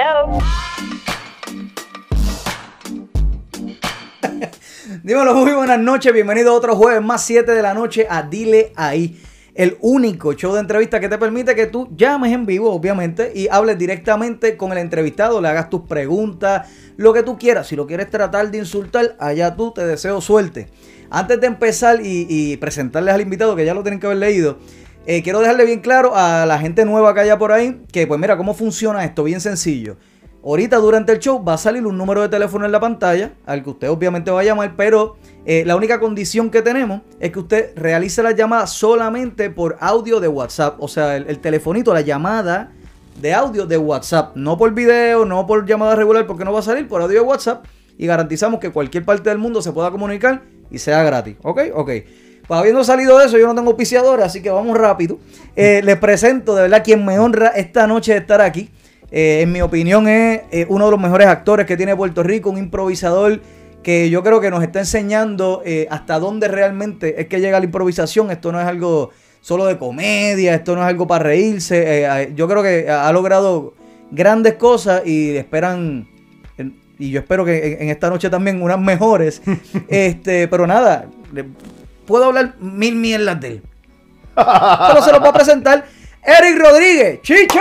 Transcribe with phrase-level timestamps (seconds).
[0.00, 0.32] Hello.
[5.02, 6.10] Dímelo, muy buenas noches.
[6.14, 9.20] Bienvenido a otro jueves más 7 de la noche a Dile Ahí.
[9.54, 13.48] El único show de entrevista que te permite que tú llames en vivo, obviamente, y
[13.48, 17.66] hables directamente con el entrevistado, le hagas tus preguntas, lo que tú quieras.
[17.66, 20.68] Si lo quieres tratar de insultar, allá tú te deseo suerte.
[21.10, 24.56] Antes de empezar y, y presentarles al invitado, que ya lo tienen que haber leído,
[25.06, 28.20] eh, quiero dejarle bien claro a la gente nueva que haya por ahí, que pues
[28.20, 29.24] mira, ¿cómo funciona esto?
[29.24, 29.96] Bien sencillo.
[30.42, 33.62] Ahorita durante el show va a salir un número de teléfono en la pantalla, al
[33.62, 37.38] que usted obviamente va a llamar, pero eh, la única condición que tenemos es que
[37.38, 40.76] usted realice la llamada solamente por audio de WhatsApp.
[40.78, 42.72] O sea, el, el telefonito, la llamada
[43.20, 44.34] de audio de WhatsApp.
[44.34, 47.26] No por video, no por llamada regular, porque no va a salir, por audio de
[47.26, 47.66] WhatsApp.
[47.98, 51.36] Y garantizamos que cualquier parte del mundo se pueda comunicar y sea gratis.
[51.42, 51.60] ¿Ok?
[51.74, 51.90] Ok.
[52.50, 55.20] Pues habiendo salido de eso, yo no tengo auspiciador, así que vamos rápido.
[55.54, 58.70] Eh, les presento, de verdad, quien me honra esta noche de estar aquí.
[59.12, 62.50] Eh, en mi opinión es eh, uno de los mejores actores que tiene Puerto Rico,
[62.50, 63.40] un improvisador
[63.84, 68.32] que yo creo que nos está enseñando hasta dónde realmente es que llega la improvisación.
[68.32, 69.10] Esto no es algo
[69.40, 72.32] solo de comedia, esto no es algo para reírse.
[72.34, 73.74] Yo creo que ha logrado
[74.10, 76.08] grandes cosas y esperan,
[76.98, 79.40] y yo espero que en, esta noche también unas mejores.
[79.88, 81.06] este, pero nada,
[82.10, 83.62] puedo hablar mil mierdas de él.
[84.34, 85.86] Pero se los va a presentar
[86.22, 87.58] Eric Rodríguez, Chicho.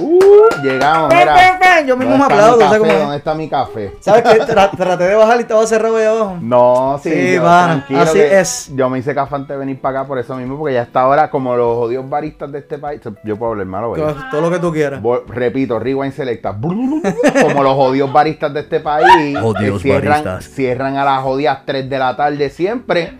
[0.00, 1.34] Uh, llegamos, mira.
[1.34, 2.98] Ven, ven, ven, yo mismo ¿Dónde me aplaudo, café?
[3.00, 3.92] ¿Dónde está mi café?
[4.00, 4.40] ¿Sabes qué?
[4.42, 6.38] Tra- traté de bajar y estaba cerrado ahí abajo.
[6.40, 8.70] No, sí, Sí, yo, así es.
[8.74, 11.00] Yo me hice café antes de venir para acá por eso mismo, porque ya está
[11.02, 13.00] ahora como los odios baristas de este país.
[13.24, 14.14] Yo puedo hablar malo, ¿verdad?
[14.30, 15.02] Todo lo que tú quieras.
[15.26, 16.56] Repito, Rewind Selecta.
[16.62, 19.36] Como los odios baristas de este país.
[19.42, 20.44] Odios que cierran, baristas.
[20.54, 23.12] cierran a las jodidas 3 de la tarde siempre.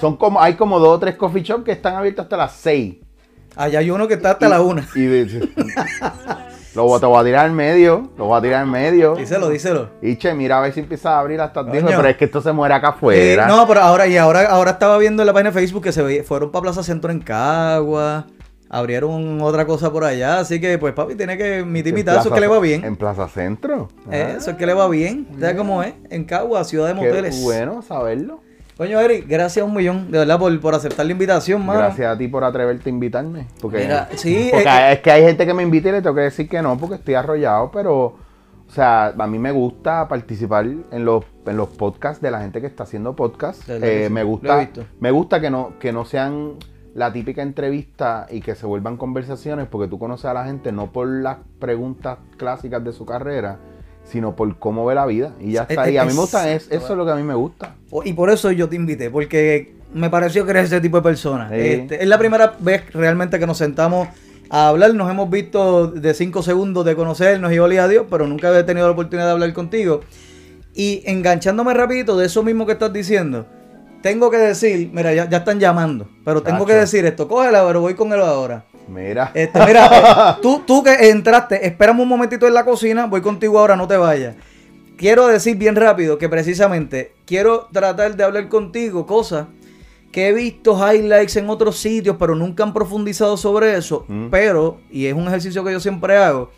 [0.00, 2.96] Son como, hay como dos o tres coffee shops que están abiertos hasta las 6.
[3.58, 4.88] Allá hay uno que está hasta la una.
[4.94, 5.48] Y de-
[6.74, 8.08] lo voy- te voy a tirar en medio.
[8.16, 9.16] Lo voy a tirar en medio.
[9.16, 9.90] Díselo, díselo.
[10.00, 11.96] Y che, mira a ver si empieza a abrir hasta 10, Coño.
[11.96, 13.46] pero es que esto se muere acá afuera.
[13.48, 16.22] No, pero ahora, y ahora, ahora estaba viendo en la página de Facebook que se
[16.22, 18.26] fueron para Plaza Centro en Cagua.
[18.70, 20.38] Abrieron otra cosa por allá.
[20.40, 22.16] Así que, pues, papi, tiene que emitir En mitad.
[22.18, 22.84] Eso es que le va bien.
[22.84, 23.88] En Plaza Centro.
[24.10, 25.26] Eso es que le va bien.
[25.40, 25.94] ¿Sabes cómo es?
[26.10, 27.42] En Cagua, ciudad de Qué moteles.
[27.42, 28.40] bueno saberlo.
[28.78, 31.80] Coño, Eric, gracias un millón, de verdad, por, por aceptar la invitación, mano.
[31.80, 33.48] Gracias a ti por atreverte a invitarme.
[33.60, 36.14] Porque, Mira, sí, porque eh, es que hay gente que me invita y le tengo
[36.14, 40.66] que decir que no porque estoy arrollado, pero, o sea, a mí me gusta participar
[40.66, 43.64] en los, en los podcasts de la gente que está haciendo podcasts.
[43.68, 46.52] Eh, me gusta, me gusta que no, que no sean
[46.94, 50.92] la típica entrevista y que se vuelvan conversaciones porque tú conoces a la gente no
[50.92, 53.58] por las preguntas clásicas de su carrera,
[54.10, 55.32] sino por cómo ve la vida.
[55.40, 55.86] Y ya está.
[55.86, 57.74] Es- Y a mí me gusta, es- eso es lo que a mí me gusta.
[58.04, 61.48] Y por eso yo te invité, porque me pareció que eres ese tipo de persona.
[61.50, 61.56] Sí.
[61.58, 64.08] Este, es la primera vez realmente que nos sentamos
[64.50, 64.94] a hablar.
[64.94, 68.64] Nos hemos visto de cinco segundos de conocernos y olía a Dios, pero nunca había
[68.66, 70.00] tenido la oportunidad de hablar contigo.
[70.74, 73.46] Y enganchándome rapidito de eso mismo que estás diciendo,
[74.02, 77.80] tengo que decir, mira, ya, ya están llamando, pero tengo que decir esto, cógela, pero
[77.80, 78.64] voy con él ahora.
[78.88, 79.30] Mira.
[79.34, 79.86] Este, mira,
[80.36, 83.86] eh, tú, tú que entraste, espérame un momentito en la cocina, voy contigo ahora, no
[83.86, 84.36] te vayas.
[84.96, 89.46] Quiero decir bien rápido que precisamente quiero tratar de hablar contigo cosas
[90.10, 94.04] que he visto highlights en otros sitios, pero nunca han profundizado sobre eso.
[94.08, 94.28] Mm.
[94.30, 96.50] Pero, y es un ejercicio que yo siempre hago,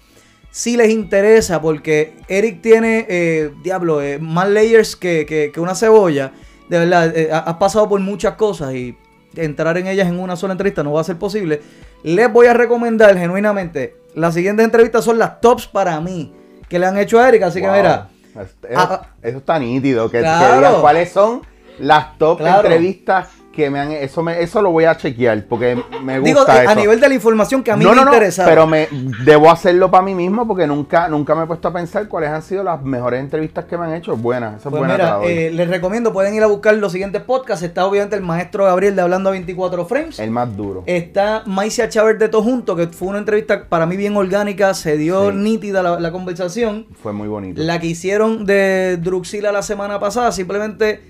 [0.52, 5.74] si les interesa, porque Eric tiene, eh, diablo, eh, más layers que, que- que una
[5.74, 6.32] cebolla.
[6.70, 8.96] De verdad, eh, ha- has pasado por muchas cosas y
[9.36, 11.60] entrar en ellas en una sola entrevista no va a ser posible.
[12.02, 16.32] Les voy a recomendar genuinamente, las siguientes entrevistas son las tops para mí
[16.68, 17.42] que le han hecho a Eric.
[17.42, 20.08] Así que mira, Eso, Ah, eso está nítido.
[20.08, 20.56] Que, que Claro.
[20.56, 21.42] digas cuáles son
[21.80, 22.60] las top Claro.
[22.68, 23.90] entrevistas que me han.
[23.92, 26.70] Eso, me, eso lo voy a chequear porque me digo, gusta eh, eso.
[26.70, 28.44] a nivel de la información que a mí no, me no, no, interesa.
[28.44, 28.88] pero me
[29.24, 32.42] debo hacerlo para mí mismo porque nunca, nunca me he puesto a pensar cuáles han
[32.42, 34.16] sido las mejores entrevistas que me han hecho.
[34.16, 34.96] Buena, esa es Pues buena.
[34.96, 37.64] la mira, eh, les recomiendo, pueden ir a buscar los siguientes podcasts.
[37.64, 40.18] Está obviamente el maestro Gabriel de Hablando a 24 Frames.
[40.20, 40.84] el más duro.
[40.86, 44.96] Está Maicia Chávez de Todo Junto, que fue una entrevista para mí bien orgánica, se
[44.96, 45.36] dio Sí.
[45.36, 46.86] nítida la, la conversación.
[47.02, 47.60] Fue muy bonito.
[47.62, 51.09] La que hicieron de Druxila la semana pasada, simplemente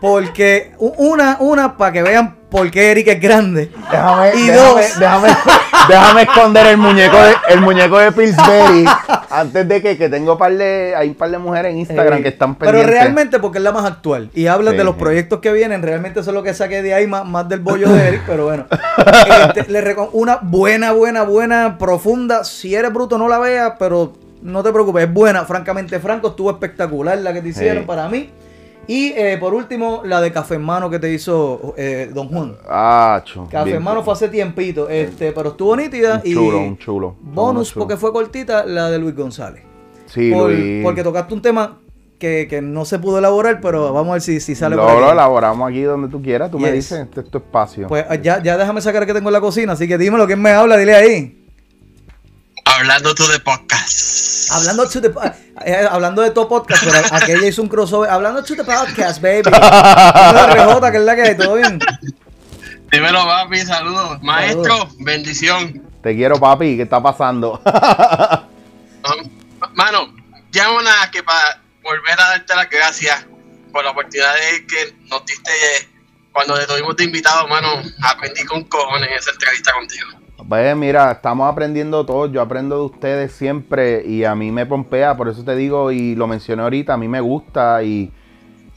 [0.00, 3.70] porque una, una para que vean por qué Eric es grande.
[3.90, 4.98] Déjame, Y déjame, dos.
[4.98, 5.28] déjame,
[5.88, 8.84] déjame esconder el muñeco de, el muñeco de Pillsbury
[9.30, 12.28] antes de que, que tengo par de, hay un par de mujeres en Instagram que
[12.28, 12.94] están Pero pendientes.
[13.00, 14.30] realmente porque es la más actual.
[14.34, 15.00] Y hablas Sí, de los sí.
[15.00, 15.82] proyectos que vienen.
[15.82, 18.22] Realmente eso es lo que saqué de ahí, más, más del bollo de Eric.
[18.26, 18.66] Pero bueno.
[19.54, 22.42] Este, le una buena, buena, buena, profunda.
[22.44, 24.12] Si eres bruto, no la veas, pero
[24.42, 25.04] no te preocupes.
[25.04, 26.28] Es buena, francamente franco.
[26.28, 28.30] Estuvo espectacular la que te hicieron para mí.
[28.92, 32.56] Y eh, por último, la de Café en Mano que te hizo eh, Don Juan.
[32.68, 33.46] Ah, chulo.
[33.48, 36.20] Café en Mano fue hace tiempito, este, pero estuvo nítida.
[36.24, 37.16] Un chulo, y un chulo.
[37.20, 37.84] Bonus, chulo.
[37.86, 39.62] porque fue cortita, la de Luis González.
[40.06, 40.82] Sí, Por- Luis.
[40.82, 41.78] Porque tocaste un tema
[42.18, 44.90] que, que no se pudo elaborar, pero vamos a ver si, si sale lo, por
[44.90, 45.00] aquí.
[45.02, 46.50] lo elaboramos aquí donde tú quieras.
[46.50, 47.86] Tú me dices, este es tu espacio.
[47.86, 50.50] Pues ya, ya déjame sacar que tengo en la cocina, así que dímelo, ¿quién me
[50.50, 50.76] habla?
[50.76, 51.39] Dile ahí.
[52.76, 54.50] Hablando tú de podcast.
[54.52, 55.12] Hablando, to the,
[55.64, 58.08] eh, hablando de todo podcast, pero aquella hizo un crossover.
[58.08, 59.42] Hablando to the podcast, baby.
[59.50, 61.80] RJ, que es la que hay, ¿todo bien?
[62.90, 64.22] Dímelo, papi, saludos.
[64.22, 65.82] Maestro, bendición.
[66.02, 66.76] Te quiero, papi.
[66.76, 67.60] ¿Qué está pasando?
[69.04, 69.30] Um,
[69.74, 70.14] Mano,
[70.52, 73.26] llamo nada que para volver a darte las gracias
[73.72, 75.88] por la oportunidad de que nos diste eh,
[76.32, 77.82] cuando te tuvimos de invitado, mano.
[78.02, 80.19] Aprendí con cojones en esa entrevista contigo.
[80.50, 82.32] Pues mira, estamos aprendiendo todos.
[82.32, 85.16] Yo aprendo de ustedes siempre y a mí me pompea.
[85.16, 88.12] Por eso te digo, y lo mencioné ahorita, a mí me gusta y,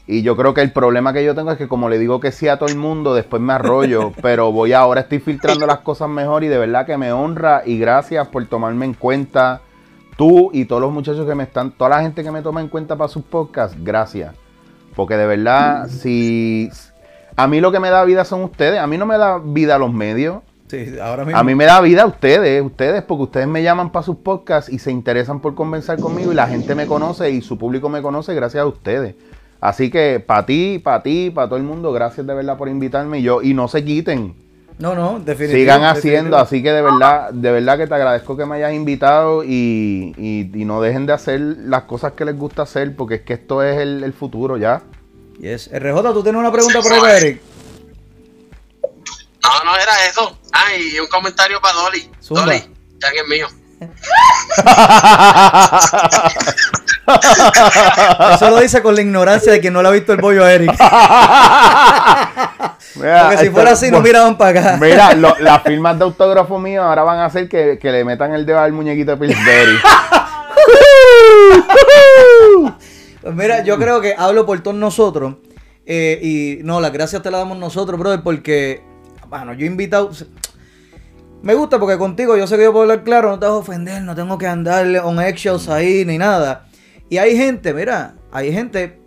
[0.06, 2.30] y yo creo que el problema que yo tengo es que como le digo que
[2.30, 4.12] sí a todo el mundo, después me arroyo.
[4.22, 7.76] pero voy ahora, estoy filtrando las cosas mejor y de verdad que me honra y
[7.76, 9.60] gracias por tomarme en cuenta.
[10.16, 12.68] Tú y todos los muchachos que me están, toda la gente que me toma en
[12.68, 14.32] cuenta para sus podcasts, gracias.
[14.94, 16.70] Porque de verdad, si
[17.34, 19.76] a mí lo que me da vida son ustedes, a mí no me da vida
[19.76, 20.36] los medios.
[20.68, 21.38] Sí, ahora mismo.
[21.38, 24.78] A mí me da vida ustedes, ustedes, porque ustedes me llaman para sus podcasts y
[24.78, 28.34] se interesan por conversar conmigo y la gente me conoce y su público me conoce
[28.34, 29.14] gracias a ustedes.
[29.60, 33.18] Así que para ti, para ti, para todo el mundo, gracias de verdad por invitarme
[33.18, 34.34] y yo y no se quiten,
[34.78, 35.58] No, no, definitivamente.
[35.58, 39.44] sigan haciendo, así que de verdad, de verdad que te agradezco que me hayas invitado
[39.44, 43.20] y, y- y no dejen de hacer las cosas que les gusta hacer, porque es
[43.20, 44.82] que esto es el, el futuro ya.
[45.40, 45.70] Yes.
[45.72, 47.40] RJ, tú tienes una pregunta por ahí, Eric.
[50.78, 52.10] Y un comentario para Dolly.
[52.22, 52.42] Zumba.
[52.46, 52.62] Dolly,
[53.00, 53.46] ya que es mío.
[58.34, 60.52] Eso lo dice con la ignorancia de que no le ha visto el bollo a
[60.52, 60.70] Eric.
[62.96, 64.78] Mira, Porque si esto- fuera así, no bueno, miraban para acá.
[64.80, 68.32] Mira, lo- las firmas de autógrafo mío ahora van a hacer que, que le metan
[68.34, 69.78] el dedo al muñequito de Pillsbury.
[73.20, 75.34] Pues mira, yo creo que hablo por todos nosotros.
[75.86, 78.82] eh, y no, las gracias te las damos nosotros, brother, porque,
[79.28, 80.10] bueno, yo he invitado.
[81.44, 83.58] Me gusta porque contigo yo sé que yo puedo hablar claro, no te vas a
[83.58, 86.64] ofender, no tengo que andarle on eggshells ahí ni nada.
[87.10, 88.98] Y hay gente, mira, hay gente,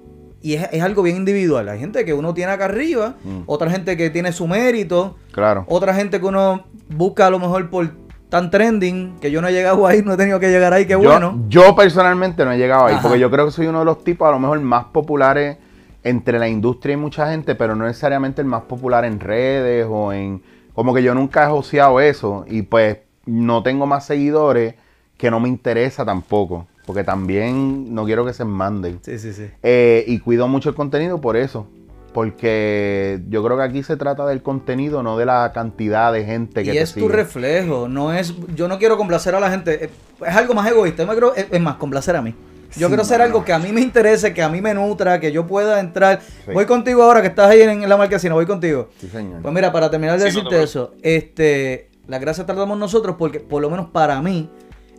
[0.42, 1.68] y es, es algo bien individual.
[1.68, 3.39] Hay gente que uno tiene acá arriba, Mm.
[3.48, 5.66] otra gente que tiene su mérito, Claro.
[5.68, 7.89] otra gente que uno busca a lo mejor por
[8.30, 10.92] tan trending, que yo no he llegado ahí, no he tenido que llegar ahí, qué
[10.94, 11.44] yo, bueno.
[11.50, 13.01] yo personalmente no he llegado ahí, Ajá.
[13.01, 15.57] porque yo creo que soy uno de los tipos a lo mejor más populares
[16.04, 20.13] entre la industria y mucha gente, pero no necesariamente el más popular en redes o
[20.13, 20.44] en...
[20.77, 24.75] Como que yo nunca he joseado eso y pues no tengo más seguidores
[25.18, 29.00] que no me interesa tampoco, porque también no quiero que se manden.
[29.01, 29.50] Sí, sí, sí.
[29.63, 31.68] Eh, y cuido mucho el contenido por eso.
[32.13, 36.63] Porque yo creo que aquí se trata del contenido, no de la cantidad de gente
[36.63, 39.85] que y te es tu reflejo, no es, yo no quiero complacer a la gente,
[39.85, 39.89] es,
[40.27, 42.35] es algo más egoísta, yo me creo, es, es más, complacer a mí.
[42.75, 45.19] Yo Sí, quiero hacer algo que a mí me interese, que a mí me nutra,
[45.19, 46.22] que yo pueda entrar.
[46.22, 46.52] Sí.
[46.54, 48.90] Voy contigo ahora que estás ahí en, en la marquesina, voy contigo.
[49.00, 49.42] Sí, señor.
[49.42, 52.78] Pues mira, para terminar de no decirte te eso, este, las gracias te las damos
[52.78, 54.50] nosotros porque por lo menos para mí,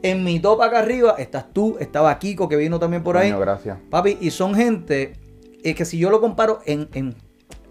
[0.02, 3.32] en mi top acá arriba estás tú, estaba Kiko que vino también por ahí.
[3.32, 3.78] Gracias.
[3.90, 5.14] Papi, y son gente
[5.62, 7.14] eh, que si yo lo comparo en, en,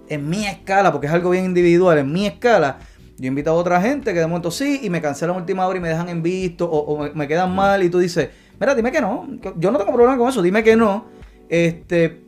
[0.09, 2.79] en mi escala, porque es algo bien individual, en mi escala,
[3.17, 5.77] yo he invitado a otra gente que de momento sí y me cancelan última hora
[5.79, 8.75] y me dejan en visto o, o me, me quedan mal y tú dices, mira,
[8.75, 9.27] dime que no,
[9.57, 11.05] yo no tengo problema con eso, dime que no.
[11.49, 12.21] Este,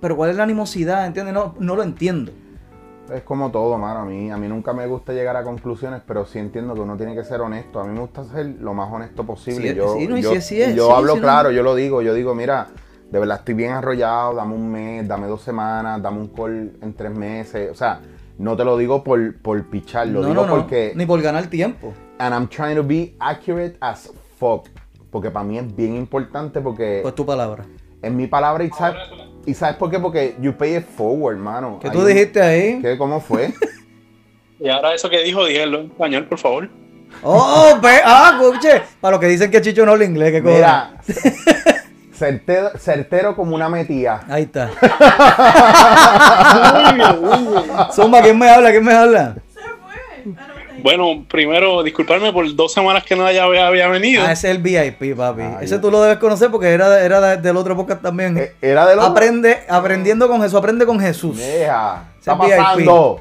[0.00, 1.06] pero ¿cuál es la animosidad?
[1.06, 1.34] ¿Entiendes?
[1.34, 2.32] No, no lo entiendo.
[3.12, 4.00] Es como todo, mano.
[4.00, 6.96] A mí, a mí nunca me gusta llegar a conclusiones, pero sí entiendo que uno
[6.96, 7.80] tiene que ser honesto.
[7.80, 9.70] A mí me gusta ser lo más honesto posible.
[9.70, 11.20] Sí, yo sí, no, yo, sí, yo hablo no.
[11.20, 12.00] claro, yo lo digo.
[12.00, 12.68] Yo digo, mira,
[13.10, 16.94] de verdad estoy bien arrollado, dame un mes, dame dos semanas, dame un call en
[16.94, 17.70] tres meses.
[17.70, 18.00] O sea,
[18.38, 20.92] no te lo digo por, por pichar, lo no, digo no, no, porque...
[20.96, 21.92] ni por ganar tiempo.
[22.18, 24.68] And I'm trying to be accurate as fuck.
[25.12, 27.64] Porque para mí es bien importante porque Pues tu palabra.
[28.00, 29.00] en mi palabra, y sabes,
[29.46, 30.00] y sabes por qué?
[30.00, 31.78] Porque you pay it forward, mano.
[31.80, 32.80] ¿Qué tú dijiste ahí?
[32.82, 33.52] ¿Qué, ¿Cómo fue?
[34.58, 36.68] Y ahora eso que dijo, dígalo en español, por favor.
[37.24, 38.80] Oh, ve, ah, escuche.
[39.00, 40.54] Para los que dicen que Chicho no habla inglés, ¿qué cosa?
[40.54, 41.00] Mira,
[42.14, 44.20] certero, certero como una metía.
[44.28, 44.70] Ahí está.
[47.92, 48.70] Zumba, ¿quién me habla?
[48.70, 49.34] ¿Quién me habla?
[50.82, 54.22] Bueno, primero, disculparme por dos semanas que no haya, había venido.
[54.26, 55.42] Ah, ese es el VIP, papi.
[55.42, 58.36] Ah, ese yo- tú lo debes conocer porque era, era de- del otro podcast también.
[58.38, 59.04] Eh, Era de los.
[59.04, 61.38] Aprende, aprendiendo con Jesús, aprende con Jesús.
[61.38, 62.12] Deja.
[62.18, 62.56] Está VIP.
[62.56, 63.20] pasando.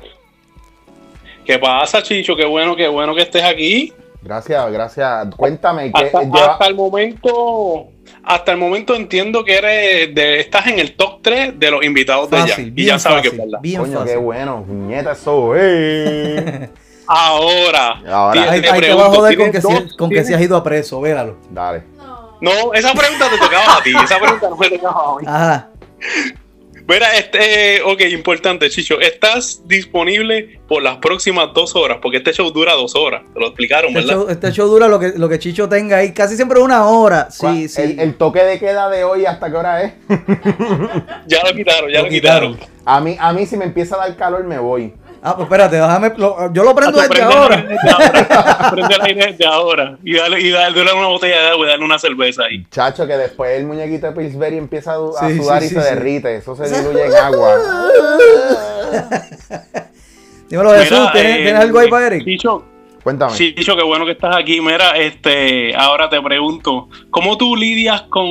[1.46, 2.36] ¿Qué pasa, Chicho?
[2.36, 3.94] Qué bueno, qué bueno que estés aquí.
[4.24, 5.28] Gracias, gracias.
[5.36, 7.88] Cuéntame que Hasta, lleva- hasta el momento,
[8.24, 12.30] hasta el momento entiendo que eres de, estás en el top 3 de los invitados
[12.30, 12.56] de ya.
[12.76, 13.60] Y ya sabes que es verdad.
[13.62, 14.14] bien Coño, fácil.
[14.14, 16.70] qué bueno, puñeta eso, eh.
[17.14, 18.34] Ahora, Ahora.
[18.34, 19.98] te- Ahí, te ahí te pregunto, va a joder con ¿tienes que, si, dos?
[19.98, 21.38] con que ¿Tienes- si has ido a preso, véralo.
[21.50, 21.84] Dale.
[22.40, 23.92] No, esa pregunta te tocaba a ti.
[24.04, 25.26] Esa pregunta no me tocaba a mí.
[25.28, 25.70] Ajá.
[26.88, 29.00] Mira, este, ok, importante, Chicho.
[29.00, 33.22] Estás disponible por las próximas dos horas, porque este show dura dos horas.
[33.34, 34.14] Te lo explicaron, Este ¿verdad?
[34.16, 36.12] show, este show dura lo que, lo que Chicho tenga ahí.
[36.14, 37.30] Casi siempre una hora.
[37.40, 37.82] ¿Cuál- Sí, sí.
[37.82, 39.94] El, el toque de queda de hoy, ¿hasta qué hora es?
[41.28, 42.60] Ya lo quitaron, ya Lo lo, quitaron.
[42.86, 44.94] A mí, a mí si me empieza a dar calor me voy.
[45.24, 46.14] Ah, pues espérate, déjame.
[46.18, 47.64] lo- yo lo prendo Hasta desde ahora.
[48.72, 49.98] Prende el aire desde ahora.
[50.04, 52.66] Y dale, y dale, dale una botella de agua y dale una cerveza ahí.
[52.72, 55.70] Chacho, que después el muñequito de Pillsbury empieza a, du- a Sí, sudar sí, y
[55.70, 55.90] sí, se sí.
[55.94, 56.36] derrite.
[56.38, 57.56] Eso se diluye en agua.
[60.50, 62.26] Dímelo, Jesús, Mira, ¿tienes, eh, tienes algo ahí para Eric?
[63.04, 63.34] Cuéntame.
[63.36, 64.62] Sí, Chicho, qué bueno que estás aquí.
[64.62, 68.28] Mira, este, ahora te pregunto, ¿cómo tú lidias con,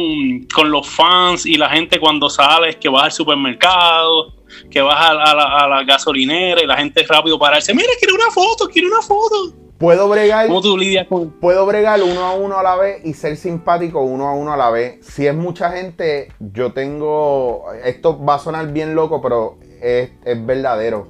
[0.55, 4.33] con los fans y la gente cuando sales, que vas al supermercado,
[4.71, 8.15] que vas a, a la, a la gasolinera y la gente rápido pararse, mira, quiero
[8.15, 9.55] una foto, quiero una foto?
[9.79, 11.31] Puedo bregar, ¿Cómo tú lidias con...?
[11.31, 14.57] puedo bregar uno a uno a la vez y ser simpático uno a uno a
[14.59, 14.99] la vez.
[15.07, 17.65] Si es mucha gente, yo tengo.
[17.83, 21.09] Esto va a sonar bien loco, pero es, es verdadero.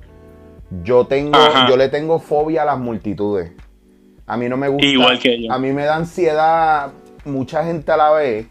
[0.85, 1.69] Yo tengo, Ajá.
[1.69, 3.50] yo le tengo fobia a las multitudes.
[4.28, 4.87] A mí no me gusta.
[4.87, 5.52] Igual que yo.
[5.52, 6.92] A mí me da ansiedad
[7.25, 8.47] mucha gente a la vez.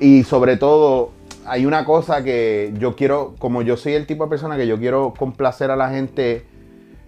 [0.00, 1.12] Y sobre todo,
[1.46, 4.78] hay una cosa que yo quiero, como yo soy el tipo de persona que yo
[4.78, 6.44] quiero complacer a la gente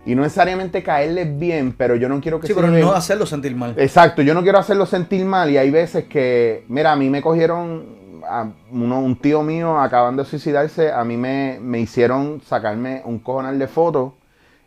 [0.06, 3.26] y no necesariamente caerles bien, pero yo no quiero que Sí, se pero no hacerlo
[3.26, 3.74] sentir mal.
[3.76, 7.20] Exacto, yo no quiero hacerlo sentir mal y hay veces que, mira, a mí me
[7.20, 13.02] cogieron, a uno- un tío mío acabando de suicidarse, a mí me, me hicieron sacarme
[13.04, 14.12] un cojonal de fotos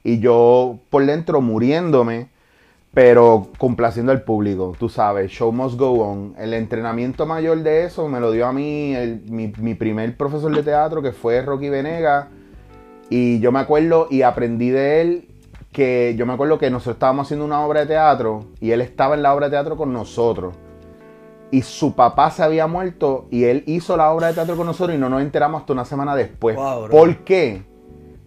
[0.04, 2.28] y yo por dentro muriéndome,
[2.94, 6.34] pero complaciendo al público, tú sabes, show must go on.
[6.38, 10.54] El entrenamiento mayor de eso me lo dio a mí el- mi, mi primer profesor
[10.54, 12.28] de teatro que fue Rocky Venega
[13.10, 15.28] y yo me acuerdo y aprendí de él
[15.72, 19.16] que yo me acuerdo que nosotros estábamos haciendo una obra de teatro y él estaba
[19.16, 20.54] en la obra de teatro con nosotros.
[21.50, 24.96] Y su papá se había muerto y él hizo la obra de teatro con nosotros
[24.98, 26.58] y no nos enteramos hasta una semana después.
[26.58, 26.90] Wow.
[26.90, 27.64] ¿Por qué?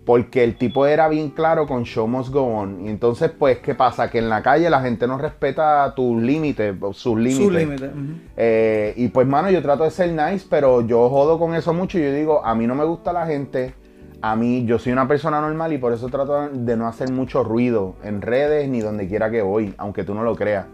[0.05, 2.85] Porque el tipo era bien claro con Show Must Go On.
[2.85, 4.11] Y entonces, pues, ¿qué pasa?
[4.11, 7.45] Que en la calle la gente no respeta tus límites, sus límites.
[7.47, 7.91] Su límite.
[8.37, 11.99] Eh, y pues, mano, yo trato de ser nice, pero yo jodo con eso mucho.
[11.99, 13.75] Yo digo, a mí no me gusta la gente.
[14.21, 17.43] A mí, yo soy una persona normal y por eso trato de no hacer mucho
[17.43, 20.67] ruido en redes ni donde quiera que voy, aunque tú no lo creas.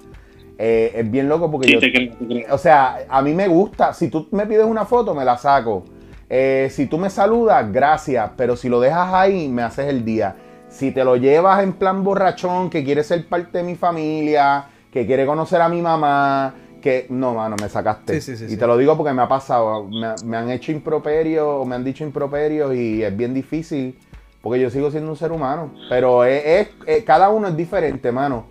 [0.59, 2.55] Eh, es bien loco porque Sí, yo, te creo, te creo.
[2.55, 3.95] o sea, a mí me gusta.
[3.95, 5.85] Si tú me pides una foto, me la saco.
[6.31, 8.31] Eh, si tú me saludas, gracias.
[8.37, 10.37] Pero si lo dejas ahí, me haces el día.
[10.69, 15.05] Si te lo llevas en plan borrachón, que quiere ser parte de mi familia, que
[15.05, 18.21] quiere conocer a mi mamá, que no, mano, me sacaste.
[18.21, 19.89] Sí, sí, sí, y te lo digo porque me ha pasado.
[19.89, 23.99] Me, me han hecho improperios, me han dicho improperios y es bien difícil
[24.41, 25.73] porque yo sigo siendo un ser humano.
[25.89, 28.45] Pero es, es- es- cada uno es diferente, mano.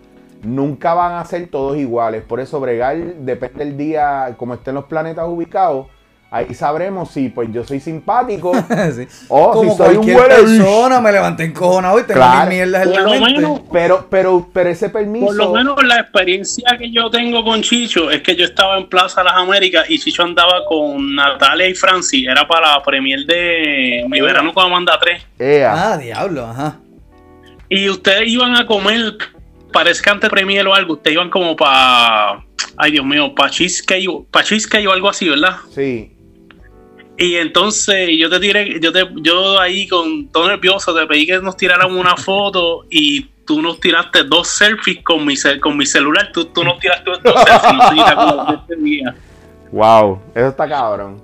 [0.44, 2.24] Nunca van a ser todos iguales.
[2.24, 5.88] Por eso, bregar depende del día, como estén los planetas ubicados.
[6.32, 8.52] Ahí sabremos si pues yo soy simpático
[8.96, 9.08] Sí.
[9.30, 12.50] o Como si soy un cualquier huele persona, me levanté encojonado y tengo Claro.
[12.52, 13.32] mierdas en Por la lo mente.
[13.42, 15.26] menos, Pero, pero, pero ese permiso.
[15.26, 18.88] por lo menos la experiencia que yo tengo con Chicho es que yo estaba en
[18.88, 22.28] Plaza Las Américas y Chicho andaba con Natalia y Francis.
[22.28, 25.24] Era para la premier de Mi Verano con Amanda 3.
[25.40, 25.94] Ea.
[25.94, 26.78] Ah, diablo, ajá.
[27.70, 29.18] Y ustedes iban a comer,
[29.74, 32.44] parece que antes premier o algo, ustedes iban como para,
[32.78, 35.56] ay Dios mío, para cheesecake, pa cheesecake o algo así, ¿verdad?
[35.74, 36.16] Sí.
[37.20, 41.40] Y entonces yo te tiré, yo te, yo ahí con todo nervioso te pedí que
[41.40, 45.86] nos tiráramos una foto y tú nos tiraste dos selfies con mi cel- con mi
[45.86, 49.16] celular, tú, tú nos tiraste dos selfies, no sé si te acuerdas de este día.
[49.72, 50.22] Wow.
[50.34, 51.22] Eso está cabrón.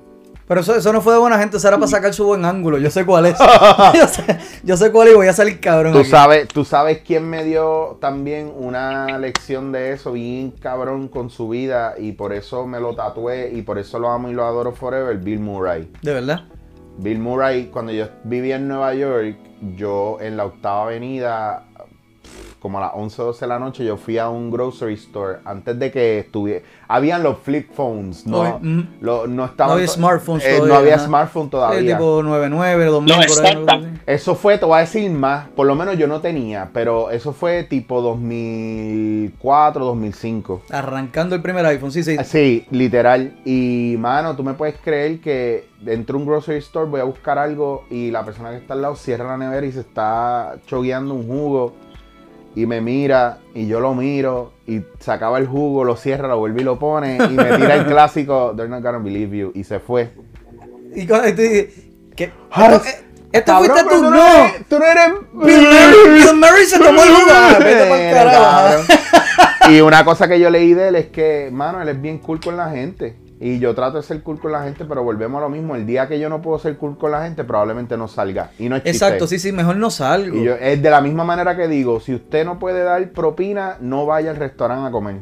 [0.48, 2.78] Pero eso, eso no fue de buena gente, eso era para sacar su buen ángulo.
[2.78, 3.38] Yo sé cuál es.
[3.94, 5.94] yo, sé, yo sé cuál y voy a salir cabrón.
[5.94, 6.10] Tú aquí.
[6.10, 11.50] sabes, tú sabes quién me dio también una lección de eso bien cabrón con su
[11.50, 14.72] vida y por eso me lo tatué y por eso lo amo y lo adoro
[14.72, 15.92] forever, Bill Murray.
[16.02, 16.44] De verdad.
[16.98, 19.38] Bill Murray, cuando yo vivía en Nueva York,
[19.76, 21.65] yo en la octava avenida,
[22.66, 25.38] como a las 11 o 12 de la noche, yo fui a un grocery store
[25.46, 26.66] antes de que estuviera.
[26.88, 28.88] Habían los flip phones, no, Oye, ujú.
[29.02, 29.70] lo- no estaban.
[29.70, 31.06] No había smartphones eh, todavía, No había ajá.
[31.06, 31.96] smartphone Sí, todavía.
[31.98, 33.80] tipo 99, 2000, No, por ahí, exacta.
[34.08, 37.34] Eso fue, te voy a decir más, por lo menos yo no tenía, pero eso
[37.34, 40.62] fue tipo 2004, 2005.
[40.72, 42.18] Arrancando el primer iPhone, sí, sí.
[42.24, 43.36] Sí, literal.
[43.46, 47.38] Y mano, tú me puedes creer que dentro de un grocery store voy a buscar
[47.38, 51.14] algo y la persona que está al lado cierra la nevera y se está chogueando
[51.14, 51.74] un jugo.
[52.56, 56.62] Y me mira y yo lo miro y sacaba el jugo, lo cierra, lo vuelve
[56.62, 59.80] y lo pone y me tira el clásico They're not gonna believe you y se
[59.80, 60.10] fue.
[60.96, 61.70] Y cuando tú ¿qué?
[62.16, 62.32] Esto,
[63.34, 64.10] eh, Cabrón, fuiste tú, no.
[64.12, 64.26] no.
[64.46, 65.06] eres- Tú no eres.
[65.34, 67.34] Bill Murray, Bill Murray se tomó el jugo.
[69.70, 72.40] Y una cosa que yo leí de él es que, mano, él es bien cool
[72.40, 73.16] con la gente.
[73.40, 75.76] Y yo trato de ser cool con la gente, pero volvemos a lo mismo.
[75.76, 78.52] El día que yo no puedo ser cool con la gente, probablemente no salga.
[78.58, 78.92] Y no es chiste.
[79.06, 80.38] Exacto, sí, sí, mejor no salgo.
[80.38, 83.78] Y yo, es de la misma manera que digo, si usted no puede dar propina,
[83.82, 85.18] no vaya al restaurante a comer.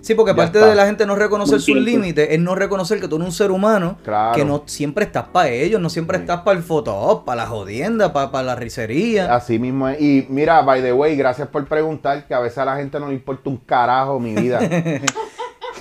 [0.00, 0.70] Sí, porque Ya aparte está.
[0.70, 3.50] de la gente no reconocer sus límites, es no reconocer que tú eres un ser
[3.50, 4.36] humano, Claro.
[4.36, 6.22] que no siempre estás para ellos, no siempre Sí.
[6.22, 9.34] estás para el fotop, para la jodienda, para, la risería.
[9.34, 10.00] Así mismo es.
[10.00, 13.08] Y mira, by the way, gracias por preguntar, que a veces a la gente no
[13.08, 14.60] le importa un carajo mi vida.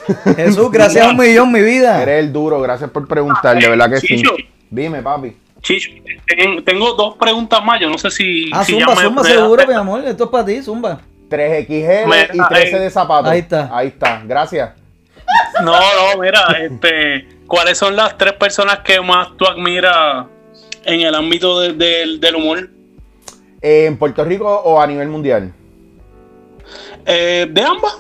[0.35, 2.01] Jesús, gracias a un millón, mi vida.
[2.01, 4.23] Eres el duro, gracias por preguntar, de verdad que sí.
[4.69, 5.35] Dime, papi.
[5.61, 5.89] Chicho,
[6.27, 7.79] ten- tengo dos preguntas más.
[7.79, 8.49] Yo no sé si.
[8.53, 10.05] Ah, si zumba, me- zumba, me- seguro, mi amor.
[10.05, 10.99] Esto es para ti, zumba.
[11.29, 13.31] 3XL Mira, y 13 de zapatos.
[13.31, 13.69] Ahí está.
[13.75, 14.71] Ahí está, gracias.
[15.63, 20.25] No, no, mira, este, ¿cuáles son las tres personas que más tú admiras
[20.83, 22.69] en el ámbito de- del- del humor?
[23.61, 25.51] ¿En Puerto Rico o a nivel mundial?
[27.07, 27.97] Eh, de ambas.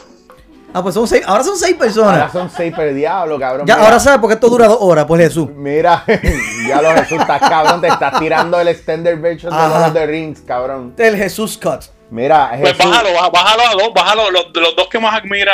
[0.77, 2.31] Ah, pues son seis, ahora son seis Ahora personas.
[2.33, 3.65] son seis, pero diablo, cabrón.
[3.65, 3.85] Ya, mira.
[3.87, 5.49] ahora sabes por qué esto dura dos horas, pues Jesús.
[5.55, 6.03] Mira,
[6.67, 9.69] ya lo Jesús, estás cabrón, te estás tirando el extended version de Ajá.
[9.69, 10.93] Lord of the Rings, cabrón.
[10.97, 11.85] El Jesús Cut.
[12.11, 15.53] Mira, Pues Jesús, bájalo, baja- bájalo a dos, bájalo, los, los dos que más admira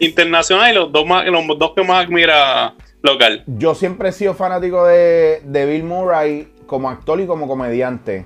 [0.00, 2.72] internacional y los dos, más, los dos que más admira
[3.02, 3.44] local.
[3.46, 8.24] yo siempre he sido fanático de, de Bill Murray como actor y como comediante.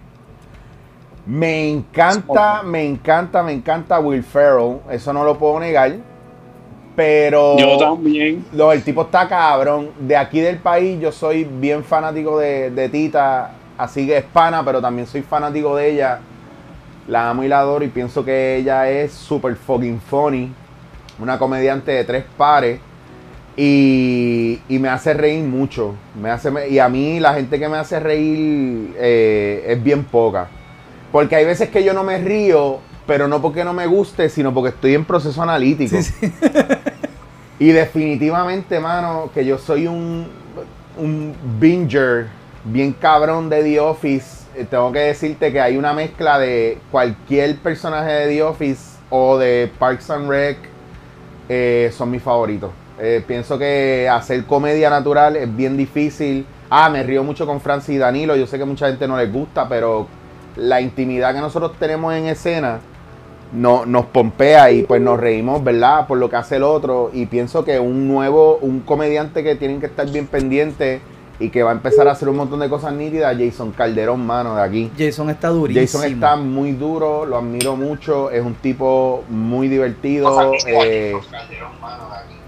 [1.27, 5.93] Me encanta, me encanta, me encanta Will Ferrell, eso no lo puedo negar.
[6.97, 8.45] Pero Yo también.
[8.53, 9.91] No, el tipo está cabrón.
[10.01, 14.65] De aquí del país yo soy bien fanático de, de Tita, así que es pana,
[14.65, 16.21] pero también soy fanático de ella.
[17.09, 20.53] La amo y la adoro y pienso que ella es super fucking funny.
[21.19, 22.81] Una comediante de tres pares.
[23.57, 25.95] Y, y me hace reír mucho.
[26.21, 30.49] Me hace, y a mí la gente que me hace reír eh, es bien poca.
[31.13, 32.79] Porque hay veces que yo no me río,
[33.11, 35.97] pero no porque no me guste, sino porque estoy en proceso analítico.
[36.01, 36.33] Sí, sí.
[37.59, 40.29] Y definitivamente, mano, que yo soy un,
[40.97, 42.29] un binger
[42.65, 44.45] bien cabrón de The Office.
[44.55, 49.37] Eh, Tengo que decirte que hay una mezcla de cualquier personaje de The Office o
[49.39, 50.59] de Parks and Rec.
[51.49, 52.71] eh, son mis favoritos.
[53.01, 56.47] Eh, pienso que hacer comedia natural es bien difícil.
[56.71, 58.37] Ah, me río mucho con Francis y Danilo.
[58.37, 60.07] Yo sé que mucha gente no les gusta, pero
[60.55, 62.79] la intimidad que nosotros tenemos en escena
[63.53, 66.07] no, nos pompea y pues nos reímos, ¿verdad?
[66.07, 67.11] Por lo que hace el otro.
[67.13, 71.01] Y pienso que un nuevo, un comediante que tienen que estar bien pendiente
[71.39, 74.55] y que va a empezar a hacer un montón de cosas nítidas, Jason Calderón, mano,
[74.57, 74.91] de aquí.
[74.97, 76.03] Jason está durísimo.
[76.03, 80.53] Jason está muy duro, lo admiro mucho, es un tipo muy divertido.
[80.67, 81.17] eh,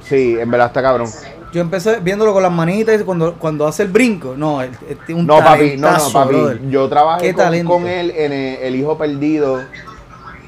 [0.05, 1.09] sí, en verdad está cabrón.
[1.55, 4.35] Yo empecé viéndolo con las manitas y cuando, cuando hace el brinco.
[4.37, 4.61] No,
[5.07, 6.29] tiene un No, papi, no, no, papi.
[6.29, 6.69] brother.
[6.71, 7.35] Yo trabajé
[7.65, 9.61] con, él en el, El Hijo Perdido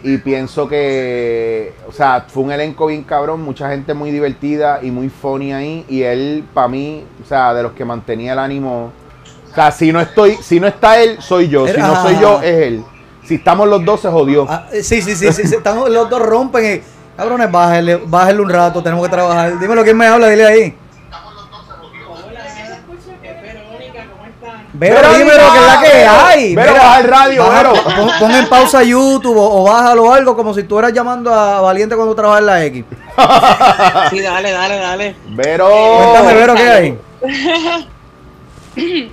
[0.04, 4.90] y pienso que, o sea, fue un elenco bien cabrón, mucha gente muy divertida y
[4.90, 8.92] muy funny ahí y él, para mí, o sea, de los que mantenía el ánimo,
[9.50, 12.42] o sea, si no estoy, si no está él, soy yo, si no soy yo,
[12.42, 12.84] es él.
[13.24, 14.46] Si estamos los dos, se jodió.
[14.46, 16.82] Ah, eh, sí, sí, sí, sí, están- los dos rompen.
[16.82, 19.58] y, cabrones, bájenle, bájenle un rato, tenemos que trabajar.
[19.58, 20.28] Dímelo, ¿quién me habla?
[20.28, 20.74] Dile ahí.
[24.90, 26.54] Vero, Vero, dímelo, que es la que Vero, hay.
[26.54, 27.72] Vero, Mira, baja el radio, baja- Vero.
[27.84, 31.94] Pon, pon en pausa YouTube o, o bájalo algo como si estuvieras llamando a Valiente
[31.96, 32.84] cuando trabaja en la X.
[34.10, 35.16] Sí, dale, dale, dale.
[35.36, 35.68] Pero,
[35.98, 36.98] Cuéntame, Vero, ¿qué hay?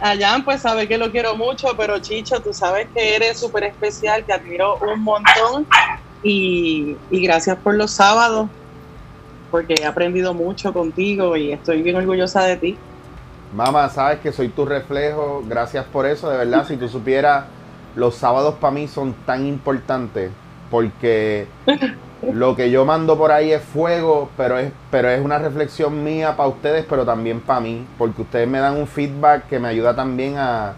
[0.01, 4.23] Allá, pues sabe que lo quiero mucho, pero Chicho, tú sabes que eres súper especial,
[4.23, 5.67] te admiro un montón
[6.23, 8.47] y, y gracias por los sábados,
[9.51, 12.77] porque he aprendido mucho contigo y estoy bien orgullosa de ti.
[13.53, 15.43] Mamá, sabes que soy tu reflejo.
[15.47, 16.65] Gracias por eso, de verdad.
[16.65, 17.45] Si tú supieras,
[17.95, 20.31] los sábados para mí son tan importantes
[20.69, 21.47] porque
[22.31, 26.37] lo que yo mando por ahí es fuego, pero es, pero es una reflexión mía
[26.37, 29.95] para ustedes, pero también para mí, porque ustedes me dan un feedback que me ayuda
[29.95, 30.73] también a,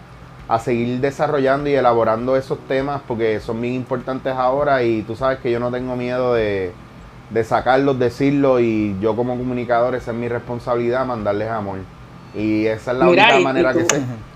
[0.48, 5.38] a seguir desarrollando y elaborando esos temas porque son bien importantes ahora y tú sabes
[5.38, 6.72] que yo no tengo miedo de,
[7.30, 11.78] de sacarlos, decirlos y yo como comunicador esa es mi responsabilidad, mandarles amor.
[12.36, 14.00] Y esa es la Mira, única y- y manera tú- que sé.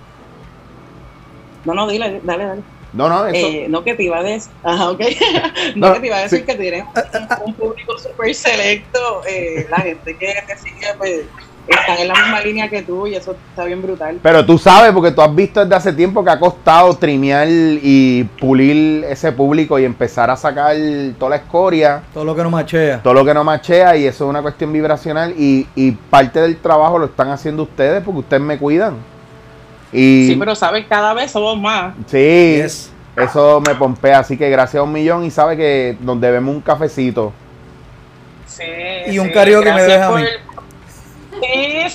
[1.65, 2.63] No, no, dile, dale, dale.
[2.93, 3.47] No, no, eso.
[3.49, 5.01] Eh, no que te iba a decir, ajá, ok.
[5.77, 6.47] no, No, que te iba a decir sí.
[6.47, 11.27] que tienes un, un público súper selecto, eh, la gente que te sigue, pues
[11.69, 14.19] están en la misma línea que tú y eso está bien brutal.
[14.23, 18.25] Pero tú sabes, porque tú has visto desde hace tiempo que ha costado trimear y
[18.41, 20.75] pulir ese público y empezar a sacar
[21.19, 23.03] toda la escoria, Todo lo que no machea.
[23.03, 25.35] todo lo que no machea, y eso es una cuestión vibracional.
[25.39, 28.95] Y, y parte del trabajo lo están haciendo ustedes porque ustedes me cuidan.
[29.93, 31.95] Y Sí, pero sabes, cada vez somos más.
[32.07, 32.93] sí, Yes.
[33.17, 34.19] eso me pompea.
[34.21, 37.33] Así que gracias a un millón y sabe que nos debemos un cafecito.
[38.47, 38.63] Sí,
[39.09, 40.23] Y un sí, karaoke me deja a mí.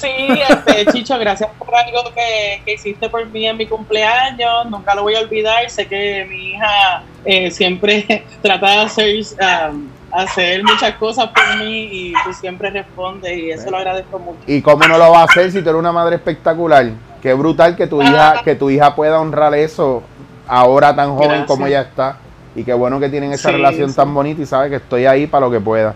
[0.04, 4.66] Sí, este, Chicho, gracias por algo que, que hiciste por mí en mi cumpleaños.
[4.70, 5.70] Nunca lo voy a olvidar.
[5.70, 9.16] Sé que mi hija eh, siempre trata de hacer,
[9.72, 14.39] um, hacer muchas cosas por mí y tú siempre respondes y eso lo agradezco mucho.
[14.46, 16.92] ¿Y cómo no lo va a hacer si tú eres una madre espectacular?
[17.22, 20.04] Qué brutal que tu hija, que tu hija pueda honrar eso
[20.48, 21.48] ahora tan joven Gracias.
[21.48, 22.18] como ella está.
[22.56, 23.96] Y qué bueno que tienen esa Sí, relación sí.
[23.96, 25.96] tan bonita y sabe que estoy ahí para lo que pueda.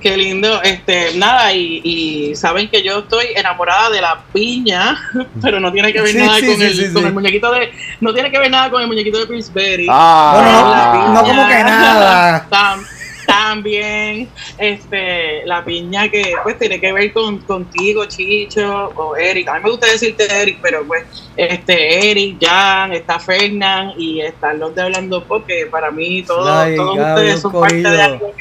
[0.00, 5.00] Qué lindo, este, nada, y, y saben que yo estoy enamorada de la piña,
[5.42, 7.08] pero no tiene que ver Sí, nada sí, con, sí, el, sí, con sí.
[7.08, 9.86] el muñequito de, no tiene que ver nada con el muñequito de Princeberry.
[9.90, 12.46] Ah, Bueno, La no, no como que nada.
[12.50, 12.86] Tam-
[13.26, 14.28] también,
[14.58, 19.48] este, la piña que pues tiene que ver con contigo, Chicho, o Eric.
[19.48, 21.04] A mí me gusta decirte Eric, pero pues,
[21.36, 26.76] este, Eric, Jan, está Fernán y están los de Hablando porque para mí todos, Ay,
[26.76, 28.32] todos ustedes son parte de algo.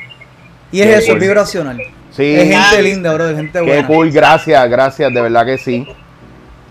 [0.75, 1.77] Y es Qué eso, es vibracional.
[2.11, 3.87] sí, Es gente linda, bro, gente qué buena.
[3.87, 5.87] cool, gracias, gracias, de verdad que sí.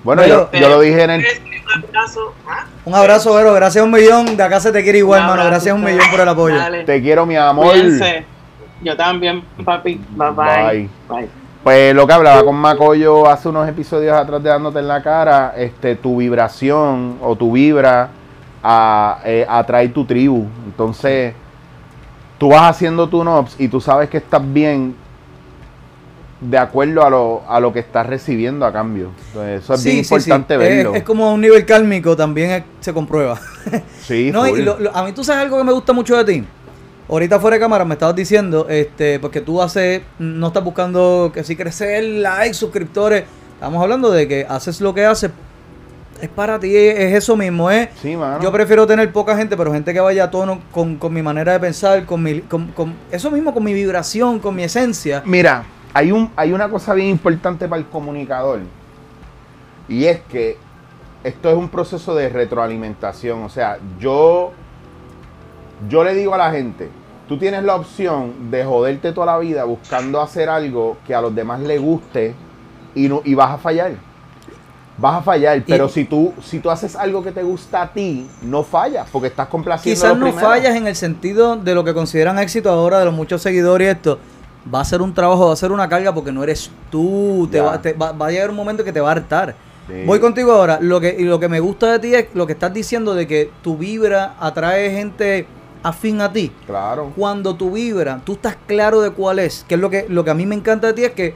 [0.02, 1.24] Bueno, yo, Pero- yo lo dije en el...
[1.24, 2.34] Un abrazo.
[2.46, 3.52] Ah, Un abrazo, Vero.
[3.54, 4.36] Gracias un millón.
[4.36, 5.44] De acá se te quiere igual, hermano.
[5.46, 6.56] Gracias un millón por el apoyo.
[6.56, 6.84] Dale.
[6.84, 7.70] Te quiero, mi amor.
[7.70, 8.24] Cuídense.
[8.82, 9.98] Yo también, papi.
[10.10, 10.64] Bye bye.
[10.66, 10.90] Bye.
[11.08, 11.28] bye.
[11.64, 15.54] Pues lo que hablaba con Macoyo hace unos episodios atrás de dándote en la cara,
[15.56, 18.10] este, tu vibración o tu vibra
[18.62, 20.46] a, eh, atrae tu tribu.
[20.66, 21.32] Entonces,
[22.38, 24.94] tú vas haciendo tu NOPS y tú sabes que estás bien
[26.40, 29.10] de acuerdo a lo, a lo que estás recibiendo a cambio.
[29.28, 30.94] Entonces, eso es Sí, bien sí, importante Es- verlo.
[30.94, 33.40] Es, como un nivel kálmico, también es- se comprueba.
[34.02, 36.44] sí, No, y lo- a mí tú sabes algo que me gusta mucho de ti.
[37.08, 41.44] Ahorita fuera de cámara me estabas diciendo, este, porque tú haces, no estás buscando que
[41.44, 43.24] si crecer likes, suscriptores.
[43.54, 45.30] Estamos hablando de que haces lo que haces.
[46.24, 47.90] Es para ti, es eso mismo, es.
[48.00, 48.40] Sí, mano.
[48.42, 51.52] Yo prefiero tener poca gente, pero gente que vaya a tono con, con mi manera
[51.52, 55.22] de pensar, con mi, con, con- eso mismo, con mi vibración, con mi esencia.
[55.26, 58.60] Mira, hay, un, hay una cosa bien importante para el comunicador.
[59.86, 60.56] Y es que
[61.24, 63.42] esto es un proceso de retroalimentación.
[63.42, 64.52] O sea, yo,
[65.90, 66.88] yo le digo a la gente,
[67.28, 71.34] tú tienes la opción de joderte toda la vida buscando hacer algo que a los
[71.34, 72.34] demás le guste
[72.94, 73.92] y, no, y vas a fallar.
[74.96, 78.28] Vas a fallar, pero si tú si tú haces algo que te gusta a ti,
[78.42, 80.48] no fallas porque estás complaciendo Quizás no primeros.
[80.48, 83.90] fallas en el sentido de lo que consideran éxito ahora de los muchos seguidores y
[83.90, 84.18] esto.
[84.72, 87.48] Va a ser un trabajo, va a ser una carga porque no eres tú.
[87.50, 89.54] Te va, te va- va a llegar un momento que te va a hartar.
[89.88, 90.04] Sí.
[90.06, 90.78] Voy contigo ahora.
[90.80, 93.50] Lo que, lo que me gusta de ti es lo que estás diciendo de que
[93.62, 95.46] tu vibra atrae gente
[95.82, 96.50] afín a ti.
[96.66, 97.12] Claro.
[97.16, 99.66] Cuando tu vibra, tú estás claro de cuál es.
[99.68, 101.34] Que es lo que, lo que a mí me encanta de ti es que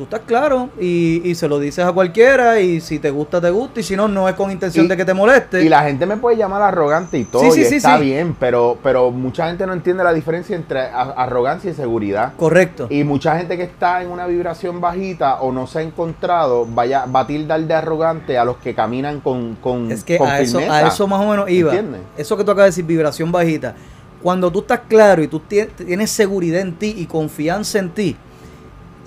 [0.00, 3.50] tú estás claro y, y se lo dices a cualquiera y si te gusta, te
[3.50, 5.62] gusta y si no, no es con intención Y- de que te moleste.
[5.62, 8.34] Y la gente me puede llamar arrogante y todo, Sí, sí, y sí, está bien,
[8.40, 12.32] pero, pero mucha gente no entiende la diferencia entre a- arrogancia y seguridad.
[12.38, 12.86] Correcto.
[12.88, 17.04] Y mucha gente que está en una vibración bajita o no se ha encontrado, vaya,
[17.04, 20.40] va a tildar de arrogante a los que caminan con, con, Es que con a
[20.40, 21.74] eso, a eso más o menos iba.
[21.74, 22.00] ¿Entiendes?
[22.16, 23.74] Eso que tú acabas de decir, vibración bajita.
[24.22, 28.16] Cuando tú estás claro y tú tie- tienes seguridad en ti y confianza en ti,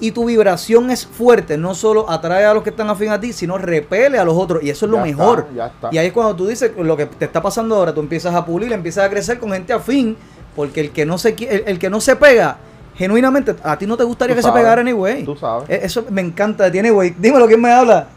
[0.06, 3.32] y tu vibración es fuerte, no solo atrae a los que están afín a ti,
[3.32, 4.62] sino repele a los otros.
[4.62, 5.40] Y eso es lo mejor.
[5.40, 5.90] está, ya está.
[5.92, 8.46] Y ahí es cuando tú dices lo que te está pasando ahora, tú empiezas a
[8.46, 10.18] pulir, empiezas a crecer con gente afín,
[10.56, 12.58] porque el que no se, el, el que no se pega,
[12.96, 15.24] genuinamente, a ti no te gustaría Tú que sabes, se pegara anyway.
[15.24, 15.70] tú sabes.
[15.70, 17.16] E- Eso me encanta de ti anyway.
[17.18, 18.08] Dímelo, ¿quién me habla?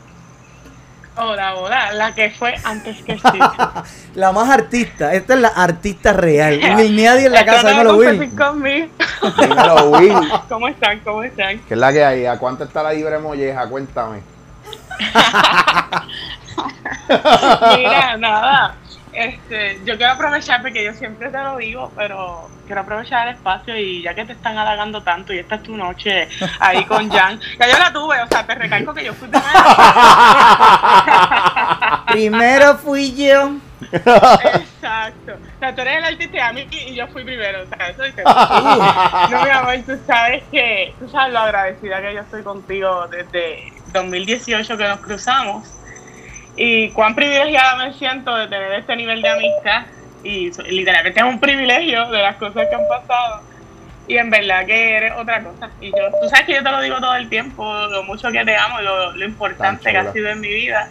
[1.18, 3.38] Hola, hola, la que fue antes que sí.
[4.14, 5.14] La más artista.
[5.14, 6.60] Esta es la artista real.
[6.76, 8.34] Will nadie en la casa, no Will.
[8.34, 8.88] conmigo.
[9.38, 10.14] Dímelo, Will.
[10.48, 11.00] ¿Cómo están?
[11.00, 11.58] ¿Cómo están?
[11.60, 12.26] ¿Qué es la que hay?
[12.26, 13.66] ¿A cuánto está la libre molleja?
[13.66, 14.20] Cuéntame.
[17.76, 18.74] Mira, nada.
[19.16, 23.74] Este, yo quiero aprovechar porque yo siempre te lo digo, pero quiero aprovechar el espacio
[23.74, 26.28] y ya que te están halagando tanto y esta es tu noche
[26.60, 29.48] ahí con Jan, ya yo la tuve, o sea, te recalco que yo fui primero.
[32.08, 33.56] Primero fui yo.
[33.92, 35.32] Exacto.
[35.32, 37.62] O sea, tú eres el artista y a mí y yo fui primero.
[37.62, 38.22] O sea, eso dice.
[38.24, 43.72] No, mi amor, tú sabes que, tú sabes lo agradecida que yo estoy contigo desde
[43.92, 45.68] 2018 que nos cruzamos.
[46.56, 49.86] Y cuán privilegiada me siento de tener este nivel de amistad.
[50.24, 53.42] Y literalmente es un privilegio de las cosas que han pasado.
[54.08, 55.70] y en verdad que eres otra cosa.
[55.80, 58.44] Y yo, tú sabes que yo te lo digo todo el tiempo, lo mucho que
[58.44, 60.88] te amo lo, lo importante que ha sido en mi vida.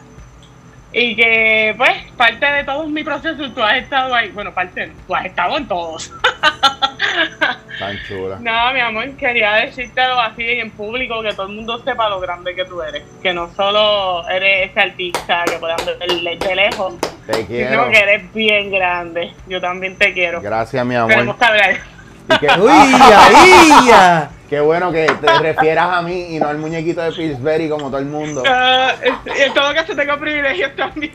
[0.98, 4.30] Y que, pues, parte de todo mi proceso, tú has estado ahí.
[4.30, 6.10] Bueno, parte, tú has estado en todos.
[7.80, 8.38] Tan chula.
[8.40, 12.56] No, mi amor, quería decírtelo así en público, que todo el mundo sepa lo grande
[12.56, 13.04] que tú eres.
[13.22, 16.94] Que no solo eres ese artista que puedan ver de lejos,
[17.28, 17.72] Te quiero.
[17.72, 19.34] sino que eres bien grande.
[19.48, 20.40] Yo también te quiero.
[20.42, 21.38] Gracias, mi Tenemos amor.
[21.38, 21.78] que hablar.
[22.30, 24.30] Y que- ¡Uy, ahí ya!
[24.50, 27.98] Qué bueno que te refieras a mí y no al muñequito de Pillsbury como todo
[27.98, 28.44] el mundo.
[28.46, 31.14] Y en todo caso tengo privilegios también.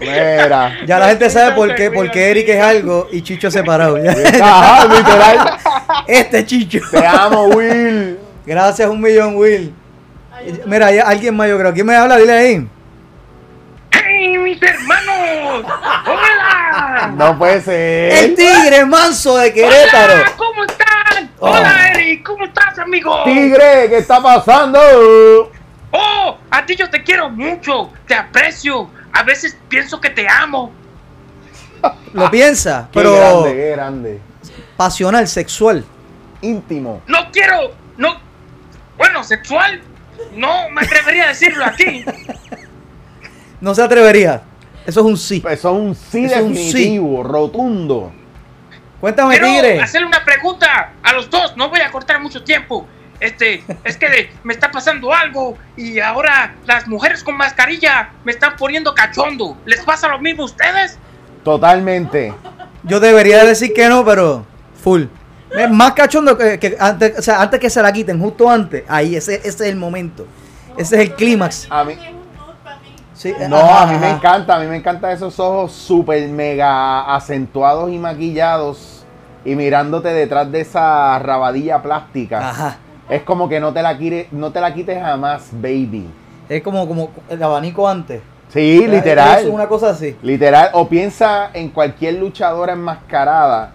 [0.00, 0.78] Mira.
[0.86, 3.96] Ya la gente sabe por qué, por qué Eric es algo y Chicho separado.
[4.42, 5.58] Ajá, literal.
[6.06, 6.80] Este Chicho.
[6.90, 8.18] Te amo, Will.
[8.44, 9.72] Gracias un millón, Will.
[10.66, 11.72] Mira, hay alguien más, yo creo.
[11.72, 12.16] ¿Quién me habla?
[12.16, 12.66] Dile ahí.
[13.92, 15.64] ¡Hey, mis hermanos!
[16.06, 16.29] ¡Hola!
[17.08, 18.12] No puede ser.
[18.12, 20.14] El tigre manso de Querétaro.
[20.14, 21.30] Hola, ¿Cómo están?
[21.38, 21.50] Oh.
[21.50, 22.24] Hola, Eric.
[22.26, 23.24] ¿Cómo estás, amigo?
[23.24, 24.78] Tigre, ¿qué está pasando?
[25.92, 27.90] Oh, a ti yo te quiero mucho.
[28.06, 28.90] Te aprecio.
[29.12, 30.72] A veces pienso que te amo.
[32.12, 34.20] Lo piensa, Qué pero grande, qué grande.
[34.76, 35.84] pasional, sexual.
[36.42, 37.02] Íntimo.
[37.06, 37.72] No quiero.
[37.96, 38.18] No.
[38.96, 39.80] Bueno, sexual.
[40.32, 42.04] No me atrevería a decirlo aquí.
[43.62, 44.40] No se atrevería.
[44.90, 45.42] Eso es un sí.
[45.48, 46.98] Eso es un sí Eso es un sí.
[47.22, 48.12] rotundo.
[49.00, 49.80] Cuéntame, Quiero tigre.
[49.80, 51.56] hacerle una pregunta a los dos.
[51.56, 52.86] No voy a cortar mucho tiempo.
[53.20, 58.56] Este, es que me está pasando algo y ahora las mujeres con mascarilla me están
[58.56, 59.56] poniendo cachondo.
[59.64, 60.98] ¿Les pasa lo mismo a ustedes?
[61.44, 62.34] Totalmente.
[62.82, 64.44] Yo debería decir que no, pero
[64.82, 65.04] full.
[65.56, 68.84] Es más cachondo que, que antes, o sea, antes que se la quiten, justo antes.
[68.88, 70.26] Ahí, ese, ese es el momento.
[70.76, 71.66] Ese es el clímax.
[71.70, 71.94] A mí,
[73.20, 77.14] Sí, no, ajá, a mí me encanta, a mí me encantan esos ojos súper mega
[77.14, 79.04] acentuados y maquillados
[79.44, 82.48] y mirándote detrás de esa rabadilla plástica.
[82.48, 82.76] Ajá.
[83.10, 86.08] Es como que no te la quites, no te la quites jamás, baby.
[86.48, 88.22] Es como, como el abanico antes.
[88.48, 89.48] Sí, Es literal.
[89.50, 90.16] una cosa así.
[90.22, 90.70] Literal.
[90.72, 93.72] O piensa en cualquier luchadora enmascarada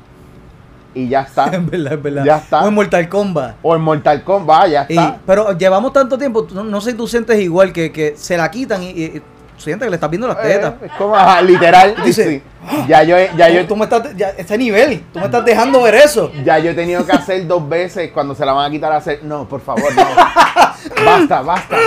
[0.95, 1.45] y ya está.
[1.53, 2.23] Es verdad, es verdad.
[2.25, 2.63] Ya está.
[2.63, 3.55] O en Mortal Kombat.
[3.61, 5.17] o en Mortal Kombat, ya Y- está.
[5.23, 8.49] pero llevamos tanto tiempo, no, no sé si tú sientes igual que, que se la
[8.49, 9.21] quitan y
[9.57, 10.73] sientes que le estás viendo las tetas.
[10.81, 11.95] Eh, es como, ajá, literal.
[12.03, 12.43] Dice, sí.
[12.87, 15.95] Ya yo, ya yo, tú me estás, ya, ese nivel, tú me estás dejando ver
[15.95, 16.31] eso.
[16.43, 19.23] ya yo he tenido que hacer dos veces cuando se la van a quitar hacer.
[19.23, 20.03] No, por favor, no.
[21.05, 21.77] Basta, basta.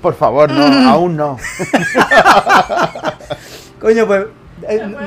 [0.00, 1.36] Por favor, no, aún no.
[3.80, 4.26] Coño, pues,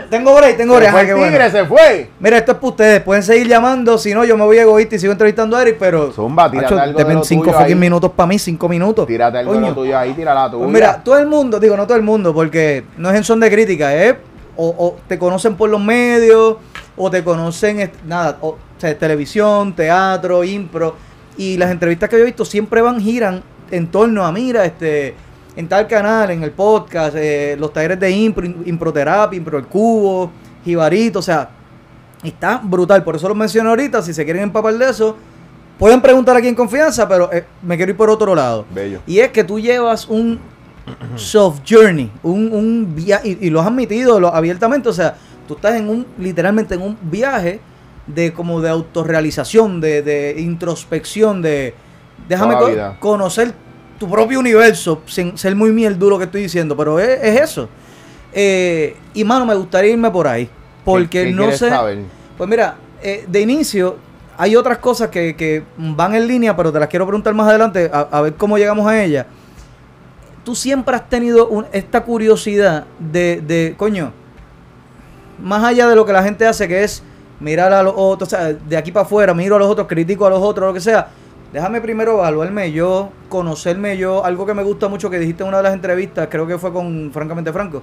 [0.10, 0.92] tengo break, tengo Se break.
[0.92, 1.52] fue ajá, el qué tigre, bueno.
[1.52, 2.10] se fue.
[2.20, 3.02] Mira, esto es para ustedes.
[3.02, 3.98] Pueden seguir llamando.
[3.98, 6.12] Si no, yo me voy egoísta y sigo entrevistando a Eric, pero.
[6.12, 9.08] Zumba, tírate Macho, algo de fucking minutos para mí, cinco minutos.
[9.08, 9.70] Tírate algo de Coño.
[9.70, 10.64] lo tuyo ahí, tira la tuya.
[10.64, 13.40] Pues mira, todo el mundo, digo, no todo el mundo, porque no es en son
[13.40, 14.16] de crítica, es
[14.58, 16.58] o, o te conocen por los medios,
[16.98, 20.96] o te conocen, nada, o, sea, televisión, teatro, impro,
[21.38, 25.16] y las entrevistas que yo he visto siempre van, giran en torno a, mira, este,
[25.56, 30.32] en tal canal, en el podcast, eh, los talleres de impro, improterapia, impro el cubo,
[30.64, 31.50] jibarito, o sea,
[32.24, 35.16] está brutal, por eso lo menciono ahorita, si se quieren empapar de eso,
[35.80, 38.66] pueden preguntar aquí en confianza, pero eh, me quiero ir por otro lado.
[38.74, 39.00] Bello.
[39.08, 40.40] Y es que tú llevas un
[41.16, 45.16] soft journey, un, un viaje, y, y lo has admitido lo- abiertamente, o sea,
[45.48, 47.60] tú estás en un, literalmente en un viaje
[48.08, 51.74] de como de autorrealización, de, de introspección, de
[52.28, 52.98] déjame Toda la co- vida.
[53.00, 53.54] conocer
[54.00, 57.70] tu propio universo, sin ser muy mierdo lo que estoy diciendo, pero es, es eso.
[58.34, 60.50] Eh, y mano, me gustaría irme por ahí,
[60.84, 61.70] porque ¿Qué- qué no sé...
[61.70, 62.00] saber?
[62.38, 63.96] Pues mira, eh, de inicio
[64.38, 67.90] hay otras cosas que, que van en línea, pero te las quiero preguntar más adelante,
[67.94, 69.26] a, a ver cómo llegamos a ellas.
[70.44, 74.12] Tú siempre has tenido un- esta curiosidad de, de, coño,
[75.42, 77.02] más allá de lo que la gente hace, que es
[77.40, 80.26] mirar a los otros, o sea, de aquí para afuera, miro a los otros, critico
[80.26, 81.08] a los otros, lo que sea.
[81.54, 85.58] Déjame primero evaluarme yo, conocerme yo, algo que me gusta mucho que dijiste en una
[85.58, 87.82] de las entrevistas, creo que fue con Francamente Franco.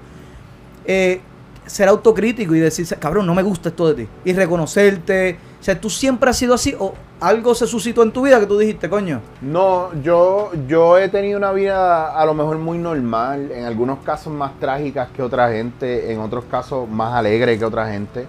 [0.85, 1.21] Eh,
[1.67, 4.09] ser autocrítico y decir, cabrón, no me gusta esto de ti.
[4.25, 5.39] Y reconocerte.
[5.61, 8.47] O sea, ¿tú siempre has sido así o algo se suscitó en tu vida que
[8.47, 9.21] tú dijiste, coño?
[9.41, 14.33] No, yo, yo he tenido una vida a lo mejor muy normal, en algunos casos
[14.33, 18.27] más trágicas que otra gente, en otros casos más alegre que otra gente.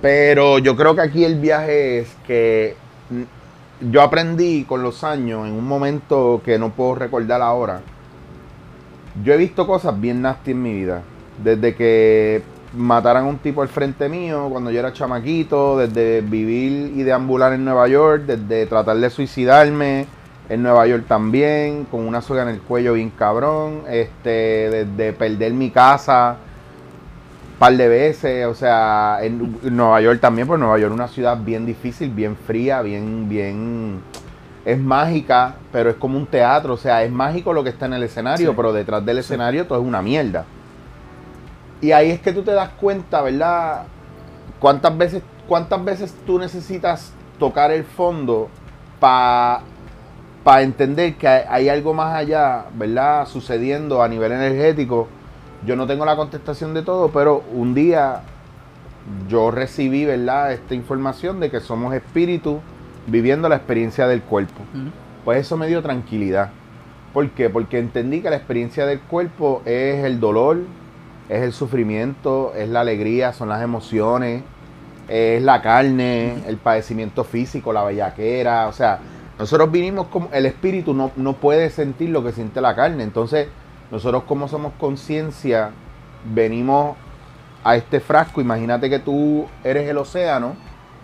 [0.00, 2.76] Pero yo creo que aquí el viaje es que
[3.80, 7.80] yo aprendí con los años, en un momento que no puedo recordar ahora.
[9.24, 11.02] Yo he visto cosas bien nasty en mi vida.
[11.42, 12.42] Desde que
[12.74, 17.52] mataran a un tipo al frente mío cuando yo era chamaquito, desde vivir y deambular
[17.52, 20.06] en Nueva York, desde tratar de suicidarme
[20.48, 25.52] en Nueva York también, con una soga en el cuello bien cabrón, este, desde perder
[25.52, 26.36] mi casa
[27.60, 31.36] par de veces, o sea, en Nueva York también, pues Nueva York es una ciudad
[31.36, 34.00] bien difícil, bien fría, bien, bien,
[34.64, 37.92] es mágica, pero es como un teatro, o sea, es mágico lo que está en
[37.92, 38.54] el escenario, Sí.
[38.56, 40.46] pero detrás del escenario todo es una mierda.
[41.82, 43.82] Y ahí es que tú te das cuenta, ¿verdad?
[44.58, 48.48] ¿Cuántas veces, cuántas veces tú necesitas tocar el fondo
[48.98, 49.62] para
[50.62, 53.26] entender que hay, hay algo más allá, ¿verdad?
[53.26, 55.08] Sucediendo a nivel energético.
[55.66, 58.22] Yo no tengo la contestación de todo, pero un día
[59.28, 60.52] yo recibí, ¿verdad?
[60.52, 62.58] Esta información de que somos espíritus
[63.06, 64.62] viviendo la experiencia del cuerpo.
[65.24, 66.50] Pues eso me dio tranquilidad.
[67.12, 67.50] ¿Por qué?
[67.50, 70.58] Porque entendí que la experiencia del cuerpo es el dolor,
[71.28, 74.42] es el sufrimiento, es la alegría, son las emociones,
[75.08, 78.68] es la carne, el padecimiento físico, la bellaquera.
[78.68, 79.00] O sea,
[79.38, 80.28] nosotros vinimos como.
[80.32, 83.02] El espíritu no, no puede sentir lo que siente la carne.
[83.02, 83.48] Entonces,
[83.90, 85.70] nosotros, como somos conciencia,
[86.32, 86.96] venimos
[87.64, 88.40] a este frasco.
[88.40, 90.54] Imagínate que tú eres el océano,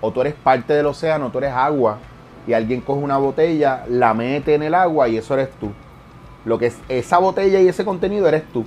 [0.00, 1.98] o tú eres parte del océano, tú eres agua,
[2.46, 5.70] y alguien coge una botella, la mete en el agua y eso eres tú.
[6.44, 8.64] Lo que es esa botella y ese contenido eres tú.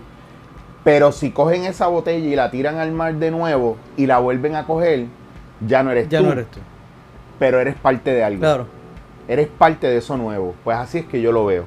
[0.83, 4.55] Pero si cogen esa botella y la tiran al mar de nuevo y la vuelven
[4.55, 5.05] a coger,
[5.65, 6.25] ya no eres Ya tú.
[6.25, 6.59] no eres tú.
[7.37, 8.39] Pero eres parte de algo.
[8.39, 8.67] Claro.
[9.29, 10.55] Eres parte de eso nuevo.
[10.63, 11.65] Pues así es que yo lo veo.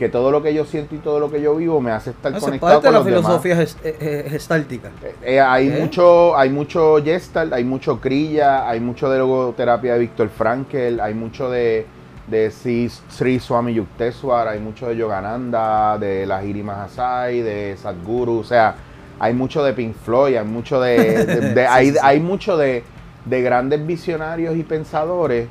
[0.00, 2.32] Que todo lo que yo siento y todo lo que yo vivo me hace estar
[2.32, 3.42] conectado parte de con la los demás.
[3.42, 3.56] filosofía
[3.92, 4.88] ges- gestáltica.
[5.04, 5.76] Eh, eh, hay ¿Eh?
[5.78, 11.12] mucho, hay mucho Gestalt, hay mucho Kriya, hay mucho de logoterapia de Víctor Frankel, hay
[11.12, 11.84] mucho de,
[12.28, 18.44] de Sri Swami Yukteswar, hay mucho de Yogananda, de la Hiri Mahasai, de Sadhguru, o
[18.44, 18.74] sea,
[19.18, 21.98] hay mucho de Pink Floyd, hay mucho de, de- de- Sí, hay, sí, sí.
[22.02, 22.84] hay mucho de,
[23.26, 25.46] de grandes visionarios y pensadores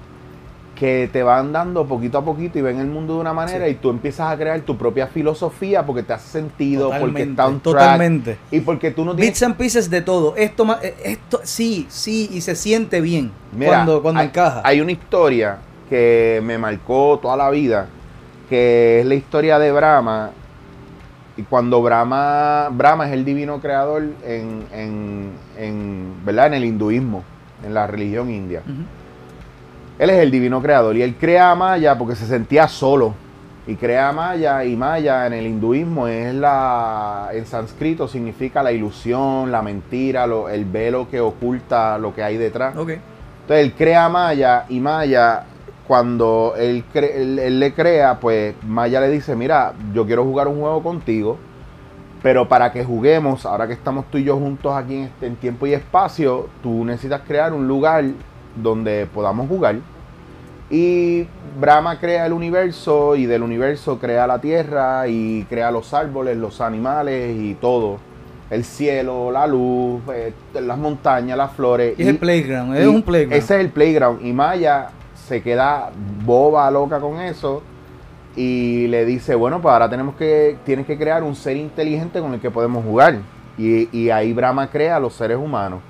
[0.80, 3.72] que te van dando poquito a poquito y ven el mundo de una manera Sí.
[3.72, 7.48] y tú empiezas a crear tu propia filosofía porque te hace sentido, porque Totalmente, está
[7.48, 8.38] un track totalmente.
[8.50, 10.36] y porque tú no tienes Bits and pieces de todo.
[10.38, 14.62] Esto, ma- eh, esto sí, sí, y se siente bien Mira, cuando, cuando hay, encaja.
[14.63, 15.58] Hay una historia
[15.89, 17.88] que me marcó toda la vida,
[18.50, 20.32] que es la historia de Brahma.
[21.36, 26.48] Y cuando Brahma, Brahma es el divino creador en, en, en, ¿verdad?
[26.48, 27.24] en el hinduismo,
[27.65, 28.62] en la religión india.
[29.99, 33.13] Él es el divino creador y él crea a Maya porque se sentía solo.
[33.67, 38.71] Y crea a Maya y Maya en el hinduismo es la, en sánscrito significa la
[38.71, 42.75] ilusión, la mentira, lo- el velo que oculta lo que hay detrás.
[42.75, 42.89] Ok.
[43.41, 45.43] Entonces él crea a Maya y Maya,
[45.88, 50.47] cuando él, cre- él, él le crea, pues Maya le dice, mira, yo quiero jugar
[50.47, 51.38] un juego contigo,
[52.23, 55.35] pero para que juguemos, ahora que estamos tú y yo juntos aquí en, este- en
[55.35, 58.03] tiempo y espacio, tú necesitas crear un lugar
[58.62, 59.76] donde podamos jugar.
[60.69, 61.26] Y
[61.60, 66.62] Brahma crea el universo y del universo crea la tierra y crea los árboles, los
[66.62, 67.98] animales y todo.
[68.52, 71.95] El cielo, la luz, eh, las montañas, las flores.
[71.98, 73.34] Y es el playground, es un playground.
[73.34, 74.26] Ese es el playground.
[74.26, 74.89] Y Maya
[75.28, 75.91] se queda
[76.24, 77.63] boba, loca con eso.
[78.36, 82.34] Y le dice, bueno, pues ahora tenemos que, tienes que crear un ser inteligente con
[82.34, 83.17] el que podemos jugar.
[83.58, 85.82] Y, y ahí Brahma crea a los seres humanos.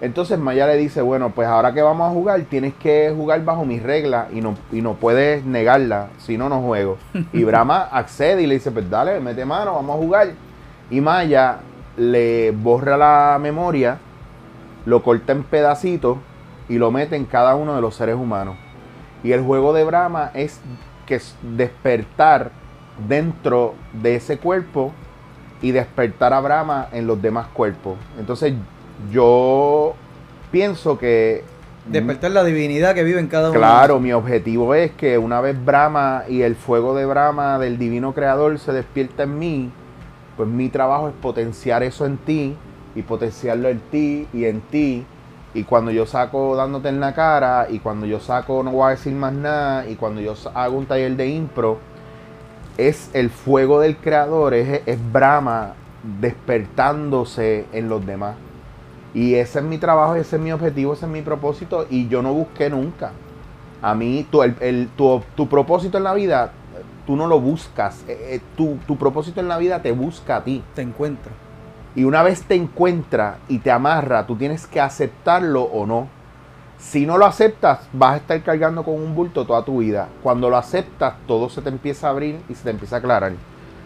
[0.00, 3.66] Entonces Maya le dice, bueno, pues ahora que vamos a jugar, tienes que jugar bajo
[3.66, 6.96] mis reglas y no, y no puedes negarla, si no, no juego.
[7.32, 10.28] Y Brahma accede y le dice, pues dale, mete mano, vamos a jugar.
[10.90, 11.58] Y Maya
[11.98, 13.98] le borra la memoria,
[14.86, 16.16] lo corta en pedacitos
[16.68, 18.56] y lo mete en cada uno de los seres humanos.
[19.22, 20.60] Y el juego de Brahma es
[21.04, 22.52] que es despertar
[23.06, 24.92] dentro de ese cuerpo
[25.60, 27.98] y despertar a Brahma en los demás cuerpos.
[28.18, 28.54] Entonces
[29.10, 29.94] yo
[30.50, 31.44] pienso que
[31.86, 33.58] Despertar la divinidad que vive en cada uno.
[33.58, 38.12] Claro, mi objetivo es que una vez Brahma y el fuego de Brahma del divino
[38.12, 39.70] creador se despierta en mí,
[40.36, 42.54] pues mi trabajo es potenciar eso en ti
[42.94, 45.04] y potenciarlo en ti y en ti.
[45.52, 48.90] Y cuando yo saco dándote en la cara y cuando yo saco no voy a
[48.90, 51.78] decir más nada y cuando yo hago un taller de impro,
[52.76, 55.74] es el fuego del creador, es, es Brahma
[56.20, 58.36] despertándose en los demás.
[59.14, 62.22] Y ese es mi trabajo, ese es mi objetivo, ese es mi propósito y yo
[62.22, 63.12] no busqué nunca.
[63.82, 66.52] A mí, tu, el- el- tu, tu propósito en la vida,
[67.06, 68.04] tú no lo buscas.
[68.06, 70.62] Eh, eh, tu, tu propósito en la vida te busca a ti.
[70.74, 71.32] Te encuentra.
[71.96, 76.06] Y una vez te encuentra y te amarra, tú tienes que aceptarlo o no.
[76.78, 80.08] Si no lo aceptas, vas a estar cargando con un bulto toda tu vida.
[80.22, 83.32] Cuando lo aceptas, todo se te empieza a abrir y se te empieza a aclarar.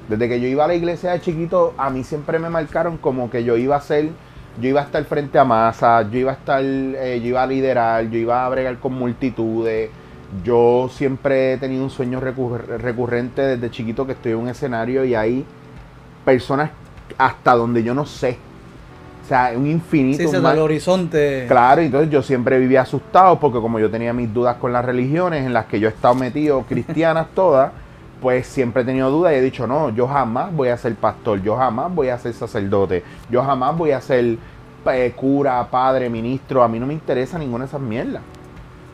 [0.09, 3.31] Desde que yo iba a la iglesia de chiquito, a mí siempre me marcaron como
[3.31, 4.11] que yo iba a ser,
[4.61, 7.47] yo iba a estar frente a masa, yo iba a estar, eh, yo iba a
[7.47, 9.91] liderar, yo iba a bregar con multitudes.
[10.45, 15.05] Yo siempre he tenido un sueño recurr- recurrente desde chiquito que estoy en un escenario
[15.05, 15.45] y hay
[16.25, 16.71] personas
[17.19, 18.39] hasta donde yo no sé
[19.25, 20.19] O sea, un infinito.
[20.29, 21.47] Sí, un el horizonte.
[21.49, 25.47] Claro, entonces yo siempre vivía asustado porque como yo tenía mis dudas con las religiones
[25.47, 27.73] en las que yo he estado metido, cristianas todas,
[28.21, 31.43] pues siempre he tenido dudas y he dicho, no, yo jamás voy a ser pastor,
[31.43, 34.39] yo jamás voy a ser sacerdote, yo jamás voy a ser
[34.93, 38.23] eh, cura, padre, ministro, a mí no me interesa ninguna de esas mierdas.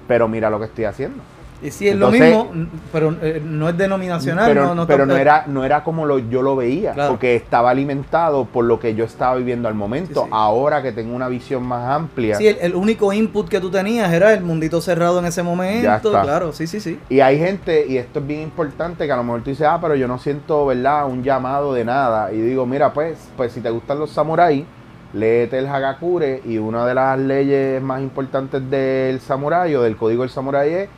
[0.07, 1.23] Pero mira lo que estoy haciendo.
[1.63, 4.49] Y sí, es Entonces- lo mismo, pero eh, no es denominacional.
[4.49, 7.11] pero no, no pero no era, no era como lo, yo lo veía, Claro.
[7.11, 10.21] porque estaba alimentado por lo que yo estaba viviendo al momento.
[10.23, 10.31] Sí, sí.
[10.33, 12.37] Ahora que tengo una visión más amplia.
[12.37, 15.85] Sí, el, el único input que tú tenías era el mundito cerrado en ese momento.
[15.85, 16.23] Ya está.
[16.23, 16.99] Claro, sí, sí, sí.
[17.11, 19.79] Y hay gente, y esto es bien importante, que a lo mejor tú dices, ah,
[19.83, 22.33] pero yo no siento, ¿verdad?, un llamado de nada.
[22.33, 24.65] Y digo, mira, pues, pues si te gustan los samuráis,
[25.13, 30.23] léete el Hagakure y una de las leyes más importantes del samurái o del código
[30.23, 30.89] del samurái es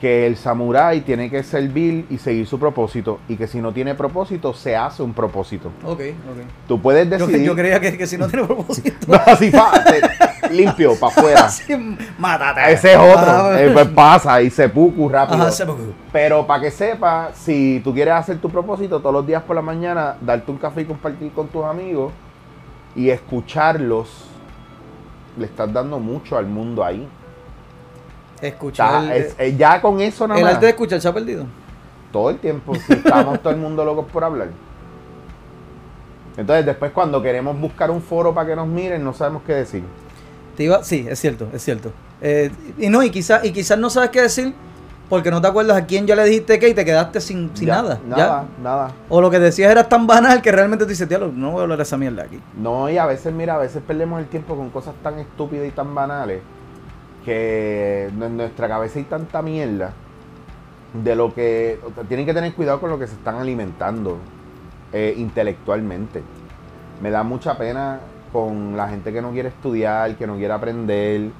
[0.00, 3.94] que el samurái tiene que servir y seguir su propósito y que si no tiene
[3.94, 5.70] propósito, se hace un propósito.
[5.82, 6.38] Ok, ok.
[6.68, 7.42] Tú puedes decidir...
[7.42, 8.90] yo creía que, que si no tiene propósito.
[9.08, 11.48] No, así te- limpio, para afuera.
[12.18, 12.72] mátate.
[12.72, 13.24] Ese es otro.
[13.26, 15.42] Ah, Eh, pues pasa y se pucu rápido.
[15.42, 15.50] Ajá,
[16.12, 19.62] Pero para que sepas, si tú quieres hacer tu propósito todos los días por la
[19.62, 22.12] mañana, darte un café y compartir con tus amigos
[22.94, 24.28] y escucharlos,
[25.38, 27.06] le estás dando mucho al mundo ahí.
[28.40, 29.02] Escuchar.
[29.04, 31.12] Está- el, es- eh, ya con eso nada el más, arte de escuchar se ha
[31.14, 31.44] perdido.
[32.12, 34.48] todo el tiempo, si estamos todo el mundo locos por hablar.
[36.36, 39.82] Entonces después cuando queremos buscar un foro para que nos miren, no sabemos qué decir.
[40.56, 41.92] Te iba- sí, es cierto, es cierto.
[42.20, 44.54] Eh, y no, y quizás y quizás no sabes qué decir
[45.08, 47.68] porque no te acuerdas a quién ya le dijiste qué y te quedaste sin, sin
[47.68, 48.00] Ya, nada.
[48.08, 48.16] ya.
[48.16, 48.90] Nada, nada.
[49.08, 51.62] O lo que decías era tan banal que realmente tú dices, diablo, no voy a
[51.62, 52.40] hablar de esa mierda aquí.
[52.56, 55.70] No, y a veces, mira, a veces perdemos el tiempo con cosas tan estúpidas y
[55.70, 56.40] tan banales
[57.26, 59.92] que en nuestra cabeza hay tanta mierda
[60.94, 64.18] de lo que tienen que tener cuidado con lo que se están alimentando
[64.92, 66.22] eh, intelectualmente.
[67.02, 67.98] Me da mucha pena
[68.32, 71.30] con la gente que no quiere estudiar, que no quiere aprender,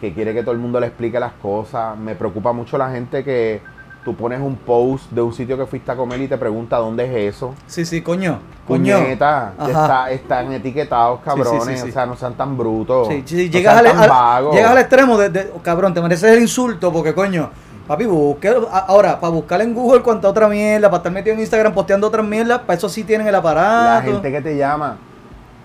[0.00, 1.96] que quiere que todo el mundo le explique las cosas.
[1.96, 3.62] Me preocupa mucho la gente que
[4.08, 7.04] tú pones un post de un sitio que fuiste a comer y te pregunta dónde
[7.04, 7.54] es eso.
[7.66, 8.38] Sí, sí, coño.
[8.66, 8.98] Coño.
[9.00, 11.64] Puñeta, está- están etiquetados, cabrones.
[11.64, 11.88] Sí, sí, sí, sí.
[11.90, 13.08] O sea, no sean tan brutos.
[13.08, 14.10] Sí, sí, no llegas, sean al, tan
[14.46, 17.50] al- llegas al extremo de, de- oh, cabrón, te mereces el insulto porque coño,
[17.86, 18.48] papi, busque,
[18.86, 22.24] ahora, para buscar en Google cuánta otra mierda, para estar metido en Instagram posteando otras
[22.24, 24.10] mierdas, para eso sí tienen el La aparato.
[24.10, 24.96] gente que te llama.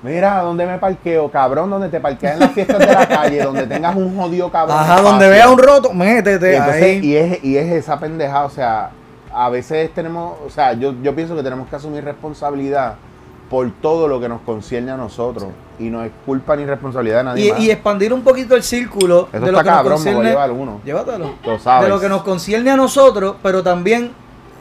[0.04, 1.32] Mira, ¿dónde me parqueo?
[1.32, 4.78] Cabrón, donde te parqueas en las fiestas de la calle, donde tengas un jodido cabrón.
[4.78, 7.00] Ajá, donde veas un roto, métete Y, entonces, ahí.
[7.04, 8.92] y, es, y es esa pendejada, o sea,
[9.34, 12.96] a veces tenemos, o sea, yo, yo pienso que tenemos que asumir responsabilidad
[13.50, 15.48] por todo lo que nos concierne a nosotros.
[15.80, 17.60] Y no es culpa ni responsabilidad de nadie Y, más.
[17.62, 20.52] y expandir un poquito el círculo Eso de lo nos cabrón, me voy a llevar
[20.52, 20.82] uno.
[20.84, 21.34] Llévatelo.
[21.46, 21.86] Lo sabes.
[21.86, 24.12] De lo que nos concierne a nosotros, pero también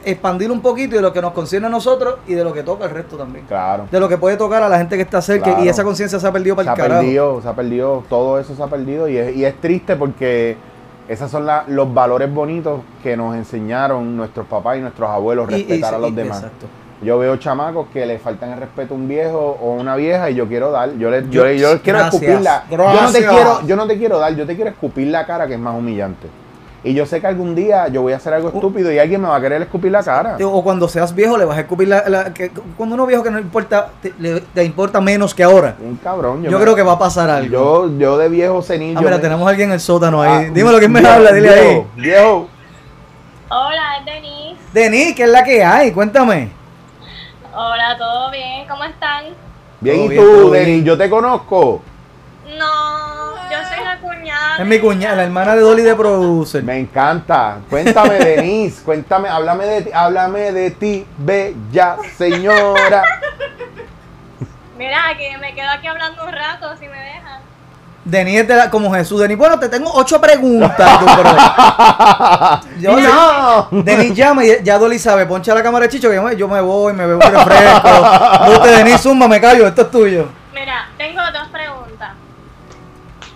[0.05, 2.85] expandir un poquito de lo que nos concierne a nosotros y de lo que toca
[2.85, 3.45] al resto también.
[3.47, 3.87] Claro.
[3.91, 5.63] De lo que puede tocar a la gente que está cerca Claro.
[5.63, 7.01] y esa conciencia se ha perdido se para ha el carajo.
[7.01, 10.55] perdido, se ha perdido, todo eso se ha perdido y es, y es triste porque
[11.07, 15.55] esos son la- los valores bonitos que nos enseñaron nuestros papás y nuestros abuelos, Y-
[15.55, 16.37] y- respetar a los demás.
[16.37, 16.67] Exacto.
[17.01, 20.35] Yo veo chamacos que le faltan el respeto a un viejo o una vieja y
[20.35, 22.63] yo quiero dar, yo les, yo, Yo- yo quiero gracias, escupirla.
[22.71, 25.45] Yo no te quiero, yo no te quiero dar, yo te quiero escupir la cara
[25.45, 26.29] que es más humillante.
[26.85, 29.29] Y yo sé que algún día yo voy a hacer algo estúpido y alguien me
[29.29, 30.35] va a querer escupir la cara.
[30.43, 32.03] O cuando seas viejo le vas a escupir la...
[32.09, 35.75] la- que, cuando uno viejo que no importa, te, le- te importa menos que ahora.
[35.81, 36.43] Un cabrón.
[36.43, 37.49] Yo, me- creo que va a pasar algo.
[37.87, 38.97] Yo, yo de viejo senil.
[38.97, 40.49] ah, mira, me- tenemos a alguien en el sótano Ah, ahí.
[40.49, 41.31] Dímelo, ¿quién me viejo, habla?
[41.31, 41.83] Dile ahí.
[41.95, 42.49] viejo.
[43.49, 44.61] Hola, es Denise.
[44.73, 45.91] Denis, ¿qué es la que hay?
[45.93, 46.49] Cuéntame.
[47.55, 48.67] Hola, ¿todo bien?
[48.67, 49.25] ¿Cómo están?
[49.79, 50.67] Bien, ¿y tú, todo Denis?
[50.67, 50.83] bien.
[50.85, 51.81] Yo te conozco.
[52.57, 53.12] No,
[53.93, 54.57] la cuñada.
[54.59, 56.63] Es mi cuñada, la hermana de Dolly de Producer.
[56.63, 57.57] Me encanta.
[57.69, 58.81] Cuéntame, Denis.
[58.85, 63.03] Cuéntame, háblame de ti, háblame de ti, bella señora.
[64.77, 67.41] Mira, que me quedo aquí hablando un rato, si me dejan.
[68.05, 69.21] Denis de la- como Jesús.
[69.21, 70.99] Denis, bueno, te tengo ocho preguntas.
[70.99, 71.29] tú, pero-
[72.79, 73.67] Yo- no.
[73.83, 76.47] Denis llama y ya Dolly sabe, poncha la cámara de Chicho que yo me, yo
[76.47, 77.89] me voy, me bebo un refresco.
[78.57, 80.27] Usted, Denis, zumba, me callo, esto es tuyo.
[80.53, 81.72] Mira, tengo dos preguntas.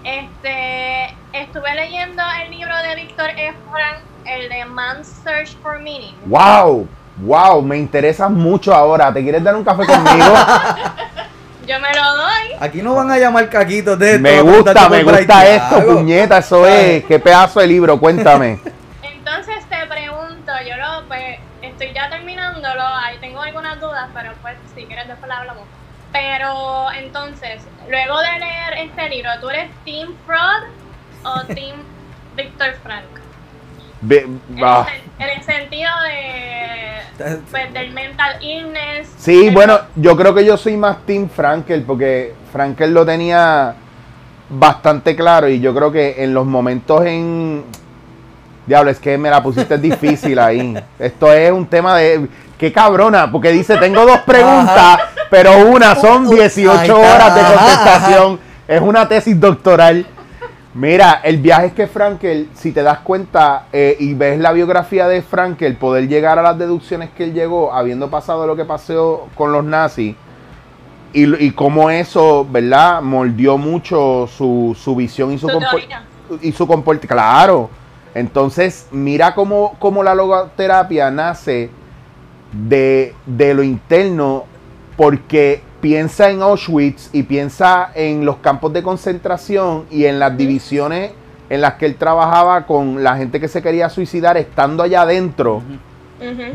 [0.08, 3.53] Este, estuve leyendo el libro de Víctor E.
[3.70, 6.16] Frank, el de Man's Search for Meaning.
[6.28, 6.88] Wow,
[7.18, 9.14] wow, me interesa mucho ahora.
[9.14, 10.34] ¿Te quieres dar un café conmigo?
[11.68, 12.55] Yo me lo doy.
[12.58, 14.22] Aquí no van a llamar caquitos de esto.
[14.22, 17.03] me gusta, me gusta esto, puñeta, eso es.
[17.03, 18.62] Qué pedazo de libro, cuéntame.
[19.03, 24.55] Entonces te pregunto, yo lo, pues, estoy ya terminándolo, ahí tengo algunas dudas, pero pues
[24.74, 25.66] si quieres después la hablamos.
[26.20, 30.63] Pero entonces, luego de leer este libro, ¿tú eres Team Fraud
[31.24, 31.78] o Team
[32.36, 33.03] Victor Frank?
[34.09, 39.11] En, ah, el, sen- en el sentido de pues del mental illness.
[39.18, 43.74] Sí, bueno, yo creo que yo soy más Team Frankel porque Frankel lo tenía
[44.49, 47.63] bastante claro y yo creo que en los momentos en...
[48.68, 50.78] Diablo, es que me la pusiste difícil ahí.
[50.99, 52.28] Esto es un tema de...
[52.57, 54.99] Qué cabrona, porque dice, tengo dos preguntas,
[55.30, 58.39] pero una son Uh, uh, ahí 18 está, horas de contestación.
[58.68, 60.05] Es una tesis doctoral.
[60.74, 65.07] Mira, el viaje es que Frankel, si te das cuenta eh, y ves la biografía
[65.07, 69.28] de Frankel, poder llegar a las deducciones que él llegó, habiendo pasado lo que pasó
[69.36, 70.15] con los nazis,
[71.13, 73.01] y, y cómo eso, ¿verdad?
[73.01, 76.03] Moldeó mucho su, su visión y su Su compor- teoría.
[76.41, 77.07] y su comportamiento.
[77.15, 77.70] Claro.
[78.18, 81.70] Entonces, mira cómo, cómo la logoterapia nace
[82.51, 84.45] de, de lo interno,
[84.95, 91.11] porque piensa en Auschwitz y piensa en los campos de concentración y en las divisiones
[91.49, 95.61] en las que él trabajaba con la gente que se quería suicidar estando allá adentro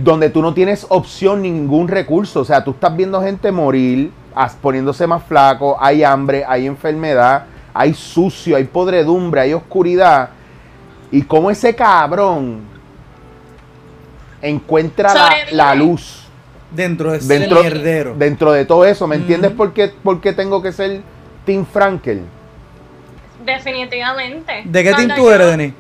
[0.03, 2.41] donde tú no tienes opción ningún recurso.
[2.41, 7.45] O sea, tú estás viendo gente morir, as- poniéndose más flaco, hay hambre, hay enfermedad,
[7.73, 10.31] hay sucio, hay podredumbre, hay oscuridad.
[11.13, 12.63] Y cómo ese cabrón
[14.41, 15.13] encuentra
[15.53, 16.27] la, luz
[16.73, 18.15] Dentro de ese dentro, mierdero.
[18.17, 19.07] dentro de todo eso.
[19.07, 21.03] ¿Me entiendes por, qué, por qué tengo que ser
[21.45, 22.25] Tim Frankel?
[23.45, 24.63] Definitivamente.
[24.65, 25.75] ¿De qué team tú eres, Denis?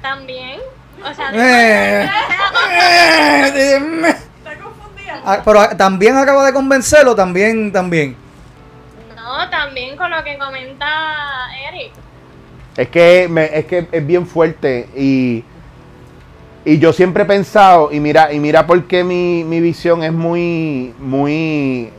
[0.00, 0.60] También.
[1.08, 2.10] O sea, Eh.
[4.02, 4.22] Está
[5.24, 8.16] Ah, pero ah, también acaba de convencerlo, también, también.
[9.14, 10.86] No, también con lo que comenta
[11.68, 11.92] Eric.
[12.76, 15.44] Es que, me- es que es bien fuerte y,
[16.64, 20.12] y yo siempre he pensado, y mira, y mira por qué mi, mi visión es
[20.12, 21.90] muy, muy...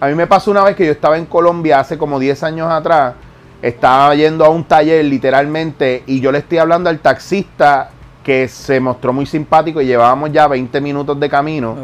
[0.00, 2.70] A mí me pasó una vez que yo estaba en Colombia hace como 10 años
[2.70, 3.14] atrás,
[3.62, 7.90] estaba yendo a un taller literalmente y yo le estoy hablando al taxista
[8.22, 11.74] que se mostró muy simpático y llevábamos ya 20 minutos de camino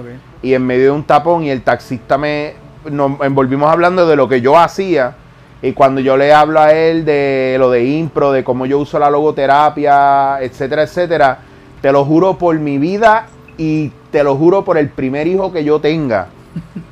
[0.43, 2.55] y en medio de un tapón y el taxista me
[2.91, 5.14] nos envolvimos hablando de lo que yo hacía
[5.63, 8.99] y cuando yo le hablo a él de lo de impro, de cómo yo uso
[8.99, 11.39] la logoterapia, etcétera, etcétera,
[11.83, 13.27] te lo juro por mi vida
[13.59, 16.29] y te lo juro por el primer hijo que yo tenga.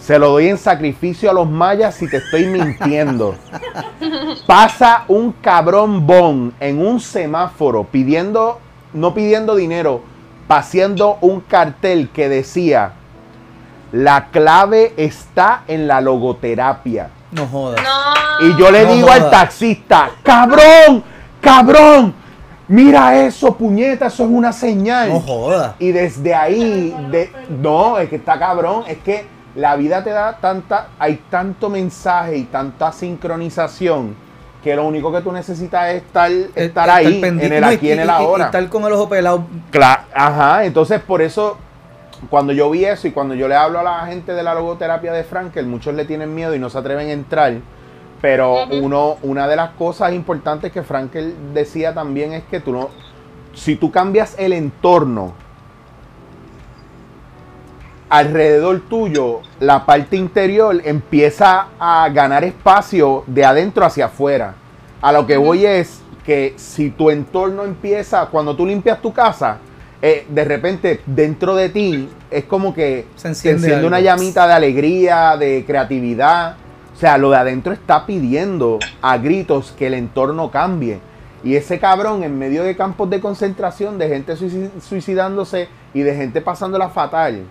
[0.00, 3.36] Se lo doy en sacrificio a los mayas si te estoy mintiendo.
[4.48, 8.58] Pasa un cabrón bon en un semáforo pidiendo,
[8.92, 10.02] no pidiendo dinero,
[10.48, 12.94] paseando un cartel que decía,
[13.92, 17.10] la clave está en la logoterapia.
[17.32, 17.82] No jodas.
[17.82, 18.46] No.
[18.46, 21.02] Y yo le No digo al taxista, cabrón,
[21.40, 22.14] cabrón,
[22.68, 25.08] mira eso, puñeta, eso es una señal.
[25.12, 25.74] No jodas.
[25.78, 30.36] Y desde ahí, de, no, es que está cabrón, es que la vida te da
[30.38, 34.14] tanta, hay tanto mensaje y tanta sincronización
[34.62, 37.90] que lo único que tú necesitas es estar, estar ahí, pendiente, en el y- aquí,
[37.90, 38.44] en el y- y- y ahora.
[38.46, 39.44] estar con el ojo pelado.
[39.72, 41.58] Cla- Ajá, entonces por eso,
[42.30, 45.12] cuando yo vi eso y cuando yo le hablo a la gente de la logoterapia
[45.12, 47.54] de Frankel, muchos le tienen miedo y no se atreven a entrar.
[48.20, 52.90] Pero uno, una de las cosas importantes que Frankel decía también es que tú no,
[53.52, 55.34] si tú cambias el entorno
[58.08, 64.54] alrededor tuyo, la parte interior empieza a ganar espacio de adentro hacia afuera.
[65.00, 69.58] A lo que voy es que si tu entorno empieza, cuando tú limpias tu casa,
[70.02, 74.52] eh, de repente dentro de ti es como que Se se enciende una llamita de
[74.52, 76.56] alegría, de creatividad.
[76.94, 81.00] O sea, lo de adentro está pidiendo a gritos que el entorno cambie.
[81.44, 86.14] Y ese cabrón en medio de campos de concentración, de gente suici- suicidándose y de
[86.14, 87.42] gente pasándola fatal,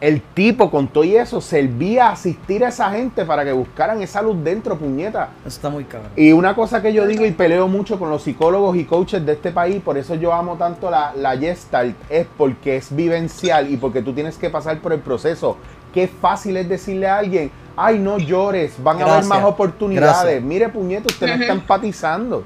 [0.00, 4.02] el tipo con todo y eso servía a asistir a esa gente para que buscaran
[4.02, 5.30] esa luz dentro, puñeta.
[5.40, 6.10] Eso está muy cabrón.
[6.16, 9.32] Y una cosa que yo digo y peleo mucho con los psicólogos y coaches de
[9.32, 13.76] este país, por eso yo amo tanto la, la Gestalt, es porque es vivencial y
[13.78, 15.56] porque tú tienes que pasar por el proceso.
[15.94, 20.22] Qué fácil es decirle a alguien, ay, no llores, van a haber más oportunidades.
[20.22, 20.42] Gracias.
[20.42, 22.44] Mire, puñeto, usted no está empatizando.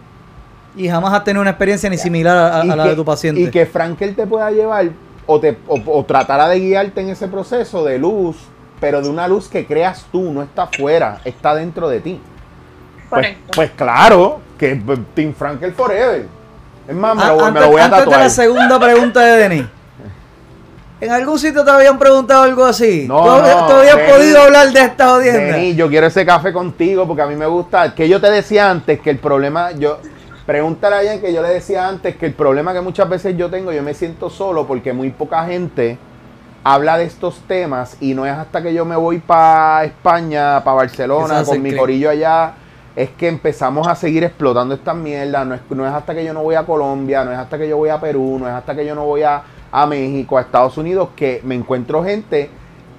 [0.76, 3.40] Y jamás has tenido una experiencia ni similar a, la que- de tu paciente.
[3.40, 4.90] Y que Frankel te pueda llevar
[5.28, 8.36] o, te, o, o tratara de guiarte en ese proceso de luz,
[8.80, 12.20] pero de una luz que creas tú, no está afuera, está dentro de ti.
[13.08, 13.52] Pues, Correcto.
[13.54, 14.80] pues claro, que
[15.14, 16.26] Team Frankel Forever.
[16.88, 18.20] Es más, me, Ah, lo, me lo voy a antes de tatuar.
[18.20, 19.64] la segunda pregunta de Denis.
[21.00, 23.04] ¿En algún sitio te habían preguntado algo así?
[23.06, 25.40] No, ¿Tú, no, tú habías Denis, podido hablar de esta jodienda?
[25.56, 27.94] Denis, yo quiero ese café contigo porque a mí me gusta.
[27.94, 30.00] Que yo te decía antes que el problema, yo
[30.48, 33.50] pregúntale a alguien que yo le decía antes que el problema que muchas veces yo
[33.50, 35.98] tengo, yo me siento solo porque muy poca gente
[36.64, 40.76] habla de estos temas y no es hasta que yo me voy para España, para
[40.78, 42.54] Barcelona, con mi corillo allá,
[42.96, 45.46] es que empezamos a seguir explotando estas mierdas.
[45.46, 47.68] No es, no es hasta que yo no voy a Colombia, no es hasta que
[47.68, 50.40] yo voy a Perú, no es hasta que yo no voy a, a México, a
[50.40, 52.48] Estados Unidos, que me encuentro gente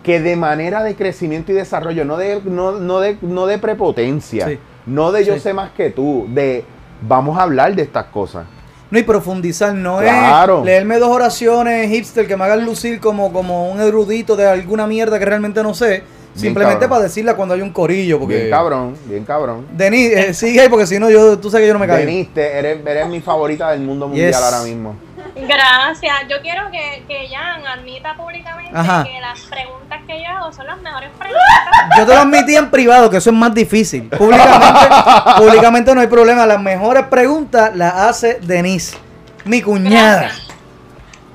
[0.03, 4.47] que de manera de crecimiento y desarrollo, no de, no, no de, no de prepotencia,
[4.47, 4.59] Sí.
[4.85, 5.39] no de yo Sí.
[5.39, 6.63] sé más que tú, de
[7.01, 8.45] vamos a hablar de estas cosas.
[8.91, 10.59] No, y profundizar, no Claro.
[10.59, 14.87] es leerme dos oraciones hipster que me hagan lucir como, como un erudito de alguna
[14.87, 16.03] mierda que realmente no sé.
[16.33, 16.89] Simplemente cabrón.
[16.91, 18.19] para decirla cuando hay un corillo.
[18.19, 18.35] Porque...
[18.37, 19.65] Bien cabrón, bien cabrón.
[19.75, 22.05] Denis, eh, sigue ahí porque si no, yo, tú sabes que yo no me caigo.
[22.05, 24.41] Denise, te- eres, eres mi favorita del mundo mundial Yes.
[24.41, 24.95] ahora mismo.
[25.35, 26.15] Gracias.
[26.29, 29.03] Yo quiero que, que Jan admita públicamente Ajá.
[29.03, 31.97] que las preguntas que yo hago son las mejores preguntas.
[31.97, 34.09] Yo te lo admití en privado, que eso es más difícil.
[34.09, 34.87] Públicamente,
[35.37, 36.45] públicamente no hay problema.
[36.45, 38.97] Las mejores preguntas las hace Denise,
[39.45, 40.21] mi cuñada.
[40.21, 40.45] Gracias.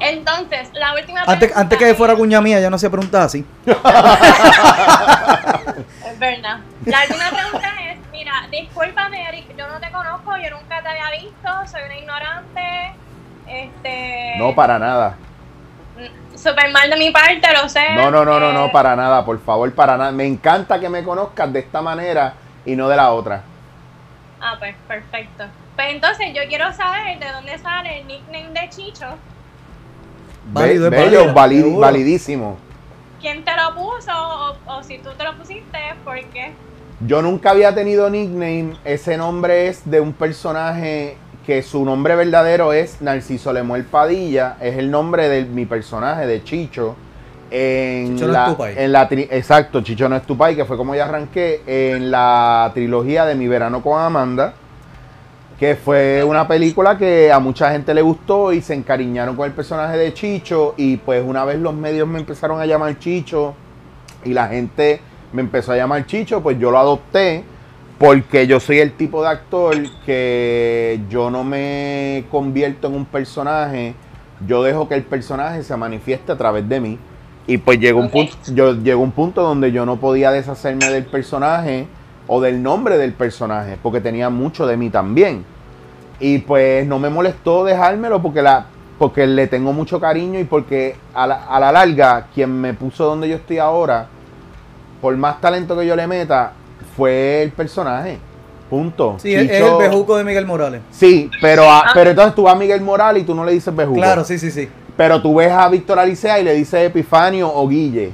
[0.01, 3.26] Entonces, la última Antes, pregunta antes que es- fuera cuñada mía, ya no hacía preguntas
[3.26, 3.45] así.
[6.07, 6.59] Es verdad.
[6.84, 11.11] La última pregunta es, mira, discúlpame Eric, yo no te conozco, yo nunca te había
[11.22, 12.95] visto, soy una ignorante,
[13.47, 14.34] este...
[14.38, 15.16] No, para nada.
[16.34, 17.95] Súper mal de mi parte, lo sé.
[17.95, 20.11] No, no, no, no, eh, no, para nada, por favor, para nada.
[20.12, 22.34] Me encanta que me conozcas de esta manera
[22.66, 23.42] y no de la otra.
[24.40, 25.45] Ah, pues, perfecto.
[25.76, 29.07] Pues entonces yo quiero saber de dónde sale el nickname de Chicho,
[30.47, 32.59] Válido, bello, válido, validísimo.
[33.20, 36.53] quién te lo puso o, o si tú te lo pusiste, ¿por qué?
[37.01, 38.74] Yo nunca había tenido nickname.
[38.84, 41.16] Ese nombre es de un personaje
[41.47, 44.57] que su nombre verdadero es Narciso Lemuel Padilla.
[44.61, 46.97] Es el nombre de mi personaje, de Chicho.
[47.51, 48.74] En Chicho no la, es Tupay.
[48.78, 52.70] en la tri- exacto, Chicho no es Tupay, que fue como yo arranqué en la
[52.74, 54.55] trilogía de Mi Verano con Amanda.
[55.59, 59.53] Que fue una película que a mucha gente le gustó y se encariñaron con el
[59.53, 60.74] personaje de Chicho.
[60.76, 63.55] Y pues una vez los medios me empezaron a llamar Chicho
[64.24, 65.01] y la gente
[65.32, 67.45] me empezó a llamar Chicho, pues yo lo adopté
[67.99, 73.95] porque yo soy el tipo de actor que yo no me convierto en un personaje,
[74.47, 76.99] yo dejo que el personaje se manifieste a través de mí.
[77.47, 81.05] Y pues llegó un punto, yo llegó un punto donde yo no podía deshacerme del
[81.05, 81.86] personaje
[82.26, 85.45] o del nombre del personaje, porque tenía mucho de mí también.
[86.18, 88.66] Y pues no me molestó dejármelo porque la
[88.99, 93.05] porque le tengo mucho cariño y porque a la, a la larga quien me puso
[93.07, 94.07] donde yo estoy ahora,
[95.03, 96.53] por más talento que yo le meta,
[96.97, 98.18] fue el personaje.
[98.70, 99.16] Punto.
[99.18, 100.80] Sí, es, el bejuco de Miguel Morales.
[100.90, 103.74] Sí, pero, a- pero entonces tú vas a Miguel Morales y tú no le dices
[103.74, 103.99] bejuco.
[103.99, 104.68] Claro, sí, sí, sí.
[104.97, 108.12] Pero tú ves a Víctor Alicea y le dices Epifanio o Guille.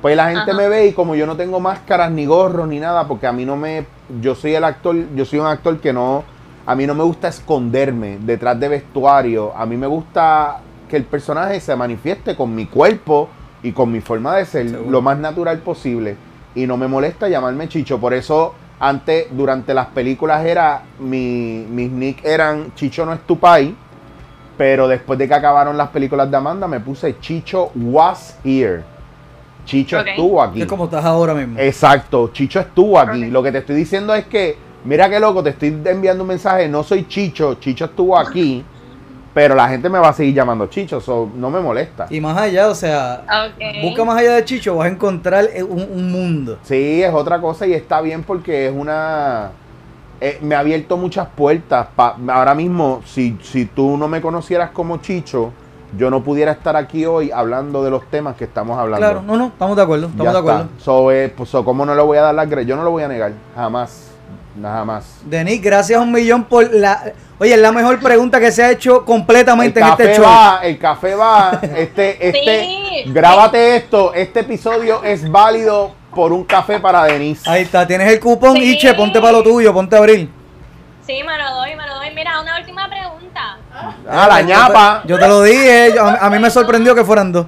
[0.00, 0.54] Pues la gente Ajá.
[0.54, 3.44] me ve y como yo no tengo máscaras ni gorros ni nada, porque a mí
[3.44, 3.84] no me...
[4.20, 6.24] Yo soy el actor, yo soy un actor que no...
[6.66, 9.52] A mí no me gusta esconderme detrás de vestuario.
[9.56, 13.28] A mí me gusta que el personaje se manifieste con mi cuerpo
[13.62, 14.90] y con mi forma de ser Seguro.
[14.90, 16.16] lo más natural posible.
[16.54, 17.98] Y no me molesta llamarme Chicho.
[17.98, 20.82] Por eso antes, durante las películas era...
[20.98, 23.74] Mi, mis nick eran Chicho no es tu pai.
[24.56, 28.82] Pero después de que acabaron las películas de Amanda, me puse Chicho was here.
[29.64, 30.62] Chicho estuvo aquí.
[30.62, 31.58] Es como estás ahora mismo.
[31.58, 33.26] Exacto, Chicho estuvo aquí.
[33.26, 36.68] Lo que te estoy diciendo es que, mira qué loco, te estoy enviando un mensaje,
[36.68, 38.64] no soy Chicho, Chicho estuvo aquí,
[39.32, 42.06] pero la gente me va a seguir llamando Chicho, so no me molesta.
[42.10, 43.22] Y más allá, o sea,
[43.82, 46.58] busca más allá de Chicho, vas a encontrar eh, un, un mundo.
[46.62, 49.50] Sí, es otra cosa y está bien porque es una...
[50.20, 51.86] eh, me ha abierto muchas puertas.
[51.94, 55.52] pa- ahora mismo, si, si tú no me conocieras como Chicho,
[55.96, 59.04] yo no pudiera estar aquí hoy hablando de los temas que estamos hablando.
[59.06, 60.62] Claro, no, no, estamos de acuerdo, estamos Ya de acuerdo.
[60.76, 60.84] está.
[60.84, 62.68] So, eh, pues, so, ¿cómo no le voy a dar las gracias?
[62.68, 64.09] Yo no lo voy a negar, jamás.
[64.62, 65.04] Jamás.
[65.24, 67.12] Denis, gracias un millón por la...
[67.38, 70.24] Oye, es la mejor pregunta que se ha hecho completamente el en este café show.
[70.24, 71.58] va, el café va.
[71.76, 72.40] Este, este,
[73.04, 73.04] Sí.
[73.12, 74.12] grábate esto.
[74.12, 77.48] Este episodio es válido por un café para Denise.
[77.48, 78.74] Ahí está, tienes el cupón, Sí.
[78.74, 80.28] Iche, ponte para lo tuyo, ponte a abrir.
[81.06, 82.10] Sí, me lo doy, me lo doy.
[82.14, 83.58] Mira, una última pregunta.
[84.08, 85.02] Ah, la ñapa.
[85.06, 87.46] Yo te lo dije, yo- a, a mí me sorprendió que fueran dos.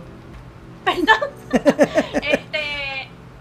[1.53, 2.41] Este,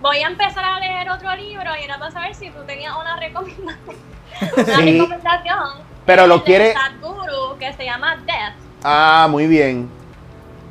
[0.01, 3.15] voy a empezar a leer otro libro y era para saber si tú tenías una
[3.17, 3.95] recomendación.
[4.57, 4.99] Una Sí.
[4.99, 5.59] recomendación.
[6.05, 8.55] Pero lo quiere- Sadhguru, que se llama Death.
[8.83, 9.87] Ah, muy bien.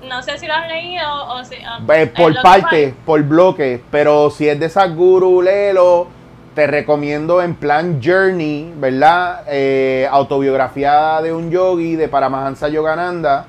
[0.09, 1.55] No sé si lo has leído o si.
[1.57, 3.83] o- Eh, el por parte, por bloque.
[3.91, 6.09] Pero si es de Sadhguru, léelo.
[6.55, 9.45] Te recomiendo en plan Journey, ¿verdad?
[9.47, 13.47] Eh, autobiografía de un yogi de Paramahansa Yogananda.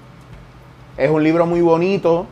[0.98, 2.28] Es un libro muy bonito.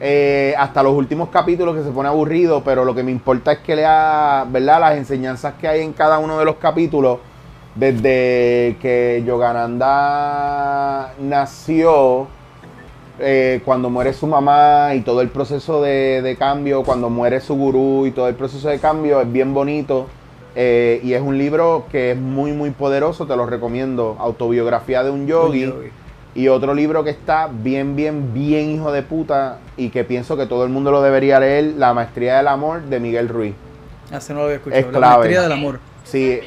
[0.00, 3.58] Eh, hasta los últimos capítulos que se pone aburrido, pero lo que me importa es
[3.60, 4.80] que lea, ¿verdad?
[4.80, 7.18] Las enseñanzas que hay en cada uno de los capítulos.
[7.74, 12.26] Desde que Yogananda nació,
[13.18, 17.54] eh, cuando muere su mamá y todo el proceso de, de cambio, cuando muere su
[17.54, 20.06] gurú y todo el proceso de cambio, es bien bonito.
[20.54, 24.16] eh, y es un libro que es muy, muy poderoso, te lo recomiendo.
[24.18, 25.70] Autobiografía de un yogi.
[26.36, 30.46] Y otro libro que está bien, bien, bien hijo de puta y que pienso que
[30.46, 33.54] todo el mundo lo debería leer, La Maestría del Amor de Miguel Ruiz.
[34.12, 34.80] Hace no lo había escuchado.
[34.80, 35.16] Es La clave.
[35.16, 35.80] maestría del amor.
[36.04, 36.40] Sí,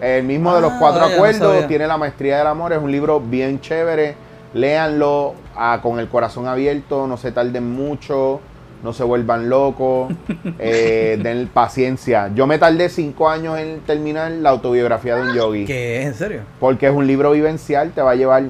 [0.00, 1.68] el mismo de los Ah, cuatro vaya, no acuerdos sabía.
[1.68, 4.14] tiene La Maestría del Amor, es un libro bien chévere.
[4.54, 8.40] Léanlo ah, con el corazón abierto, no se tarden mucho,
[8.84, 10.12] no se vuelvan locos,
[10.58, 12.30] eh, den paciencia.
[12.34, 15.64] Yo me tardé cinco años en terminar la autobiografía de un yogi.
[15.64, 16.06] ¿Qué es?
[16.06, 16.40] ¿En serio?
[16.60, 18.44] Porque es un libro vivencial, te va a llevar,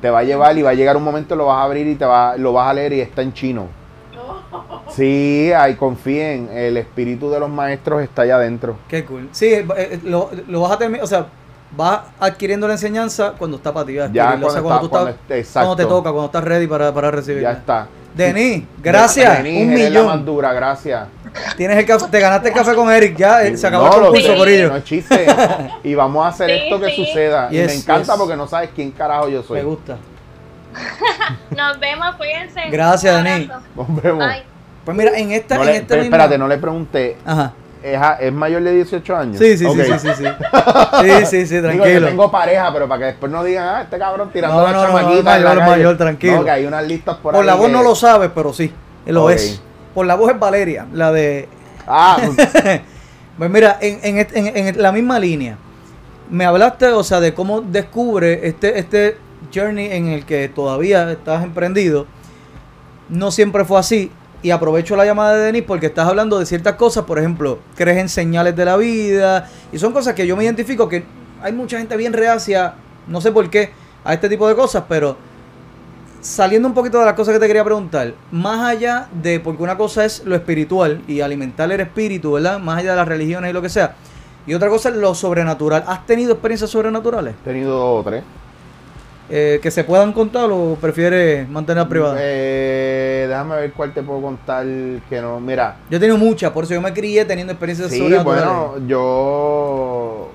[0.00, 1.94] te va a llevar y va a llegar un momento, lo vas a abrir y
[1.94, 3.66] te va, lo vas a leer y está en chino.
[4.90, 8.76] Sí, ahí confíen, el espíritu de los maestros está allá adentro.
[8.88, 9.28] Qué cool.
[9.30, 11.26] Sí, eh, eh, lo, lo vas a terminar, o sea,
[11.76, 13.94] vas adquiriendo la enseñanza cuando está para ti.
[13.94, 14.46] Ya adquirirlo.
[14.48, 16.92] o sea, cuando cuando, está- tú cuando- estás, cuando te toca, cuando estás ready para,
[16.92, 17.52] para recibirla.
[17.52, 17.86] Ya está.
[18.16, 19.42] Denis, gracias.
[19.44, 20.26] Denis, un eres la más millón.
[20.26, 21.06] dura, gracias.
[21.56, 24.00] Tienes el café, te ganaste el café con Eric, ya eh, se acabó No, el
[24.02, 24.68] concurso, Corillo.
[24.68, 25.26] No es chiste.
[25.84, 27.04] Y vamos a hacer Sí, esto que sí.
[27.06, 27.48] suceda.
[27.50, 28.18] y me encanta yes.
[28.18, 29.58] porque no sabes quién carajo yo soy.
[29.58, 29.96] Me gusta.
[31.56, 32.60] Nos vemos, cuídense.
[32.70, 33.62] Gracias, abrazo.
[33.76, 34.26] Nos vemos.
[34.26, 34.42] Bye.
[34.84, 37.16] Pues mira, en esta, No en le- este mismo- espérate, no le pregunté.
[37.24, 37.52] Ajá.
[37.82, 39.38] ¿Es, mayor de 18 años?
[39.38, 39.76] Sí, sí, Ok.
[39.76, 40.24] sí, sí, sí, sí.
[41.00, 42.06] Sí, sí, sí, Digo, yo tranquilo.
[42.08, 44.82] tengo pareja, pero para que después no digan, ah, este cabrón tirando No, la no,
[44.82, 46.36] no, chamaquita la mayor, mayor, tranquilo.
[46.36, 48.52] No, que hay unas listas por, Por ahí la voz que- no lo sabes, pero
[48.52, 48.70] sí,
[49.06, 49.30] lo Ok.
[49.30, 49.62] es.
[49.94, 51.48] Por la voz es Valeria, la de...
[51.86, 52.18] Ah,
[53.38, 55.56] Pues mira, en, en en- en la misma línea,
[56.28, 59.16] me hablaste, o sea, de cómo descubre este, este
[59.54, 62.06] journey en el que todavía estás emprendido.
[63.08, 64.10] No siempre fue así.
[64.42, 67.98] Y aprovecho la llamada de Denis porque estás hablando de ciertas cosas, por ejemplo, crees
[67.98, 69.48] en señales de la vida.
[69.72, 71.04] Y son cosas que yo me identifico que
[71.42, 72.74] hay mucha gente bien reacia,
[73.06, 73.70] no sé por qué,
[74.04, 75.16] a este tipo de cosas, pero
[76.20, 79.76] saliendo un poquito de las cosas que te quería preguntar, más allá de, porque una
[79.76, 82.58] cosa es lo espiritual y alimentar el espíritu, ¿verdad?
[82.58, 83.94] Más allá de las religiones y lo que sea.
[84.46, 85.84] Y otra cosa es lo sobrenatural.
[85.86, 87.34] ¿Has tenido experiencias sobrenaturales?
[87.42, 88.22] he tenido tres.
[89.32, 92.18] Eh, ¿Que se puedan contar o prefieres mantener privadas?
[92.20, 94.66] Eh, déjame ver cuál te puedo contar
[95.08, 95.38] que no.
[95.38, 98.44] Mira, Yo he tenido muchas, por eso yo me crié teniendo experiencias Sí, sobrenaturales.
[98.44, 100.30] bueno, yo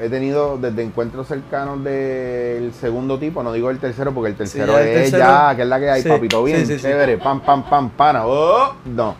[0.00, 4.78] he tenido desde encuentros cercanos del segundo tipo, no digo el tercero porque el tercero
[4.78, 7.40] el es tercero- ya, que es la que hay, Sí, papito, bien, sí, chévere, pam,
[7.40, 9.14] pam, pam, pana, oh, no.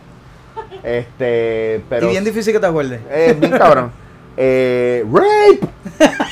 [0.83, 2.07] Este, pero...
[2.07, 2.99] y bien difícil que te acuerdes.
[3.09, 3.91] Eh, bien cabrón.
[4.37, 5.59] Eh, rape.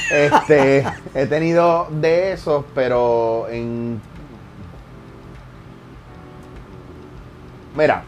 [0.10, 4.02] Este, he tenido de esos, pero en.
[7.76, 8.04] Mira.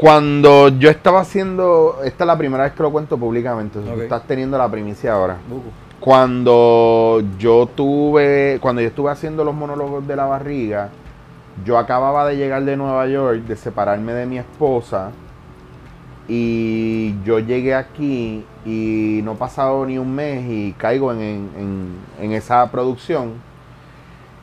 [0.00, 1.98] Cuando yo estaba haciendo.
[2.04, 3.78] Esta es la primera vez que lo cuento públicamente.
[3.78, 5.36] tú estás teniendo la primicia ahora.
[6.00, 8.58] Cuando yo tuve.
[8.62, 10.88] Cuando yo estuve haciendo los monólogos de la barriga.
[11.64, 15.10] Yo acababa de llegar de Nueva York, de separarme de mi esposa.
[16.28, 21.50] Y yo llegué aquí y no ha pasado ni un mes y caigo en, en-
[21.58, 23.32] en- en esa producción.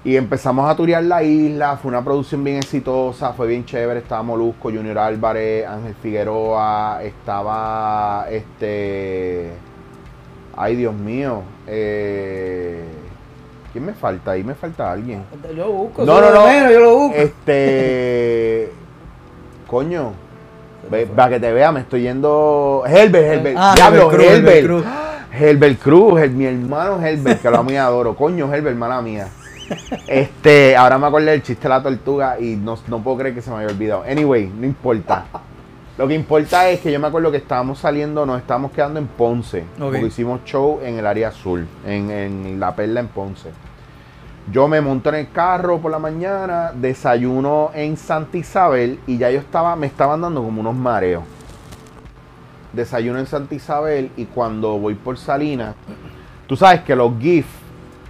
[0.08, 4.24] Y empezamos a turear la isla, fue una producción bien exitosa, fue bien chévere, estaba
[4.24, 9.52] Molusco, Junior Álvarez, Ángel Figueroa, estaba este...
[10.56, 12.86] Ay Dios mío, eh,
[13.74, 14.32] ¿quién me falta?
[14.32, 15.24] Ahí me falta alguien.
[15.50, 16.06] Yo lo busco.
[16.06, 16.48] No, no, no.
[16.48, 17.18] menos, yo lo busco.
[17.18, 18.72] Este.
[19.68, 20.14] Coño.
[20.90, 22.84] Ve- Para que te vea, me estoy yendo.
[22.88, 23.58] Herbert, Herbert.
[23.60, 24.66] Ah, Diablo, Herbert Cruz, Herbert Herbert.
[24.66, 24.86] Cruz.
[25.38, 28.16] Herbert Cruz, mi hermano Herbert, que lo amo y adoro.
[28.16, 29.28] Coño, Herbert, mala mía.
[30.08, 33.42] Este, ahora me acordé del chiste de la tortuga y no, no puedo creer que
[33.42, 34.04] se me haya olvidado.
[34.04, 35.26] Anyway, no importa.
[35.98, 39.08] Lo que importa es que yo me acuerdo que estábamos saliendo, nos estábamos quedando en
[39.08, 39.64] Ponce.
[39.80, 43.50] Porque hicimos show en el área azul, en, en La Perla en Ponce.
[44.50, 49.30] Yo me monto en el carro por la mañana, desayuno en Santa Isabel y ya
[49.30, 51.24] yo estaba, me estaban dando como unos mareos.
[52.72, 55.76] Desayuno en Santa Isabel y cuando voy por Salinas,
[56.48, 57.46] tú sabes que los GIF,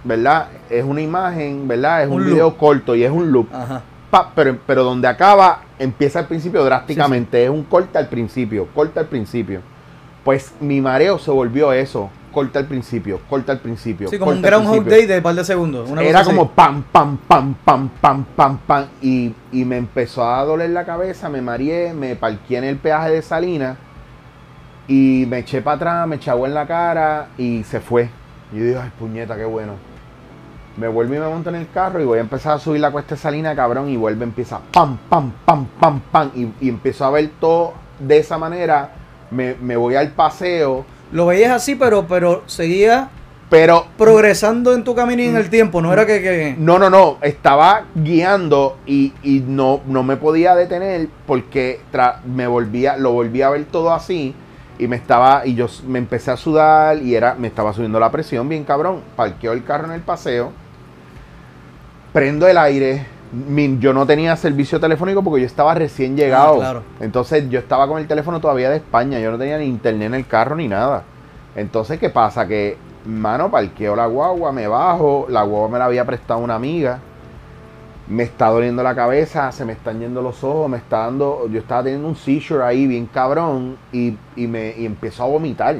[0.04, 0.48] ¿verdad?
[0.70, 2.02] Es una imagen, ¿verdad?
[2.04, 3.48] Es un, Un video corto y es un loop.
[3.52, 3.82] Ajá.
[4.10, 7.44] Pa- pero, pero donde acaba, empieza al principio drásticamente.
[7.44, 9.60] Es un corte al principio, corta al principio.
[10.24, 12.10] Pues mi mareo se volvió eso.
[12.32, 14.08] Corta al principio, corta al principio.
[14.08, 14.84] Sí, como un Groundhog.
[14.84, 15.90] Day de un par de segundos.
[15.90, 16.28] una Era así.
[16.30, 18.84] como pam, pam, pam, pam, pam, pam, pam.
[19.00, 23.10] Y, y me empezó a doler la cabeza, me mareé, me parqué en el peaje
[23.10, 23.76] de Salinas.
[24.86, 28.08] Y me eché para atrás, me eché agua en la cara y se fue.
[28.52, 29.72] Y yo digo, ay, puñeta, qué bueno.
[30.78, 32.90] Me vuelvo y me monto en el carro y voy a empezar a subir la
[32.90, 33.88] cuesta de Salina, cabrón.
[33.88, 36.30] Y vuelve, empieza pam, pam, pam, pam, pam.
[36.34, 38.92] Y, y empiezo a ver todo de esa manera.
[39.30, 40.84] Me, me voy al paseo.
[41.12, 43.08] Lo veías así, pero, pero seguía
[43.50, 45.80] Pero progresando en tu camino y en el tiempo.
[45.80, 46.20] No era que.
[46.22, 47.16] que- No, no, no.
[47.22, 53.46] Estaba guiando y, y no, no me podía detener porque tra- me volvía, lo volvía
[53.48, 54.34] a ver todo así.
[54.78, 58.10] Y me estaba, y yo me empecé a sudar y era, me estaba subiendo la
[58.12, 59.00] presión bien cabrón.
[59.16, 60.52] Parqueo el carro en el paseo,
[62.18, 63.06] prendo el aire.
[63.30, 66.54] mi- yo no tenía servicio telefónico porque yo estaba recién llegado.
[66.54, 66.82] Ah, claro.
[67.00, 69.18] Entonces yo estaba con el teléfono todavía de España.
[69.20, 71.02] Yo no tenía ni internet en el carro ni nada.
[71.54, 72.46] Entonces, ¿qué pasa?
[72.48, 75.26] Que, mano, parqueo la guagua, me bajo.
[75.28, 77.00] La guagua me la había prestado una amiga.
[78.06, 81.46] Me está doliendo la cabeza, se me están yendo los ojos, me está dando.
[81.50, 85.76] Yo estaba teniendo un seizure ahí bien cabrón y, y me y empezó a vomitar.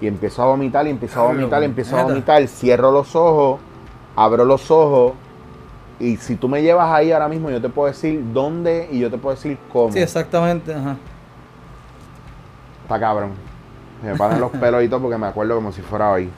[0.00, 2.46] Y empezó a vomitar, y empezó a vomitar, y empezó a vomitar.
[2.46, 3.58] Cierro los ojos,
[4.14, 5.14] abro los ojos.
[5.98, 9.10] Y si tú me llevas ahí ahora mismo, yo te puedo decir dónde y yo
[9.10, 9.92] te puedo decir cómo.
[9.92, 10.74] Sí, exactamente.
[10.74, 10.96] Ajá.
[12.82, 13.32] Está cabrón.
[14.02, 16.28] Se me paran los pelos y todo porque me acuerdo como si fuera hoy.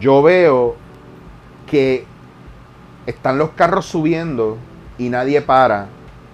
[0.00, 0.76] Yo veo
[1.66, 2.06] que
[3.06, 4.56] están los carros subiendo
[4.96, 5.88] y nadie para.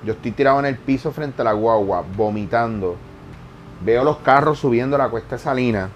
[0.04, 2.96] Yo estoy tirado en el piso frente a la guagua, vomitando.
[3.84, 5.88] Veo los carros subiendo la cuesta de Salina.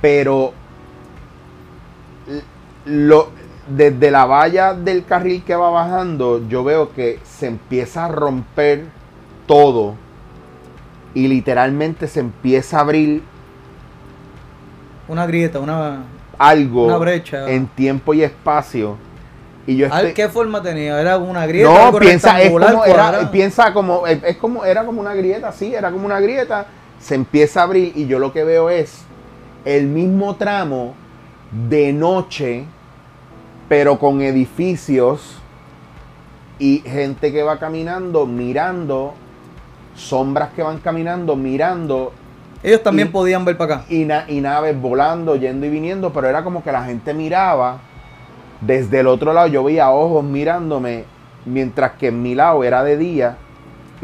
[0.00, 0.52] Pero
[2.86, 3.28] lo,
[3.68, 8.84] desde la valla del carril que va bajando, yo veo que se empieza a romper
[9.46, 9.94] todo
[11.14, 13.22] y literalmente se empieza a abrir
[15.08, 16.04] Una grieta, una.
[16.38, 17.48] algo Una brecha.
[17.50, 18.96] en tiempo y espacio.
[19.66, 21.00] Y yo estoy- ¿Qué forma tenía?
[21.00, 21.70] ¿Era una grieta?
[21.72, 25.74] no, algo piensa, es como, era, piensa como, es como, era como una grieta, sí,
[25.74, 26.66] era como una grieta,
[27.00, 29.02] se empieza a abrir y yo lo que veo es
[29.64, 30.94] el mismo tramo
[31.68, 32.64] de noche,
[33.68, 35.38] pero con edificios
[36.58, 39.14] y gente que va caminando, mirando,
[39.94, 42.12] sombras que van caminando, mirando
[42.62, 43.84] Ellos también y- podían ver para acá.
[43.88, 47.78] y, na- y naves volando, yendo y viniendo, pero era como que la gente miraba
[48.60, 51.04] desde el otro lado, yo veía ojos mirándome,
[51.44, 53.36] mientras que en mi lado era de día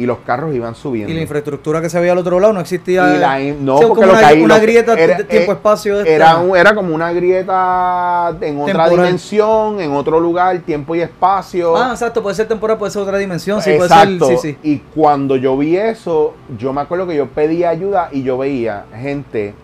[0.01, 1.12] y los carros iban subiendo.
[1.12, 3.14] Y la infraestructura que se veía al otro lado no existía.
[3.14, 5.96] Y la in- no, porque como lo una, que una lo grieta era- de tiempo-espacio.
[5.98, 10.94] de esta- Era, un- era como una grieta en otra dimensión, en otro lugar, tiempo
[10.94, 11.76] y espacio.
[11.76, 13.61] Ah, exacto, puede ser temporal, puede ser otra dimensión.
[13.61, 14.26] Sí, puede Exacto.
[14.26, 14.38] ser.
[14.38, 14.59] Sí, sí.
[14.62, 18.84] Y cuando yo vi eso, yo me acuerdo que yo pedí ayuda y yo veía
[18.96, 19.55] gente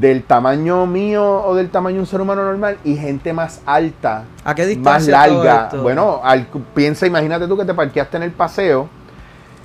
[0.00, 4.24] del tamaño mío o del tamaño de un ser humano normal y gente más alta,
[4.44, 5.14] ¿A qué más distancia?
[5.24, 5.64] estaba larga.
[5.66, 5.82] esto?
[5.82, 8.88] Bueno, al- piensa, imagínate tú que te parqueaste en el paseo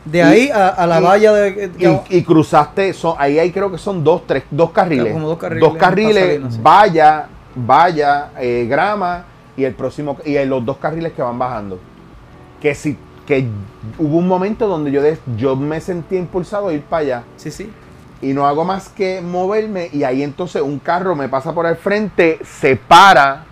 [0.05, 1.71] de ahí a, a la y- valla de.
[2.09, 5.13] y, y cruzaste, son, ahí hay creo que son dos, tres, dos carriles.
[5.13, 6.59] Como dos carriles Dos carriles, en Pasadena, sí.
[6.61, 9.25] valla, valla, eh, grama
[9.55, 11.79] y el próximo y los dos carriles que van bajando.
[12.61, 12.97] Que si
[13.27, 13.45] que
[13.99, 17.51] hubo un momento donde yo, de- yo me sentí impulsado a ir para allá sí,
[17.51, 17.69] sí.
[18.21, 21.75] y no hago más que moverme y ahí entonces un carro me pasa por el
[21.75, 23.45] frente, se para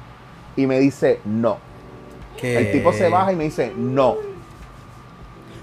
[0.56, 1.58] y me dice no.
[2.41, 4.16] Que- El tipo se baja y me dice no.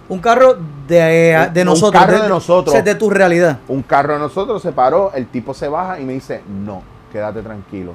[0.09, 2.05] Un carro de, de Un nosotros.
[2.05, 2.69] carro de nosotros.
[2.69, 3.59] o sea, de tu realidad.
[3.69, 6.83] Un carro de nosotros se paró, el tipo se baja y me dice no,
[7.13, 7.93] quédate tranquilo,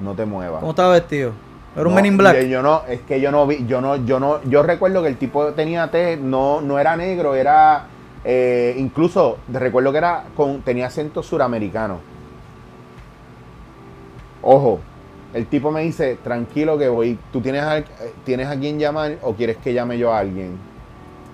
[0.00, 0.60] no te muevas.
[0.60, 1.32] ¿Cómo estaba vestido?
[1.74, 2.36] Era un Men in Black.
[2.42, 5.08] Yo, yo no, es que yo no vi, yo no, yo no, yo recuerdo que
[5.08, 7.86] el tipo tenía tez, no, no era negro, era
[8.24, 11.98] eh, incluso recuerdo que era con, tenía acento suramericano.
[14.42, 14.80] Ojo,
[15.34, 17.82] el tipo me dice, tranquilo que voy, tú tienes a,
[18.24, 20.56] tienes a quien llamar o quieres que llame yo a alguien.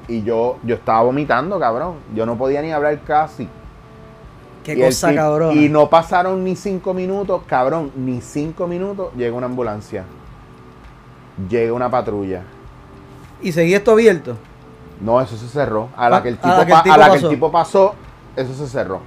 [0.08, 1.94] Y yo, yo estaba vomitando, cabrón.
[2.14, 3.48] Yo no podía ni hablar casi.
[4.64, 5.56] Qué Y cosa cabrón.
[5.56, 10.04] Y no pasaron ni cinco minutos, cabrón, ni cinco minutos, llega una ambulancia.
[11.48, 12.42] Llega una patrulla.
[13.40, 14.36] Y seguía esto abierto.
[15.00, 15.88] No, eso se cerró.
[15.96, 17.28] A la que el a tipo, la que el pa- tipo a la que el
[17.28, 17.94] tipo pasó,
[18.36, 19.00] eso se cerró.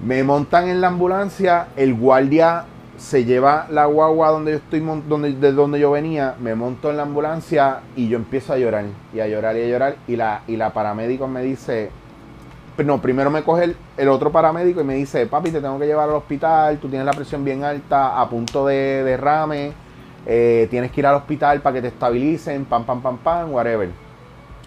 [0.00, 2.64] Me montan en la ambulancia, el guardia
[2.98, 6.96] se lleva la guagua donde yo estoy donde, de donde yo venía, me monto en
[6.98, 8.84] la ambulancia y yo empiezo a llorar
[9.14, 11.90] y a llorar y a llorar y la y la paramédico me dice
[12.84, 15.86] no, primero me coge el, el otro paramédico y me dice, papi, te tengo que
[15.86, 19.72] llevar al hospital, tú tienes la presión bien alta, a punto de derrame,
[20.26, 23.88] eh, tienes que ir al hospital para que te estabilicen, pam, pam, pam, pam, whatever.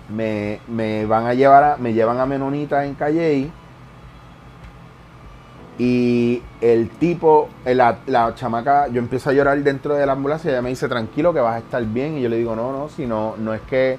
[0.09, 3.49] Me, me van a llevar, a- me llevan a Menonita en Calley
[5.83, 10.49] y el tipo, eh, la, la chamaca, yo empiezo a llorar dentro de la ambulancia
[10.49, 12.19] y ella me dice, tranquilo que vas a estar bien.
[12.19, 13.97] Y yo le digo, no, no, si no, no es que,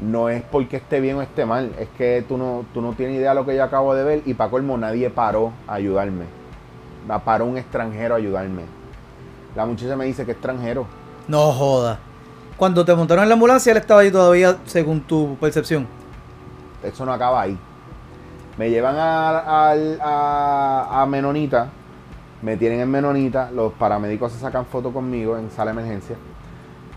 [0.00, 3.16] no es porque esté bien o esté mal, es que tú no, tú no tienes
[3.18, 4.22] idea de lo que yo acabo de ver.
[4.26, 6.24] Y para colmo, nadie paró a ayudarme.
[7.08, 8.62] Va- Paró un extranjero a ayudarme.
[9.54, 10.86] La muchacha me dice que extranjero.
[11.28, 12.00] No joda.
[12.56, 15.86] Cuando te montaron en la ambulancia, él estaba ahí todavía, según tu percepción.
[16.82, 17.56] Eso no acaba ahí.
[18.58, 19.72] Me llevan a,
[20.02, 21.68] a, a Menonita,
[22.42, 26.16] me tienen en Menonita, los paramédicos se sacan fotos conmigo en sala de emergencia.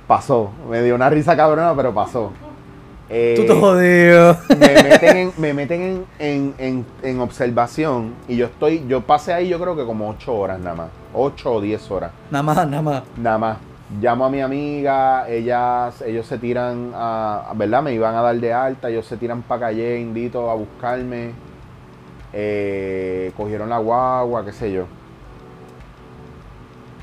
[0.08, 2.32] Pasó, me dio una risa cabrona, pero pasó.
[3.10, 4.38] Eh, Tú te jodido.
[4.58, 9.34] me meten, en, me meten en, en- en- en observación y yo estoy, yo pasé
[9.34, 12.12] ahí yo creo que como 8 horas nada más, 8 o 10 horas.
[12.32, 13.04] Nada más, nada más.
[13.18, 13.58] Nada más.
[14.02, 17.84] Llamo a mi amiga, ellas, ellos se tiran a, ¿verdad?
[17.84, 21.32] Me iban a dar de alta, ellos se tiran para calle, indito a buscarme.
[22.32, 24.86] Eh, cogieron la guagua, qué sé yo.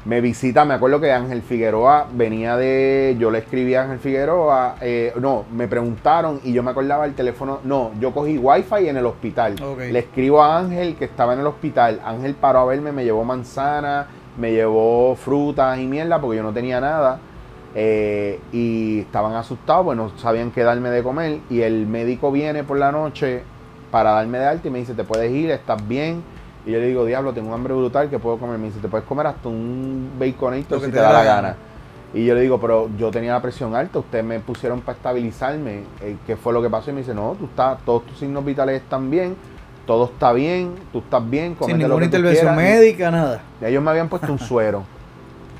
[0.06, 3.16] Me visita, me acuerdo que Ángel Figueroa venía de.
[3.18, 4.76] Yo le escribí a Ángel Figueroa.
[4.80, 7.60] eh, no, me preguntaron y yo me acordaba el teléfono.
[7.64, 9.56] No, yo cogí wifi en el hospital.
[9.78, 12.00] Le escribo a Ángel que estaba en el hospital.
[12.02, 14.06] Ángel paró a verme, me llevó manzana,
[14.38, 17.18] me llevó frutas y mierda porque yo no tenía nada.
[17.74, 21.40] Eh, y estaban asustados, pues no sabían qué darme de comer.
[21.50, 23.42] Y el médico viene por la noche
[23.90, 26.22] para darme de alta y me dice: Te puedes ir, estás bien.
[26.66, 28.58] Y yo le digo: Diablo, tengo un hambre brutal que puedo comer.
[28.58, 30.10] Me dice: Te puedes comer hasta un
[30.80, 31.48] que si te da la la gana.
[31.48, 31.56] gana.
[32.12, 35.84] Y yo le digo, pero yo tenía la presión alta, ustedes me pusieron para estabilizarme.
[36.00, 36.90] eh, ¿Qué fue lo que pasó?
[36.90, 39.36] Y me dice, no, tú estás, todos tus signos vitales están bien,
[39.86, 42.56] todo está bien, tú estás bien, Sin ninguna intervención quieras".
[42.56, 43.40] médica, nada.
[43.60, 44.84] Ya ellos me habían puesto un suero.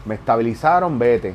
[0.04, 1.34] me estabilizaron, vete.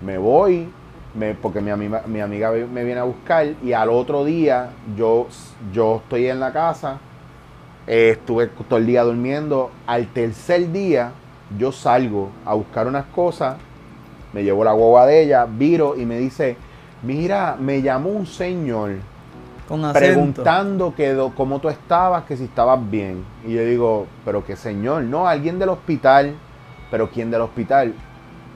[0.00, 0.68] Me voy,
[1.14, 5.28] me, porque mi amiga, mi amiga me viene a buscar y al otro día yo,
[5.72, 6.98] yo estoy en la casa,
[7.86, 9.70] eh, estuve todo el día durmiendo.
[9.86, 11.12] Al tercer día
[11.58, 13.56] yo salgo a buscar unas cosas,
[14.32, 16.56] me llevo la guagua de ella, viro y me dice,
[17.02, 18.96] mira, me llamó un señor
[19.80, 23.24] Con preguntando que do- cómo tú estabas, que si estabas bien.
[23.46, 26.34] Y yo digo, pero qué señor, no, alguien del hospital.
[26.90, 27.94] Pero ¿quién del hospital?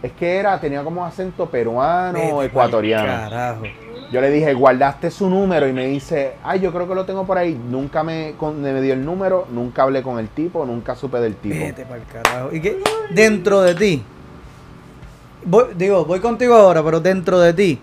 [0.03, 3.07] Es que era, tenía como acento peruano o ecuatoriano.
[3.07, 3.63] Carajo.
[4.13, 7.25] Yo le dije, guardaste su número y me dice, ay, yo creo que lo tengo
[7.25, 7.59] por ahí.
[7.71, 11.37] Nunca me, con- me dio el número, nunca hablé con el tipo, nunca supe del
[11.37, 11.57] tipo.
[11.57, 12.55] Vete para el carajo.
[12.55, 12.79] Y que
[13.11, 14.03] dentro de ti,
[15.45, 17.81] voy- digo, voy contigo ahora, pero dentro de ti,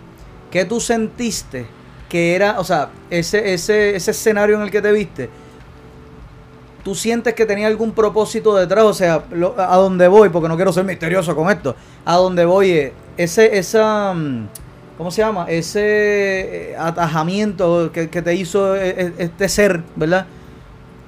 [0.52, 1.66] ¿qué tú sentiste
[2.14, 5.32] que era, o sea, ese, ese, ese escenario en el que te viste?
[6.84, 8.84] ¿Tú sientes que tenía algún propósito detrás?
[8.84, 9.24] O sea,
[9.58, 13.58] a donde voy, porque no quiero ser misterioso con esto, a donde voy es ese,
[13.58, 14.48] esa, mm,
[14.96, 15.48] ¿cómo se llama?
[15.50, 20.28] Ese eh, atajamiento que, que te hizo eh, eh, este ser, ¿verdad?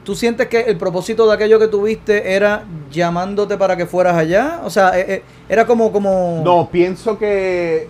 [0.04, 4.62] ¿Tú sientes que el propósito de aquello que tuviste era llamándote para que fueras allá?
[4.64, 6.42] O sea, eh, eh, era como, como...
[6.44, 7.90] No, pienso que,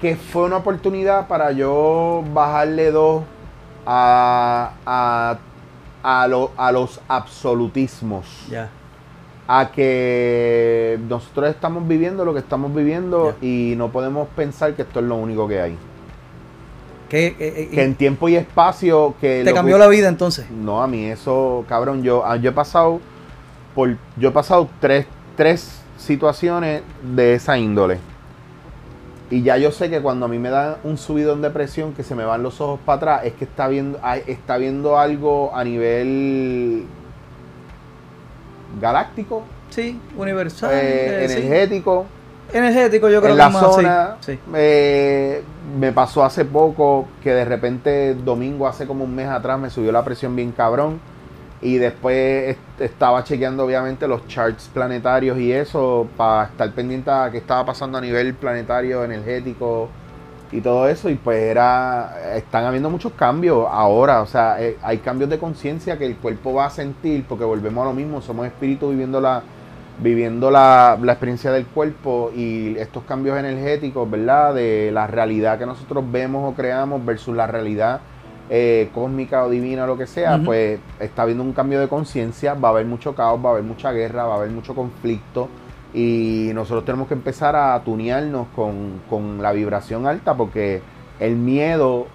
[0.00, 3.24] que fue una oportunidad para yo bajarle dos
[3.86, 5.38] a, a,
[6.02, 8.26] a, lo- a los absolutismos.
[8.50, 8.70] Ya.
[9.50, 15.00] A que nosotros estamos viviendo lo que estamos viviendo y no podemos pensar que esto
[15.00, 15.78] es lo único que hay.
[17.08, 19.42] ¿Qué, eh, eh, Que en tiempo y espacio que...
[19.44, 20.50] ¿Te cambió que- la vida entonces?
[20.50, 23.00] No, a mí eso, cabrón, yo, ah, yo he pasado
[23.74, 27.98] por, yo he pasado tres, tres situaciones de esa índole.
[29.30, 32.02] Y ya yo sé que cuando a mí me da un subidón de presión, que
[32.02, 35.64] se me van los ojos para atrás, es que está viendo, está viendo algo a
[35.64, 36.86] nivel
[38.80, 40.70] galáctico, Sí, universal.
[40.72, 41.34] eh, eh, sí.
[41.38, 42.06] energético.
[42.52, 44.38] Energético, yo creo en que la más, sí, zona sí.
[44.54, 45.42] eh,
[45.78, 49.92] me pasó hace poco que de repente domingo hace como un mes atrás me subió
[49.92, 50.98] la presión bien cabrón
[51.60, 57.30] y después est- estaba chequeando obviamente los charts planetarios y eso para estar pendiente a
[57.30, 59.90] qué estaba pasando a nivel planetario energético
[60.50, 64.98] y todo eso y pues era están habiendo muchos cambios ahora o sea eh, hay
[64.98, 68.46] cambios de conciencia que el cuerpo va a sentir porque volvemos a lo mismo somos
[68.46, 69.42] espíritus viviendo la
[69.98, 74.54] viviendo la, la experiencia del cuerpo y estos cambios energéticos, ¿verdad?
[74.54, 78.00] De la realidad que nosotros vemos o creamos versus la realidad
[78.50, 82.54] eh, cósmica o divina o lo que sea, pues está habiendo un cambio de conciencia,
[82.54, 85.48] va a haber mucho caos, va a haber mucha guerra, va a haber mucho conflicto
[85.94, 90.82] y nosotros tenemos que empezar a tunearnos con, con la vibración alta porque
[91.20, 92.06] el miedo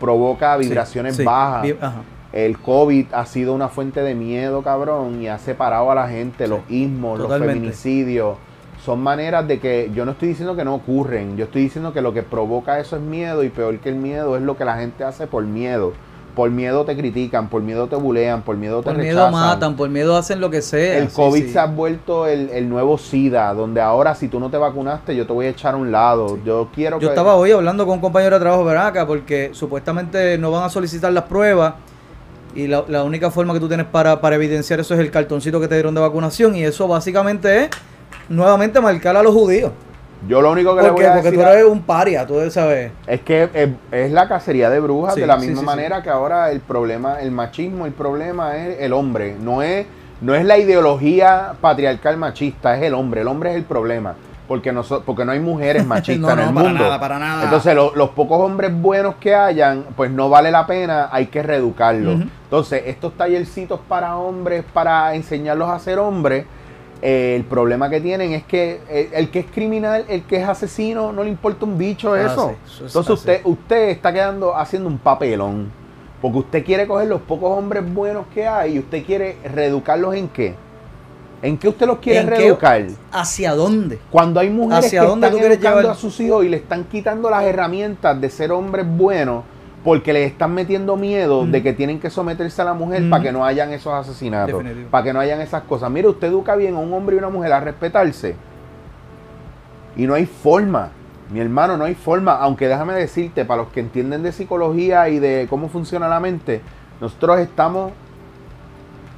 [0.00, 1.70] provoca vibraciones Sí, sí, bajas.
[1.80, 2.02] ajá.
[2.32, 6.48] El COVID ha sido una fuente de miedo, cabrón, y ha separado a la gente,
[6.48, 7.46] los ismos, totalmente.
[7.46, 8.36] los feminicidios.
[8.84, 12.00] Son maneras de que yo no estoy diciendo que no ocurren, yo estoy diciendo que
[12.00, 14.76] lo que provoca eso es miedo y peor que el miedo es lo que la
[14.76, 15.92] gente hace por miedo.
[16.34, 19.32] Por miedo te critican, por miedo te bulean, por miedo te Por miedo rechazan.
[19.32, 20.96] matan, por miedo hacen lo que sea.
[20.98, 21.50] El sí, COVID sí.
[21.50, 25.26] se ha vuelto el, el nuevo SIDA, donde ahora si tú no te vacunaste yo
[25.26, 26.38] te voy a echar a un lado.
[26.44, 27.12] Yo quiero Yo que...
[27.12, 30.70] estaba hoy hablando con un compañero de trabajo de acá porque supuestamente no van a
[30.70, 31.74] solicitar las pruebas
[32.54, 35.60] y la, la única forma que tú tienes para, para evidenciar eso es el cartoncito
[35.60, 37.70] que te dieron de vacunación y eso básicamente es
[38.32, 39.72] nuevamente marcar a los judíos.
[40.28, 42.24] Yo lo único que le ¿Por voy a Porque decir tú a- eres un paria,
[42.26, 42.92] tú debes saber.
[43.08, 45.64] Es que es, es la cacería de brujas, Sí, de la misma sí, sí.
[45.66, 49.84] manera que ahora el problema, el machismo, el problema es el hombre, no es,
[50.20, 54.14] no es la ideología patriarcal machista, es el hombre, el hombre es el problema.
[54.48, 56.84] porque no, porque no hay mujeres machistas No, en el no, para mundo.
[56.84, 57.44] nada, para nada.
[57.44, 61.42] Entonces, lo- los pocos hombres buenos que hayan, pues no vale la pena, hay que
[61.42, 62.20] reeducarlos.
[62.44, 66.44] Entonces, estos tallercitos para hombres, para enseñarlos a ser hombres,
[67.02, 70.48] eh, el problema que tienen es que el, el que es criminal, el que es
[70.48, 72.50] asesino, no le importa un bicho Ah, eso.
[72.50, 73.12] sí, eso es Entonces, así.
[73.12, 75.70] usted, usted está quedando haciendo un papelón.
[76.20, 80.28] Porque usted quiere coger los pocos hombres buenos que hay y usted quiere reeducarlos en
[80.28, 80.54] qué.
[81.42, 82.86] ¿En qué usted los quiere ¿En qué- reeducar?
[83.10, 83.98] ¿Hacia dónde?
[84.08, 85.96] Cuando hay mujeres ¿Hacia que dónde están educando llevar?
[85.96, 89.42] a sus hijos y le están quitando las herramientas de ser hombres buenos
[89.84, 91.50] porque les están metiendo miedo Mm.
[91.50, 93.10] de que tienen que someterse a la mujer Mm.
[93.10, 95.90] para que no hayan esos asesinatos, para que no hayan esas cosas.
[95.90, 98.36] Mire, usted educa bien a un hombre y una mujer a respetarse
[99.96, 100.90] y no hay forma,
[101.30, 105.18] mi hermano, no hay forma, aunque déjame decirte, para los que entienden de psicología y
[105.18, 106.60] de cómo funciona la mente,
[107.00, 107.92] nosotros estamos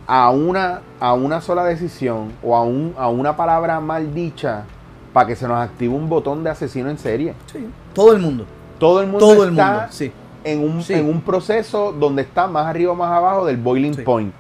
[0.06, 4.64] a una, a una sola decisión o a, un, a una palabra mal dicha
[5.12, 7.34] para que se nos active un botón de asesino en serie.
[7.52, 7.66] Sí.
[7.94, 8.44] Todo el mundo.
[8.78, 9.82] Todo el mundo Todo el mundo.
[9.90, 10.12] Sí.
[10.44, 10.94] En, un, Sí.
[10.94, 14.02] en un proceso donde está más arriba o más abajo del boiling Sí.
[14.02, 14.32] point.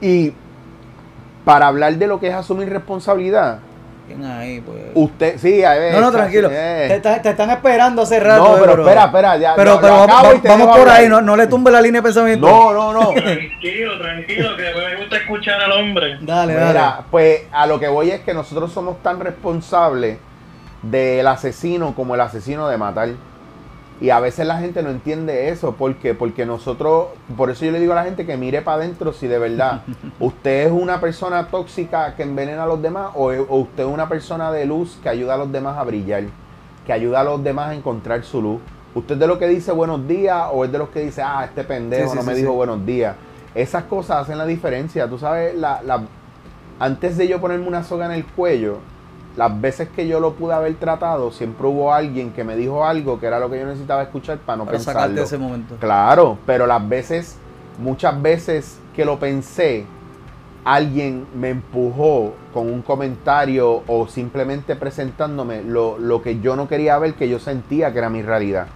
[0.00, 0.32] Y
[1.44, 3.58] para hablar de lo que es asumir responsabilidad,
[4.26, 4.78] ahí, pues.
[4.94, 6.48] usted, sí, a ver, no, no, tranquilo.
[6.48, 8.56] Te, te están esperando hace rato.
[8.56, 11.34] No, pero espera, espera, ya, Pero, pero vamos, acabo y vamos- por ahí, no, no
[11.36, 12.46] le tumbe la línea de pensamiento.
[12.46, 13.08] No, no, no.
[13.12, 16.18] Tranquilo, tranquilo, que me gusta escuchar al hombre.
[16.20, 16.66] Dale, dale.
[16.68, 20.18] Mira, pues a lo que voy es que nosotros somos tan responsables
[20.82, 23.08] del asesino como el asesino de matar.
[24.02, 25.74] Y a veces la gente no entiende eso.
[25.76, 26.12] ¿Por qué?
[26.12, 29.28] Porque nosotros, por eso yo le digo a la gente que mire para adentro si
[29.28, 29.82] de verdad
[30.20, 34.50] usted es una persona tóxica que envenena a los demás o, usted es una persona
[34.50, 36.24] de luz que ayuda a los demás a brillar,
[36.84, 38.60] que ayuda a los demás a encontrar su luz.
[38.94, 41.44] ¿Usted es de los que dice buenos días o es de los que dice, ah,
[41.44, 43.14] este pendejo Sí, sí, no sí, me dijo buenos días?
[43.54, 45.06] Esas cosas hacen la diferencia.
[45.08, 46.02] Tú sabes, la, la-
[46.80, 48.78] antes de yo ponerme una soga en el cuello,
[49.36, 53.18] las veces que yo lo pude haber tratado, siempre hubo alguien que me dijo algo
[53.18, 55.14] que era lo que yo necesitaba escuchar para no para pensarlo.
[55.14, 55.76] de ese momento.
[55.80, 57.36] Claro, pero las veces,
[57.78, 59.86] muchas veces que lo pensé,
[60.64, 66.98] alguien me empujó con un comentario o simplemente presentándome lo, lo que yo no quería
[66.98, 68.66] ver, que yo sentía que era mi realidad.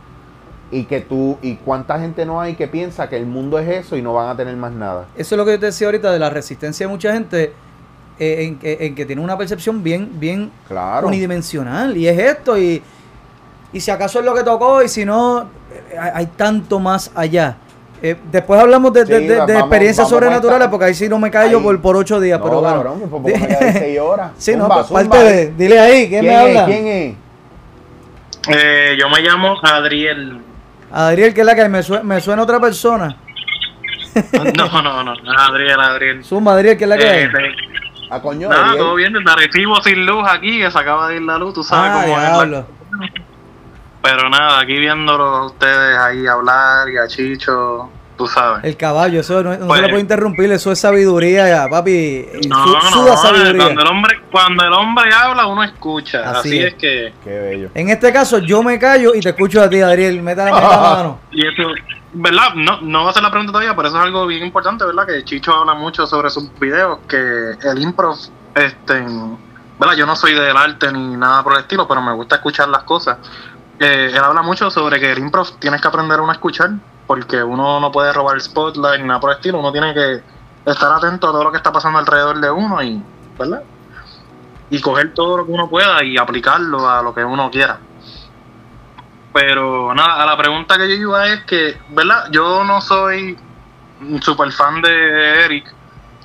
[0.70, 3.96] Y que tú, y cuánta gente no hay que piensa que el mundo es eso
[3.96, 5.07] y no van a tener más nada.
[5.16, 7.52] Eso es lo que yo te decía ahorita de la resistencia de mucha gente
[8.18, 11.06] eh, en, que, en que tiene una percepción bien, bien Claro.
[11.08, 11.96] unidimensional.
[11.96, 12.82] Y es esto, y,
[13.72, 17.10] y si acaso es lo que tocó, y si no, eh, hay, hay tanto más
[17.14, 17.56] allá.
[18.02, 21.08] Eh, después hablamos de, de- Sí, de- de vamos- experiencias vamos sobrenaturales, porque ahí sí
[21.08, 21.64] no me callo Ahí.
[21.64, 22.38] por, por ocho días.
[22.38, 22.74] No, pero bueno.
[22.76, 24.30] cabrón, pues, porque me quedé seis horas.
[24.38, 25.02] Sí, no, pues, zumba.
[25.02, 25.50] parte de.
[25.52, 26.38] Dile ahí, ¿quién, ¿Quién me es?
[26.58, 26.64] habla?
[26.66, 27.14] ¿Quién es?
[28.48, 30.40] Eh, yo me llamo Adriel.
[30.92, 33.16] Adriel, que es la que me, sue- me suena otra persona.
[34.56, 36.24] No, no, no, Adriel, Adriel.
[36.24, 37.28] Zumba, Adriel, que es la que Eh, hay.
[38.09, 41.16] De- A coño, nada, todo bien, desde Arecibo sin luz aquí, que se acaba de
[41.16, 42.22] ir la luz, tú sabes Ah, cómo es.
[42.22, 42.66] la- diablo.
[44.02, 48.64] Pero nada, aquí viéndolos a ustedes ahí hablar y a Chicho, tú sabes.
[48.64, 52.26] El caballo, eso no, no Pues- se le puede interrumpir, eso es sabiduría, ya, papi.
[52.48, 53.62] No, Su- no, suda no, sabiduría.
[53.64, 56.30] cuando el hombre, cuando el hombre habla, uno escucha.
[56.30, 56.64] Así Así, es.
[56.66, 56.74] es.
[56.74, 57.68] que, Qué bello.
[57.74, 60.22] En este caso, yo me callo y te escucho a ti, Adriel.
[60.22, 61.20] Meta la meta la mano.
[61.32, 61.62] y eso,
[62.14, 62.54] ¿verdad?
[62.54, 65.06] No, no va a ser la pregunta todavía, pero eso es algo bien importante, ¿verdad?
[65.06, 67.16] Que Chicho habla mucho sobre sus videos, que
[67.62, 68.16] el improv,
[68.54, 68.94] este,
[69.78, 69.94] ¿verdad?
[69.96, 72.84] Yo no soy del arte ni nada por el estilo, pero me gusta escuchar las
[72.84, 73.18] cosas.
[73.78, 76.70] Eh, él habla mucho sobre que el improv tienes que aprender a uno a escuchar,
[77.07, 80.22] porque uno no puede robar el spotlight ni nada por el estilo, uno tiene que
[80.66, 83.02] estar atento a todo lo que está pasando alrededor de uno y,
[83.38, 83.62] ¿verdad?
[84.70, 87.78] Y coger todo lo que uno pueda y aplicarlo a lo que uno quiera.
[89.32, 92.28] Pero nada, a la pregunta que yo iba es que, ¿verdad?
[92.32, 93.38] Yo no soy
[94.20, 95.72] super fan de Eric.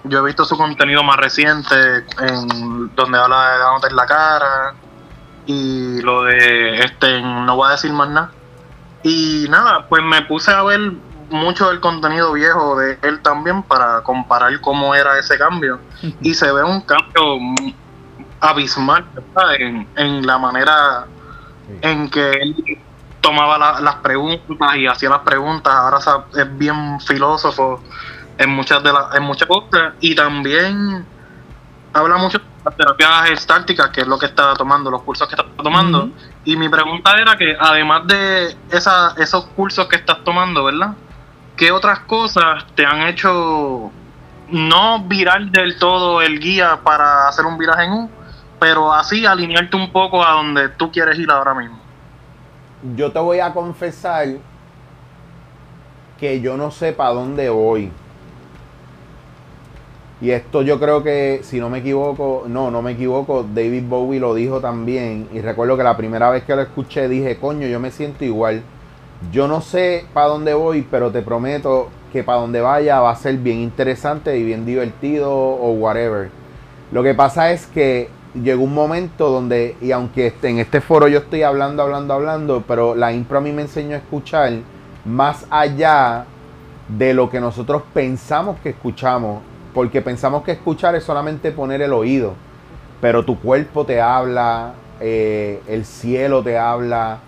[0.05, 1.75] Yo he visto su contenido más reciente
[2.19, 4.73] en donde habla de dándote en la cara
[5.45, 8.31] y lo de este no voy a decir más nada.
[9.03, 10.79] Y nada, pues me puse a ver
[11.29, 15.79] mucho del contenido viejo de él también para comparar cómo era ese cambio.
[16.21, 17.39] Y se ve un cambio
[18.39, 19.05] abismal.
[19.59, 21.05] En, en la manera
[21.81, 22.55] en que él
[23.21, 25.73] tomaba la- las preguntas y hacía las preguntas.
[25.73, 25.99] Ahora
[26.35, 27.81] es bien filósofo
[28.37, 31.05] en muchas de las en muchas cosas y también
[31.93, 35.35] habla mucho de las terapias gestálticas, que es lo que está tomando, los cursos que
[35.35, 36.09] está tomando.
[36.45, 40.93] Y mi pregunta era que además de esa, esos cursos que estás tomando, ¿verdad?
[41.55, 43.91] ¿Qué otras cosas te han hecho
[44.49, 48.09] no virar del todo el guía para hacer un viraje en U,
[48.59, 51.79] pero así alinearte un poco a donde tú quieres ir ahora mismo?
[52.95, 54.27] Yo te voy a confesar
[56.19, 57.91] que yo no sé para dónde voy.
[60.21, 64.19] Y esto yo creo que, si no me equivoco, no, no me equivoco, David Bowie
[64.19, 65.27] lo dijo también.
[65.33, 68.61] Y recuerdo que la primera vez que lo escuché dije, coño, yo me siento igual.
[69.31, 73.15] Yo no sé para dónde voy, pero te prometo que para donde vaya va a
[73.15, 76.29] ser bien interesante y bien divertido o whatever.
[76.91, 81.07] Lo que pasa es que llegó un momento donde, y aunque este- en este foro
[81.07, 84.53] yo estoy hablando, hablando, hablando, pero la impro a mí me enseñó a escuchar
[85.05, 86.25] más allá
[86.87, 89.41] de lo que nosotros pensamos que escuchamos,
[89.73, 92.33] porque pensamos que escuchar es solamente poner el oído,
[92.99, 97.19] pero tu cuerpo te habla, eh, el cielo te habla,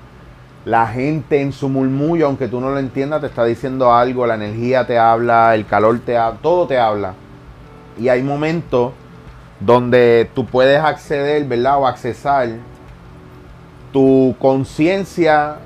[0.66, 4.36] la gente en su murmullo, aunque tú no lo entiendas, te está diciendo algo, la
[4.36, 7.14] energía te habla, el calor te habla, todo te habla.
[8.00, 8.94] Y hay momentos
[9.60, 11.80] donde tú puedes acceder, ¿verdad?
[11.80, 12.50] O accesar
[13.92, 15.58] tu conciencia,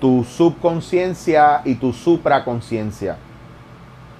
[0.00, 3.16] tu subconsciencia y tu supraconciencia.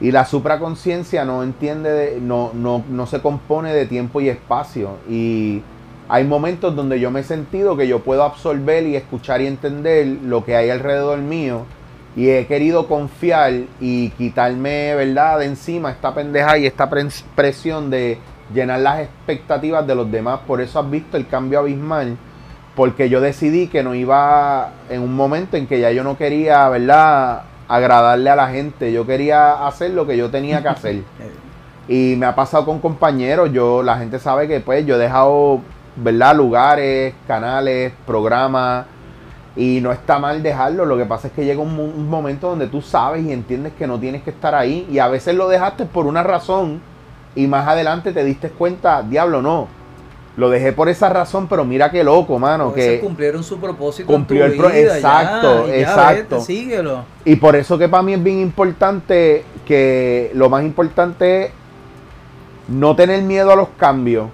[0.01, 4.91] Y la supraconciencia no entiende, de- no, no, no se compone de tiempo y espacio.
[5.09, 5.63] Y
[6.09, 10.07] hay momentos donde yo me he sentido que yo puedo absorber y escuchar y entender
[10.25, 11.63] lo que hay alrededor mío.
[12.15, 17.91] Y he querido confiar y quitarme, ¿verdad?, de encima esta pendeja y esta pres- presión
[17.91, 18.19] de
[18.55, 20.41] llenar las expectativas de los demás.
[20.47, 22.17] Por eso has visto el cambio abismal.
[22.75, 26.69] Porque yo decidí que no iba en un momento en que ya yo no quería,
[26.69, 28.93] ¿verdad?, agradarle a la gente.
[28.93, 31.03] Yo quería hacer lo que yo tenía que hacer.
[31.89, 35.61] Y me ha pasado con compañeros, yo, la gente sabe que pues yo he dejado,
[35.95, 36.35] ¿verdad?
[36.35, 38.87] Lugares, canales, programas,
[39.55, 40.85] y no está mal dejarlo.
[40.85, 43.87] Lo que pasa es que llega un, un momento donde tú sabes y entiendes que
[43.87, 46.81] no tienes que estar ahí, y a veces lo dejaste por una razón,
[47.37, 49.69] y más adelante te diste cuenta, diablo, no.
[50.37, 52.75] Lo dejé por esa razón, pero mira qué loco, mano.
[52.75, 54.07] Que, cumplieron su propósito.
[54.07, 56.35] cumplió en el tu pro- vida, exacto, ya, y ya, exacto.
[56.37, 57.05] vete, síguelo.
[57.25, 61.51] Y por eso que para mí es bien importante que lo más importante es
[62.69, 64.29] no tener miedo a los cambios.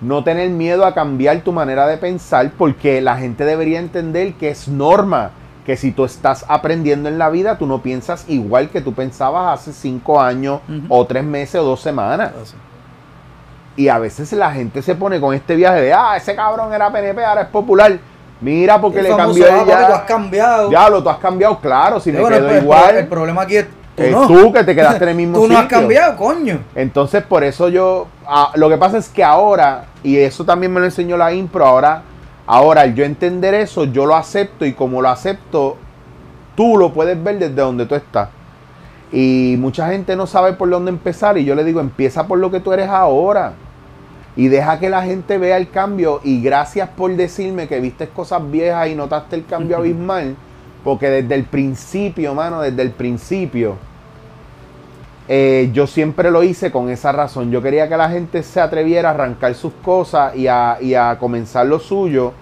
[0.00, 4.50] No tener miedo a cambiar tu manera de pensar porque la gente debería entender que
[4.50, 5.30] es norma.
[5.64, 9.60] Que si tú estás aprendiendo en la vida, tú no piensas igual que tú pensabas
[9.60, 10.60] hace cinco años
[10.90, 12.32] o tres meses o dos semanas.
[13.76, 16.92] Y a veces la gente se pone con este viaje de, ah, ese cabrón era
[16.92, 17.98] PNP, ahora es popular.
[18.40, 19.86] Mira porque El le cambió ah, ya.
[19.86, 20.68] tú has cambiado.
[20.68, 22.96] Diablo, tú has cambiado, claro, si Sí, me bueno, quedo el- el- igual.
[22.96, 24.26] El problema aquí es tú es no.
[24.26, 25.78] tú que te quedaste en el mismo Tú no has sitio.
[25.78, 26.58] cambiado, coño.
[26.74, 28.06] Entonces, por eso yo.
[28.26, 31.64] ah, lo que pasa es que ahora, y eso también me lo enseñó la impro,
[31.64, 32.02] ahora,
[32.46, 35.78] ahora al yo entender eso, yo lo acepto, y como lo acepto,
[36.54, 38.28] tú lo puedes ver desde donde tú estás.
[39.12, 42.50] Y mucha gente no sabe por dónde empezar, y yo le digo, empieza por lo
[42.50, 43.52] que tú eres ahora.
[44.36, 46.20] Y deja que la gente vea el cambio.
[46.24, 50.36] Y gracias por decirme que viste cosas viejas y notaste el cambio abismal.
[50.82, 53.76] Porque desde el principio, mano, desde el principio,
[55.26, 57.50] eh, yo siempre lo hice con esa razón.
[57.50, 61.16] Yo quería que la gente se atreviera a arrancar sus cosas y a, y a
[61.18, 62.32] comenzar lo suyo,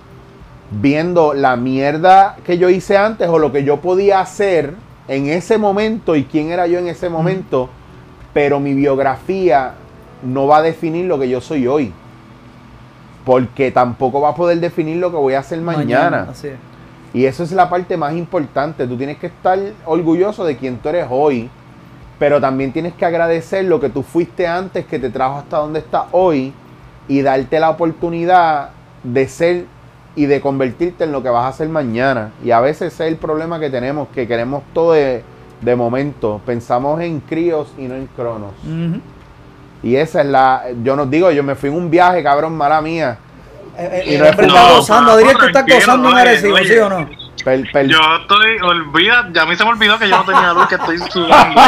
[0.71, 4.75] viendo la mierda que yo hice antes o lo que yo podía hacer
[5.07, 7.69] en ese momento y quién era yo en ese momento.
[8.33, 9.75] Pero mi biografía
[10.23, 11.93] no va a definir lo que yo soy hoy.
[13.25, 16.29] Porque tampoco va a poder definir lo que voy a hacer mañana.
[16.31, 16.57] Así es.
[17.15, 18.87] Y eso es la parte más importante.
[18.87, 21.51] Tú tienes que estar orgulloso de quien tú eres hoy,
[22.19, 25.81] pero también tienes que agradecer lo que tú fuiste antes que te trajo hasta donde
[25.81, 26.53] estás hoy
[27.09, 28.71] y darte la oportunidad
[29.03, 29.67] de ser
[30.15, 32.33] y de convertirte en lo que vas a hacer mañana.
[32.45, 35.23] Y a veces ese es el problema que tenemos, que queremos todo de,
[35.61, 36.41] de momento.
[36.47, 38.53] Pensamos en críos y no en cronos.
[39.83, 40.63] Y esa es la...
[40.83, 43.19] Yo nos digo, yo me fui en un viaje, cabrón, mala mía.
[43.77, 45.11] Eh, Y eh, no es está gozando.
[45.11, 46.69] No, Adrián, tú estás gozando agresivo, oye.
[46.69, 47.09] ¿sí o no?
[47.45, 50.53] Per- per- Yo estoy, olvida, ya a mí se me olvidó que yo no tenía
[50.53, 51.61] luz, que estoy sudando.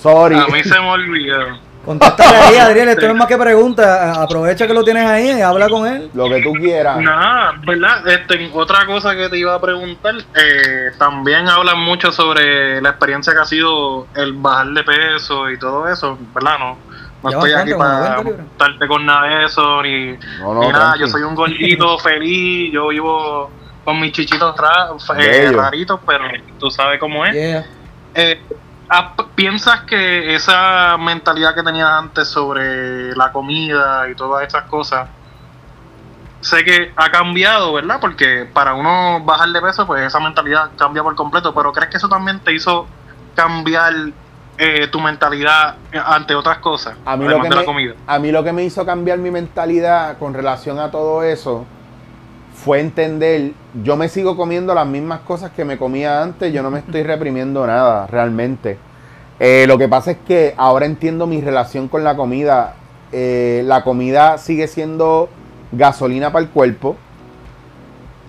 [0.00, 0.36] Sorry.
[0.38, 1.58] A mí se me olvidó.
[1.84, 2.88] Contéstale ahí, Adrián.
[2.90, 4.22] Esto no es más que pregunta.
[4.22, 6.10] Aprovecha que lo tienes ahí y habla con él.
[6.14, 6.98] Lo que tú quieras.
[6.98, 8.06] Nada, ¿verdad?
[8.06, 13.32] Este, otra cosa que te iba a preguntar, eh, también hablan mucho sobre la experiencia
[13.32, 16.58] que ha sido el bajar de peso y todo eso, ¿verdad?
[16.58, 16.78] No,
[17.22, 18.46] no Ya estoy aquí para 90 libras.
[18.46, 20.78] montarte con nada de eso, ni, No, no, ni nada.
[20.92, 21.00] tranqui.
[21.00, 23.50] Yo soy un gordito feliz, yo vivo
[23.84, 26.24] con mis chichitos ra- eh, raritos, pero
[26.58, 27.32] tú sabes cómo es.
[27.34, 27.66] Yeah.
[28.14, 28.40] Eh,
[29.34, 35.08] ¿Piensas que esa mentalidad que tenías antes sobre la comida y todas esas cosas,
[36.40, 37.98] sé que ha cambiado, ¿verdad?
[38.00, 41.96] Porque para uno bajar de peso, pues esa mentalidad cambia por completo, pero ¿crees que
[41.98, 42.86] eso también te hizo
[43.36, 43.94] cambiar
[44.58, 48.52] eh, tu mentalidad ante otras cosas, A mí, lo que me, a mí lo que
[48.52, 51.64] me hizo cambiar mi mentalidad con relación a todo eso
[52.64, 56.70] fue entender, yo me sigo comiendo las mismas cosas que me comía antes, yo no
[56.70, 58.76] me estoy reprimiendo nada realmente.
[59.38, 62.74] Eh, lo que pasa es que ahora entiendo mi relación con la comida.
[63.12, 65.30] Eh, la comida sigue siendo
[65.72, 66.96] gasolina para el cuerpo.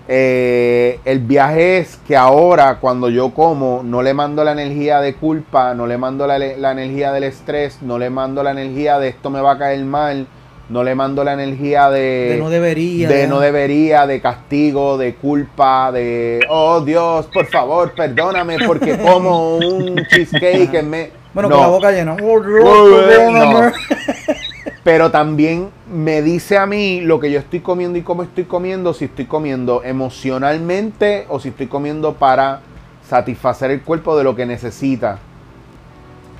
[0.07, 5.15] Eh, el viaje es que ahora cuando yo como no le mando la energía de
[5.15, 9.09] culpa, no le mando la, la energía del estrés, no le mando la energía de
[9.09, 10.27] esto me va a caer mal,
[10.71, 13.09] no le mando la energía de, De no debería.
[13.09, 19.57] de no debería, de castigo, de culpa, de oh Dios, por favor, perdóname porque como
[19.57, 21.09] un cheesecake en me.
[21.33, 21.55] Bueno, No.
[21.55, 22.13] con la boca llena.
[22.13, 23.53] Oh, Dios, Oh, perdóname.
[23.53, 23.71] no.
[24.83, 28.93] Pero también me dice a mí lo que yo estoy comiendo y cómo estoy comiendo,
[28.95, 32.61] si estoy comiendo emocionalmente o si estoy comiendo para
[33.07, 35.19] satisfacer el cuerpo de lo que necesita.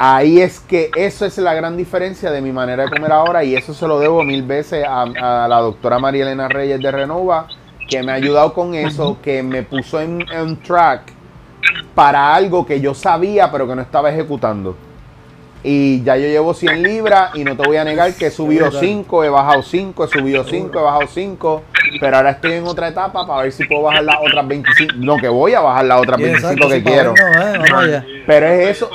[0.04, 3.54] Ahí es que eso es la gran diferencia de mi manera de comer ahora y
[3.56, 7.46] eso se lo debo mil veces a, a la doctora María Elena Reyes de Renova,
[7.88, 11.14] que me ha ayudado con eso, que me puso en, en track
[11.94, 14.76] para algo que yo sabía pero que no estaba ejecutando.
[15.64, 18.72] Y ya yo llevo 100 libras y no te voy a negar que he subido
[18.72, 21.62] 5, he bajado 5, he subido 5, he bajado 5.
[22.00, 24.94] Pero ahora estoy en otra etapa para ver si puedo bajar las otras 25.
[24.98, 27.14] No, que voy a bajar las otras Sí, 25 exacto, que quiero.
[27.14, 28.24] eh.
[28.26, 28.90] Pero es eso.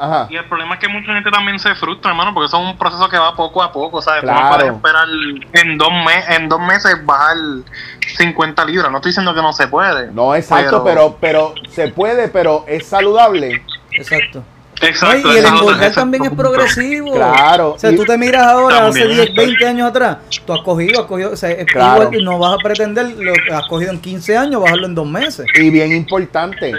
[0.00, 0.26] Ajá.
[0.30, 2.78] Y el problema es que mucha gente también se frustra, hermano, porque eso es un
[2.78, 4.20] proceso que va poco a poco, ¿sabes?
[4.22, 4.42] Tú Claro.
[4.44, 5.08] no puedes esperar
[5.54, 7.36] en dos, me- en dos meses bajar
[8.16, 8.90] 50 libras.
[8.90, 10.10] No estoy diciendo que no se puede.
[10.12, 13.62] No, exacto, pero, pero se puede, pero es saludable.
[13.92, 14.42] Exacto.
[14.82, 15.32] Exacto.
[15.32, 17.14] Y el engordar también es progresivo.
[17.14, 17.72] Claro.
[17.72, 19.40] O sea, tú te miras ahora, hace También, 10, exacto.
[19.40, 21.94] 20 años atrás, tú has cogido, has cogido, o sea, es Claro.
[22.02, 24.94] igual que no vas a pretender lo que has cogido en 15 años, bajarlo en
[24.94, 25.46] dos meses.
[25.54, 26.74] Y bien importante,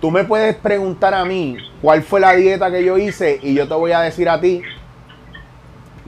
[0.00, 3.68] tú me puedes preguntar a mí cuál fue la dieta que yo hice y yo
[3.68, 4.62] te voy a decir a ti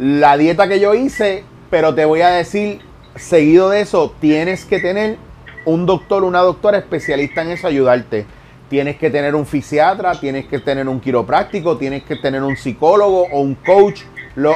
[0.00, 2.80] la dieta que yo hice, pero te voy a decir,
[3.16, 5.18] seguido de eso, tienes que tener
[5.66, 8.24] un doctor, una doctora especialista en eso, ayudarte.
[8.70, 13.26] Tienes que tener un fisiatra, tienes que tener un quiropráctico, tienes que tener un psicólogo
[13.30, 14.02] o un coach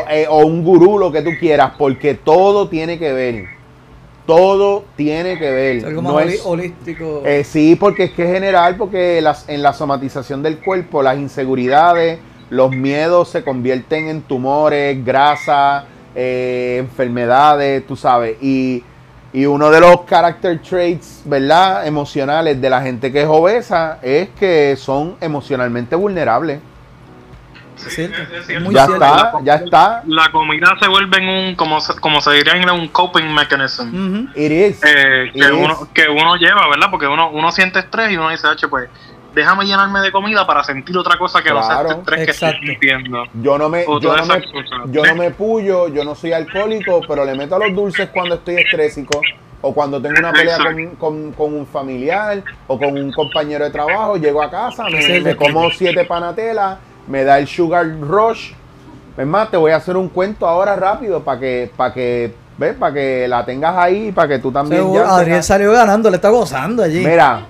[0.08, 3.44] eh, o un gurú, lo que tú quieras, porque todo tiene que ver.
[4.26, 5.76] Todo tiene que ver.
[5.76, 7.22] Es algo más No es- holístico.
[7.26, 11.18] eh, sí, porque es que es general, porque las, en la somatización del cuerpo, las
[11.18, 12.18] inseguridades,
[12.50, 15.84] los miedos se convierten en tumores, grasa,
[16.14, 18.36] eh, enfermedades, tú sabes.
[18.40, 18.82] Y,
[19.34, 21.86] y uno de los character traits, ¿verdad?
[21.86, 26.60] Emocionales de la gente que es obesa es que son emocionalmente vulnerables.
[27.76, 28.22] Es cierto.
[28.22, 28.64] es Es cierto.
[28.64, 29.04] muy ya cierto.
[29.04, 30.02] está, ya está.
[30.06, 33.32] La comida se vuelve en un, como se, como se diría en inglés, un coping
[33.34, 34.26] mechanism.
[34.34, 34.82] It is.
[34.84, 35.50] eh, It que, is.
[35.52, 36.88] uno, que uno lleva, ¿verdad?
[36.90, 38.88] Porque uno, uno siente estrés y uno dice, "H, pues
[39.34, 43.24] déjame llenarme de comida para sentir otra cosa que Claro, este estrés que estoy sintiendo.
[43.34, 44.42] Yo no me, yo no me,
[44.92, 48.36] yo no me puyo, yo no soy alcohólico, pero le meto a los dulces cuando
[48.36, 49.20] estoy estrésico
[49.60, 53.70] o cuando tengo una pelea con, con- con un familiar o con un compañero de
[53.70, 58.52] trabajo, llego a casa, me, me como siete panatelas, me da el sugar rush.
[59.16, 62.74] Es más, te voy a hacer un cuento ahora rápido para que, para que, ¿ves?
[62.74, 66.16] Para que la tengas ahí, para que tú también Seguro, ya Adriel salió ganando, le
[66.16, 67.04] está gozando allí.
[67.06, 67.46] Mira,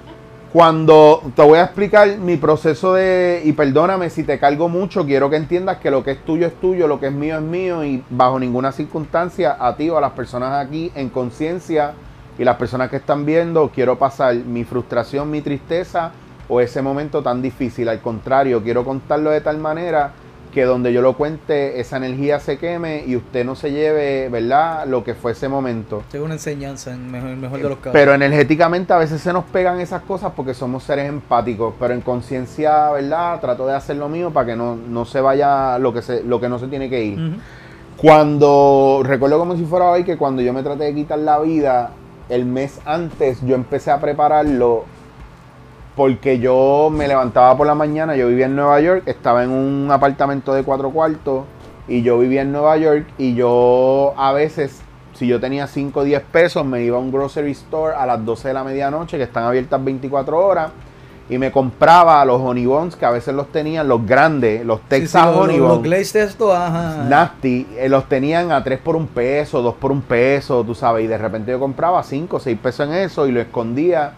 [0.53, 5.31] cuando te voy a explicar mi proceso de, y perdóname si te cargo mucho, quiero
[5.31, 7.83] que entiendas que lo que es tuyo es tuyo, lo que es mío es mío
[7.83, 11.95] y bajo ninguna circunstancia a ti o a las personas aquí en conciencia
[12.39, 16.13] y las personas que están viendo, quiero pasar mi frustración, mi tristeza
[16.49, 17.89] o ese momento tan difícil.
[17.89, 20.13] Al contrario, quiero contarlo de tal manera
[20.55, 24.87] que donde yo lo cuente, esa energía se queme y usted no se lleve, ¿verdad?
[24.87, 26.05] Lo que fue ese momento.
[26.13, 27.93] Es una enseñanza en mejor, el mejor de los casos.
[27.93, 32.03] Pero energéticamente a veces se nos pegan esas cosas porque somos seres empáticos, pero en
[32.03, 33.41] conciencia, ¿verdad?
[33.41, 36.41] Trato de hacer lo mío para que no, no se vaya lo que, se, lo
[36.41, 37.37] que no se tiene que ir.
[37.97, 41.91] Cuando, recuerdo como si fuera hoy que cuando yo me traté de quitar la vida,
[42.29, 44.85] el mes antes yo empecé a prepararlo
[45.97, 49.89] porque yo me levantaba por la mañana, yo vivía en Nueva York, estaba en un
[49.91, 51.45] apartamento de cuatro cuartos
[51.87, 54.81] y yo vivía en Nueva York y yo a veces,
[55.15, 58.25] si yo tenía 5 o 10 pesos, me iba a un grocery store a las
[58.25, 60.71] 12 de la medianoche, que están abiertas 24 horas,
[61.31, 64.83] y me compraba los honey buns, que a veces los tenían los grandes, los Sí,
[64.85, 67.05] sí, Texas los- honey los, esto, ajá.
[67.09, 71.05] Nasty, eh, los tenían a 3 por un peso, 2 por un peso, tú sabes,
[71.05, 74.13] y de repente yo compraba 5 o 6 pesos en eso y lo escondía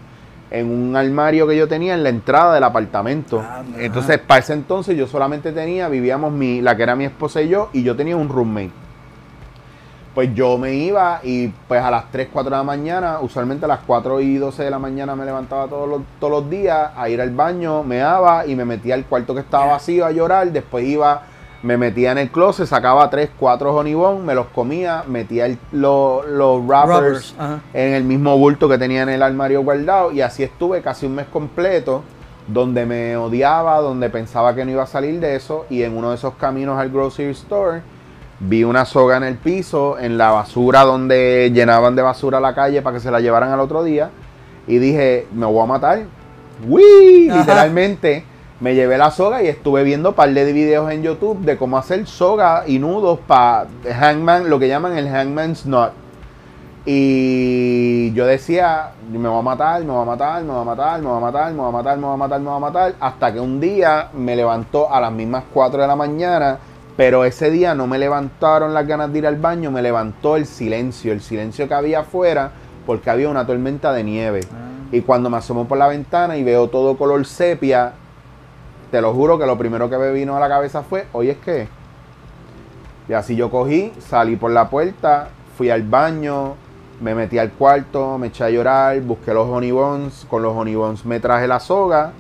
[0.51, 3.43] en un armario que yo tenía en la entrada del apartamento.
[3.45, 3.63] Ah.
[3.79, 7.49] Entonces, para ese entonces yo solamente tenía, vivíamos mi, la que era mi esposa y
[7.49, 8.71] yo, y yo tenía un roommate.
[10.15, 13.69] Pues yo me iba y pues a las 3, 4 de la mañana, usualmente a
[13.69, 17.11] las 4 y 12 de la mañana me levantaba todos los, todos los días a
[17.11, 20.51] ir al baño, me daba y me metía al cuarto que estaba vacío a llorar,
[20.53, 21.23] después iba,
[21.63, 26.23] me metía en el closet, sacaba 3, 4 honeybones, me los comía, metía el- lo-
[26.27, 27.35] los wrappers
[27.75, 31.15] en el mismo bulto que tenía en el armario guardado y así estuve casi un
[31.15, 32.03] mes completo
[32.47, 36.11] donde me odiaba, donde pensaba que no iba a salir de eso y en uno
[36.11, 37.81] de esos caminos al grocery store
[38.39, 42.83] vi una soga en el piso, en la basura donde llenaban de basura la calle
[42.83, 44.11] para que se la llevaran al otro día
[44.69, 46.03] y dije, me voy a matar.
[46.69, 47.31] ¡Wii!
[47.31, 48.25] Literalmente
[48.61, 51.77] me llevé la soga y estuve viendo un par de videos en YouTube de cómo
[51.77, 55.93] hacer soga y nudos para hangman, lo que llaman el hangman's knot.
[56.89, 61.01] Y yo decía, me voy a matar, me voy a matar, me voy a matar,
[61.01, 62.61] me voy a matar, me voy a matar, me voy a matar, me voy a
[62.61, 66.59] matar, hasta que un día me levantó a las mismas 4 de la mañana,
[66.97, 70.47] pero ese día no me levantaron las ganas de ir al baño, me levantó el
[70.47, 72.53] silencio, el silencio que había afuera,
[72.87, 74.41] porque había una tormenta de nieve.
[74.93, 77.95] Y cuando me asomo por la ventana y veo todo color sepia,
[78.97, 81.37] te lo juro que lo primero que me vino a la cabeza fue, oye, es
[81.37, 81.69] que...
[83.11, 85.29] Y así yo cogí, salí por la puerta,
[85.59, 86.55] fui al baño,
[87.03, 90.79] me metí al cuarto, me eché a llorar, busqué los honey buns, con los honey
[91.05, 92.13] me traje la soga,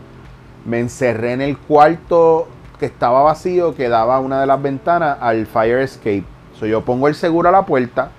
[0.66, 2.46] me encerré en el cuarto
[2.78, 6.24] que estaba vacío, que daba una de las ventanas al fire escape.
[6.60, 8.10] So, yo pongo el seguro a la puerta,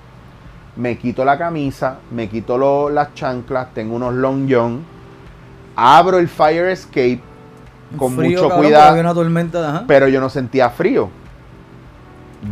[0.78, 4.84] me quito la camisa, me quito lo- las chanclas, tengo unos long john,
[5.76, 7.27] abro el fire escape
[7.96, 9.84] con Frío, mucho cabrón, cuidado Había una tormenta, ajá.
[9.88, 11.10] pero yo no sentía frío.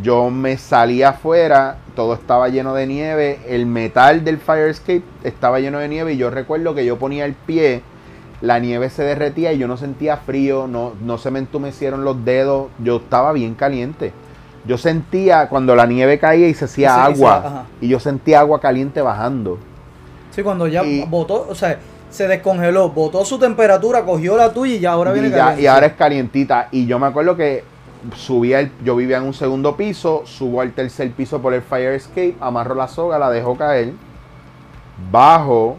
[0.01, 5.59] Yo me salí afuera, todo estaba lleno de nieve, el metal del fire escape estaba
[5.59, 7.81] lleno de nieve y yo recuerdo que yo ponía el pie,
[8.41, 12.25] la nieve se derretía y yo no sentía frío, no, no se me entumecieron los
[12.25, 14.11] dedos, yo estaba bien caliente.
[14.65, 17.87] Yo sentía cuando la nieve caía y se hacía Y se- y se- agua y
[17.87, 19.59] yo sentía agua caliente bajando.
[20.31, 21.77] Sí, cuando ya Y- botó, o sea,
[22.09, 25.67] se descongeló, botó su temperatura, cogió la tuya y ya ahora viene y, ya- y
[25.67, 26.67] ahora es calientita.
[26.71, 27.63] Y yo me acuerdo que
[28.15, 31.93] subía el, yo vivía en un segundo piso, subo al tercer piso por el fire
[31.93, 33.93] escape, amarro la soga, la dejo caer,
[35.11, 35.77] bajo,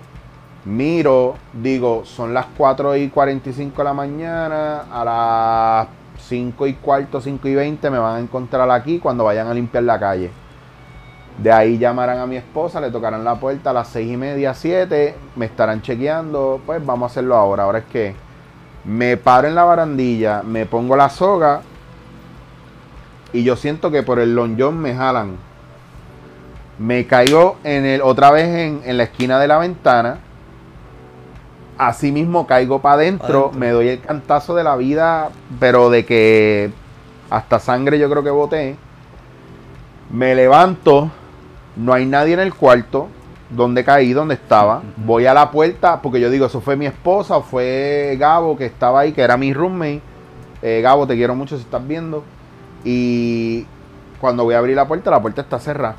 [0.65, 5.89] miro, digo, son las 4 y 45 de la mañana, a las
[6.27, 9.85] 5 y cuarto, 5 y 20 me van a encontrar aquí cuando vayan a limpiar
[9.85, 10.31] la calle.
[11.39, 14.55] De ahí llamarán a mi esposa, le tocarán la puerta a las 6 y media,
[14.55, 17.65] 7, me estarán chequeando, pues vamos a hacerlo ahora.
[17.65, 18.15] Ahora es que
[18.85, 21.61] me paro en la barandilla, me pongo la soga
[23.33, 25.37] y yo siento que por el lonjón me jalan.
[26.79, 30.19] Me caigo en el, otra vez en, en la esquina de la ventana.
[31.79, 33.51] Así mismo caigo para adentro.
[33.55, 35.31] me doy el cantazo de la vida,
[35.61, 36.71] pero de que
[37.29, 38.77] hasta sangre yo creo que boté.
[40.11, 41.11] Me levanto,
[41.77, 43.09] no hay nadie en el cuarto
[43.51, 44.83] donde caí, donde estaba.
[44.97, 48.67] Voy a la puerta, porque yo digo, eso fue mi esposa o fue Gabo que
[48.67, 50.03] estaba ahí, que era mi roommate.
[50.63, 52.25] Eh, Gabo, te quiero mucho si estás viendo.
[52.85, 53.67] Y
[54.21, 55.97] cuando voy a abrir la puerta, la puerta está cerrada.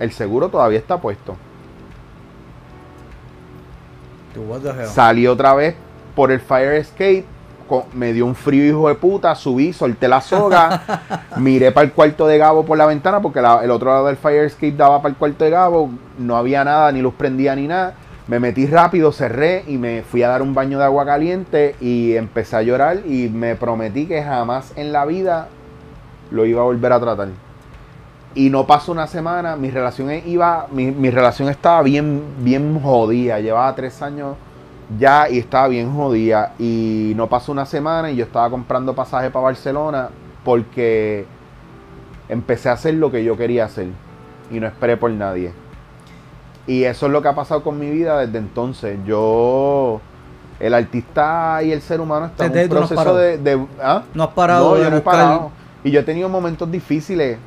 [0.00, 1.36] El seguro todavía está puesto.
[4.86, 5.76] Salí otra vez
[6.16, 7.24] por el fire escape.
[7.94, 9.34] Me dio un frío hijo de puta.
[9.34, 10.82] Subí, solté la soga.
[11.36, 14.16] miré para el cuarto de Gabo por la ventana porque la- el otro lado del
[14.16, 15.90] fire escape daba para el cuarto de Gabo.
[16.18, 17.94] No había nada, ni luz prendía ni nada.
[18.28, 22.14] Me metí rápido, cerré y me fui a dar un baño de agua caliente y
[22.14, 25.48] empecé a llorar y me prometí que jamás en la vida
[26.30, 27.28] lo iba a volver a tratar.
[28.34, 33.40] Y no pasó una semana, mi relación iba, mi, mi relación estaba bien, bien jodida.
[33.40, 34.36] Llevaba tres años
[34.98, 36.54] ya y estaba bien jodida.
[36.58, 40.08] Y no pasó una semana y yo estaba comprando pasaje para Barcelona
[40.44, 41.24] porque
[42.28, 43.88] empecé a hacer lo que yo quería hacer.
[44.50, 45.52] Y no esperé por nadie.
[46.66, 48.98] Y eso es lo que ha pasado con mi vida desde entonces.
[49.06, 50.00] Yo,
[50.60, 54.02] el artista y el ser humano están en un no proceso de, de- ¿ah?
[54.14, 55.50] No has parado No, yo no he parado.
[55.84, 57.38] Y yo he tenido momentos difíciles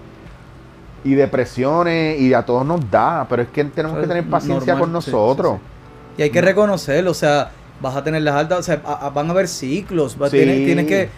[1.05, 4.91] y depresiones y a todos nos da, pero es que tenemos que tener paciencia normal,
[4.91, 5.53] con sí, nosotros.
[5.57, 5.74] sí,
[6.17, 7.51] Y hay que reconocerlo, o sea,
[7.81, 10.29] vas a tener las altas, o sea, a- a- van a haber ciclos, Sí.
[10.31, 11.09] tienes, tienes que,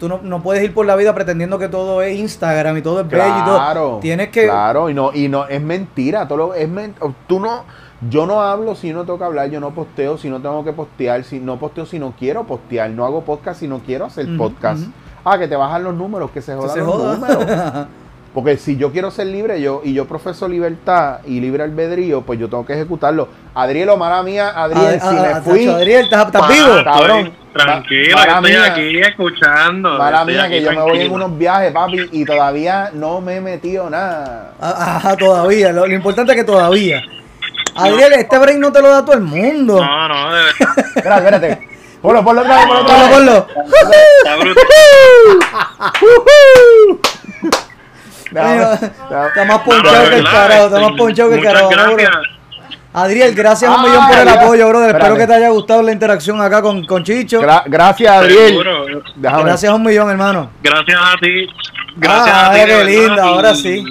[0.00, 3.00] tú no, no puedes ir por la vida pretendiendo que todo es Instagram y todo
[3.02, 3.56] es bello y todo.
[3.56, 6.94] Claro, Tienes que, claro, y no, y no, es mentira, todo lo- es men-
[7.26, 7.64] tú no,
[8.10, 10.72] yo no hablo si no tengo que hablar, yo no posteo si no tengo que
[10.72, 14.26] postear, si no posteo si no quiero postear, no hago podcast si no quiero hacer
[14.38, 14.84] podcast.
[15.24, 17.14] Ah, que te bajan los números, que se jodan se los joda.
[17.16, 17.86] números.
[18.36, 22.38] Porque si yo quiero ser libre yo y yo profeso libertad y libre albedrío, pues
[22.38, 23.28] yo tengo que ejecutarlo.
[23.54, 25.66] Adrielo, mala mía, Adriel, Ah, si ah, me ah, fui.
[25.66, 26.84] Adriel, ¿estás, vivo?
[26.84, 28.64] Cabrón, tranquilo, estoy mía.
[28.66, 29.96] aquí escuchando.
[29.96, 33.40] Mala mía, que yo me voy en unos viajes, papi, y todavía no me he
[33.40, 34.52] metido nada.
[34.60, 37.00] Ah, Ajá, todavía, lo, lo importante es que todavía.
[37.74, 39.82] Adriel, este break no te lo da todo el mundo.
[39.82, 40.78] No, no, de verdad.
[40.94, 41.68] Espera, espérate.
[42.02, 43.54] Ponlo, ponlo ponlo otra Ponlo, vez.
[43.54, 43.64] ponlo.
[44.22, 44.66] Está brutal.
[48.26, 51.70] Está más No, ponchado que el carajo, está este, más ponchado que el carajo.
[52.92, 54.96] Adriel, gracias un millón por el apoyo, brother.
[54.96, 57.42] Espero que te haya gustado la interacción acá con, con Chicho.
[57.42, 58.58] Gra- gracias, Adriel.
[59.16, 60.50] Gracias un millón, hermano.
[60.62, 61.46] Gracias a ti.
[61.96, 62.60] Gracias Ah, a ti.
[62.64, 63.84] qué y- ahora sí.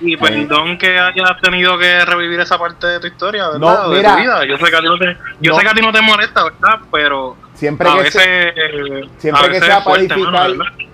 [0.00, 3.58] Y perdón que hayas tenido que revivir esa parte de tu historia, ¿verdad?
[3.58, 4.14] No, O de mira.
[4.14, 4.44] tu vida.
[4.46, 5.58] Yo sé que a ti no te, yo No.
[5.58, 6.78] sé que a ti no te molesta, ¿verdad?
[6.92, 10.50] Pero Siempre a que veces, se- a Siempre que veces sea para mano, edificar,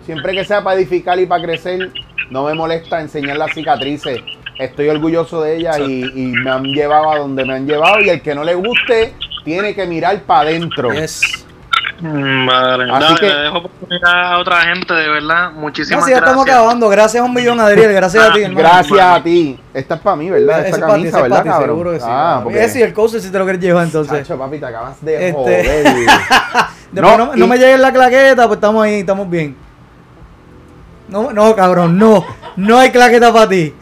[0.06, 1.90] siempre que sea para edificar y para crecer,
[2.30, 4.22] no me molesta enseñar las cicatrices.
[4.58, 8.00] Estoy orgulloso de ellas y, y me han llevado a donde me han llevado.
[8.00, 9.12] Y el que no le guste,
[9.44, 10.92] tiene que mirar para adentro.
[10.94, 11.43] Yes.
[12.46, 15.52] Vale, Así Dale, que- le dejo oportunidad a otra gente, de verdad.
[15.52, 16.56] No, Muchísimas si ya estamos gracias.
[16.62, 16.88] acabando.
[16.90, 17.92] Gracias un millón, Adriel.
[17.94, 18.58] Gracias a ti, hermano.
[18.60, 19.58] Gracias a ti.
[19.72, 20.66] Esta es para mí, ¿verdad?
[20.66, 21.68] Esta ti, camisa, ¿verdad, ti, cabrón?
[21.70, 22.06] seguro que sí.
[22.08, 22.62] Ah, porque...
[22.64, 24.18] Ese y el coaster si te lo quieres llevar, entonces.
[24.18, 25.94] Chacho, papi, te acabas de Este- joder.
[26.92, 29.56] No, No, no me llegue la claqueta, pues estamos ahí, estamos bien.
[31.08, 32.24] No, no, cabrón, no.
[32.56, 33.74] No hay claqueta para ti.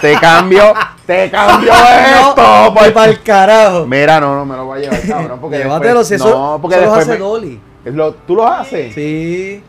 [0.00, 0.72] te cambio,
[1.04, 1.72] te cambio
[2.20, 2.34] esto.
[2.36, 3.86] no, por- para el carajo.
[3.86, 5.38] Mira, no, no me lo voy a llevar, cabrón.
[5.40, 7.60] Porque Llévatelo, después- si eso, no, porque eso después hace me- Dolly.
[7.84, 8.94] Es lo- ¿Tú lo haces?
[8.94, 9.62] Sí.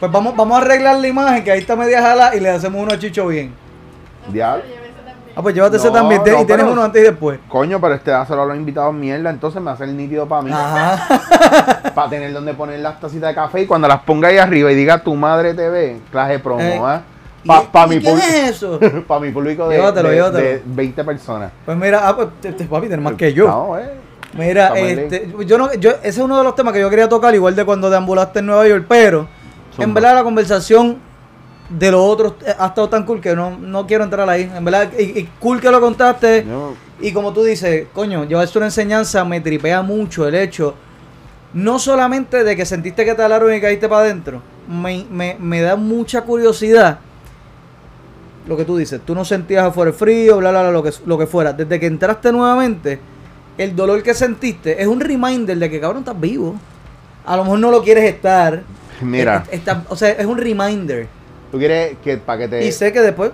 [0.00, 2.80] Pues vamos, vamos a arreglar la imagen, que ahí está media jala y le hacemos
[2.82, 3.52] uno a Chicho bien.
[4.32, 4.62] Diablo.
[5.34, 6.20] Ah, pues llévate ese No, también.
[6.20, 7.38] no, y tienes pero- uno antes y después.
[7.48, 10.50] Coño, pero este dáselo a los invitados mierda, entonces me hace el nítido para mí.
[10.52, 11.90] Ajá.
[11.94, 14.74] Para tener donde poner las tacitas de café y cuando las ponga ahí arriba y
[14.74, 17.02] diga tu madre TV, clase promo, Eh, ¿ah?
[17.44, 18.78] ¿Y- Para y mi, es eso?
[19.06, 20.44] pa' mi público de, Llévatelo, de- llévatelo.
[20.44, 21.52] de 20 personas.
[21.64, 23.46] Pues mira, ah, pues te- te- papi, tienes más que yo.
[23.48, 23.90] No, eh.
[24.34, 24.68] Mira,
[25.04, 27.56] este, yo no, yo, ese es uno de los temas que yo quería tocar, igual
[27.56, 29.28] de cuando deambulaste en Nueva York, pero
[29.84, 30.98] en verdad la conversación
[31.70, 34.50] de los otros eh, ha estado tan cool que no, no quiero entrar ahí.
[34.54, 36.44] En verdad, y, y cool que lo contaste.
[36.46, 40.74] Yo- Y como tú dices, coño, llevarse una enseñanza me tripea mucho el hecho,
[41.54, 45.60] no solamente de que sentiste que te hablaron y caíste para adentro, me, me, me
[45.62, 46.98] da mucha curiosidad
[48.46, 49.00] lo que tú dices.
[49.04, 51.52] Tú no sentías afuera el frío, bla, bla, bla, lo que, lo que fuera.
[51.52, 52.98] Desde que entraste nuevamente,
[53.58, 56.54] el dolor que sentiste es un reminder de que, cabrón, estás vivo.
[57.26, 58.62] A lo mejor no lo quieres estar.
[59.02, 61.06] Mira, está- o sea, es un reminder.
[61.52, 62.66] tú quieres que para que te...
[62.66, 63.30] Y sé que después,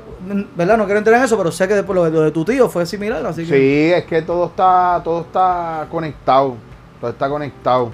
[0.57, 0.77] ¿verdad?
[0.77, 2.69] No quiero entrar en eso, pero sé que después lo de, lo de tu tío
[2.69, 3.57] fue similar, así que...
[3.57, 6.57] Sí, es que todo está, todo está conectado.
[7.01, 7.91] Todo está conectado.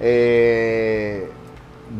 [0.00, 1.28] Eh,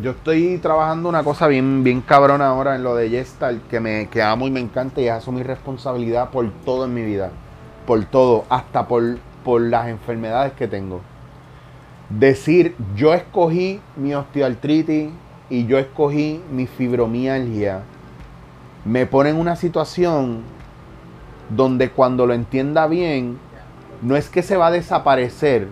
[0.02, 4.08] yo estoy trabajando una cosa bien, bien cabrona ahora en lo de Yestal, que me
[4.08, 7.30] que amo y me encanta y asumir responsabilidad por todo en mi vida.
[7.86, 9.02] Por todo, hasta por,
[9.48, 11.00] por las enfermedades que tengo.
[12.10, 15.08] Decir, yo escogí mi osteoartritis
[15.48, 17.80] y yo escogí mi fibromialgia.
[18.84, 20.42] Me pone en una situación
[21.48, 23.38] donde cuando lo entienda bien,
[24.02, 25.68] no es que se va a desaparecer,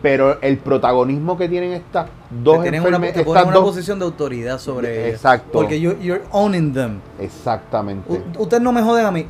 [0.00, 3.54] pero el protagonismo que tienen estas dos te, tienen una, enferme- te ponen estas una
[3.56, 5.14] dos- posición de autoridad sobre ellas.
[5.16, 5.50] Exacto.
[5.50, 7.00] Porque you- you're owning them.
[7.18, 8.22] Exactamente.
[8.38, 9.26] Ustedes no me joden a mí.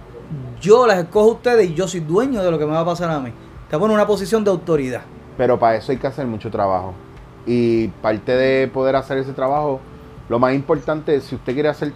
[0.65, 2.85] Yo las escojo a ustedes y yo soy dueño de lo que me va a
[2.87, 3.31] pasar a mí.
[3.69, 5.03] Te ponen una posición de autoridad.
[5.37, 6.95] Pero para eso hay que hacer mucho trabajo.
[7.45, 9.81] Y parte de poder hacer ese trabajo,
[10.31, 11.93] lo más importante, si usted quiere hacer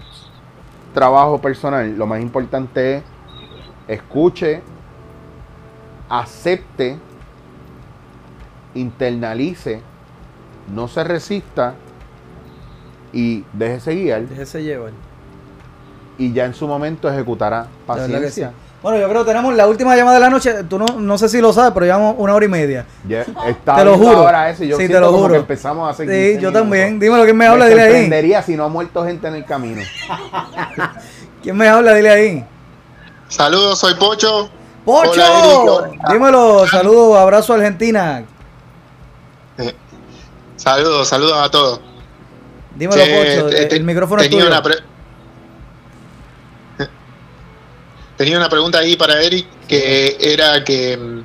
[0.93, 3.03] trabajo personal, lo más importante es
[3.89, 4.61] escuche,
[6.11, 6.99] acepte,
[8.74, 9.81] internalice,
[10.74, 11.74] no se resista
[13.15, 14.28] y déjese guiar.
[14.28, 15.07] Déjese llevar.
[16.19, 18.49] Y ya en su momento ejecutará que paciencia.
[18.51, 18.55] sí.
[18.82, 20.62] Bueno, yo creo que tenemos la última llamada de la noche.
[20.69, 22.86] Tú no, no sé si lo sabes, pero llevamos una hora y media.
[23.09, 24.19] Te lo juro.
[24.19, 25.31] ahora eso y yo Sí, te lo juro.
[25.32, 26.61] que empezamos hace 15 Sí, yo minutos.
[26.62, 27.01] también.
[27.01, 27.66] Dímelo, ¿quién me habla?
[27.66, 27.89] Dile ahí.
[27.90, 29.82] sorprendería si no ha muerto gente en el camino.
[31.43, 31.93] ¿Quién me habla?
[31.95, 32.45] Dile ahí.
[33.28, 34.49] Saludos, soy Pocho.
[34.85, 35.11] ¡Pocho!
[35.11, 35.90] Hola, Eric, hola.
[36.12, 38.24] Dímelo, saludos, abrazo a Argentina.
[40.57, 41.81] Saludos, saludos a todos.
[42.77, 43.51] Dímelo, Che, Pocho.
[43.51, 44.47] te- el, te- micrófono es tuyo.
[44.47, 44.77] una pre-
[48.19, 51.23] Tenía una pregunta ahí para Eric que era que mm,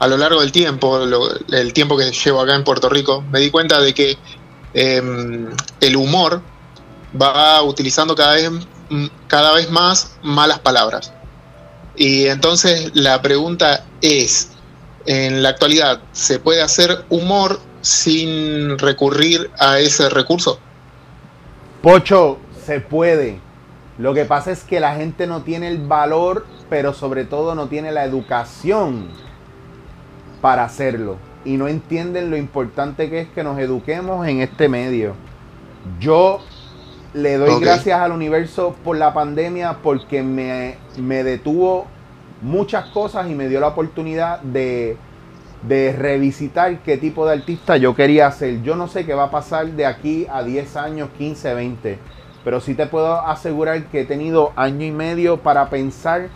[0.00, 3.48] a lo largo del tiempo, el tiempo que llevo acá en Puerto Rico, me di
[3.48, 4.18] cuenta de que
[4.74, 5.48] em,
[5.80, 6.42] el humor
[7.20, 8.50] va utilizando cada vez,
[8.90, 11.12] mm, cada vez más malas palabras.
[11.94, 14.50] Y entonces la pregunta es,
[15.06, 20.58] en la actualidad, ¿se puede hacer humor sin recurrir a ese recurso?
[21.82, 23.40] Pocho, se puede.
[24.02, 27.68] Lo que pasa es que la gente no tiene el valor, pero sobre todo no
[27.68, 29.06] tiene la educación
[30.40, 31.18] para hacerlo.
[31.44, 35.14] Y no entienden lo importante que es que nos eduquemos en este medio.
[36.00, 36.40] Yo
[37.14, 41.86] le doy gracias al universo por la pandemia porque me, me detuvo
[42.40, 44.96] muchas cosas y me dio la oportunidad de,
[45.68, 48.62] de revisitar qué tipo de artista yo quería ser.
[48.62, 51.98] Yo no sé qué va a pasar de aquí a 10 años, 15, 20,
[52.44, 56.28] pero sí te puedo asegurar que he tenido año y medio para pensar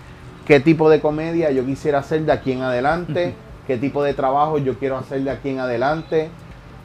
[0.47, 3.35] qué tipo de comedia yo quisiera hacer de aquí en adelante,
[3.67, 6.29] qué tipo de trabajo yo quiero hacer de aquí en adelante.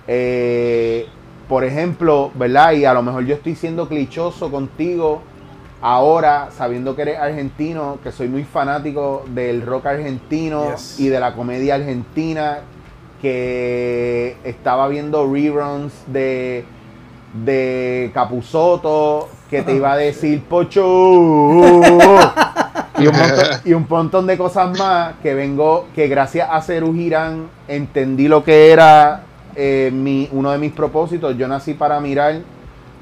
[0.08, 1.08] Eh,
[1.48, 2.74] por ejemplo, ¿verdad?
[2.74, 5.22] Y a lo mejor yo estoy siendo clichoso contigo
[5.82, 11.00] ahora, sabiendo que eres argentino, que soy muy fanático del rock argentino Yes.
[11.00, 12.60] y de la comedia argentina,
[13.22, 16.66] que estaba viendo reruns de,
[17.34, 20.82] de Capuzoto, que te iba a decir Pocho.
[23.00, 26.94] y, un montón, y un montón de cosas más que vengo, que gracias a Ceru
[26.94, 29.24] Girán entendí lo que era
[29.56, 31.38] eh, mi, uno de mis propósitos.
[31.38, 32.42] Yo nací para mirar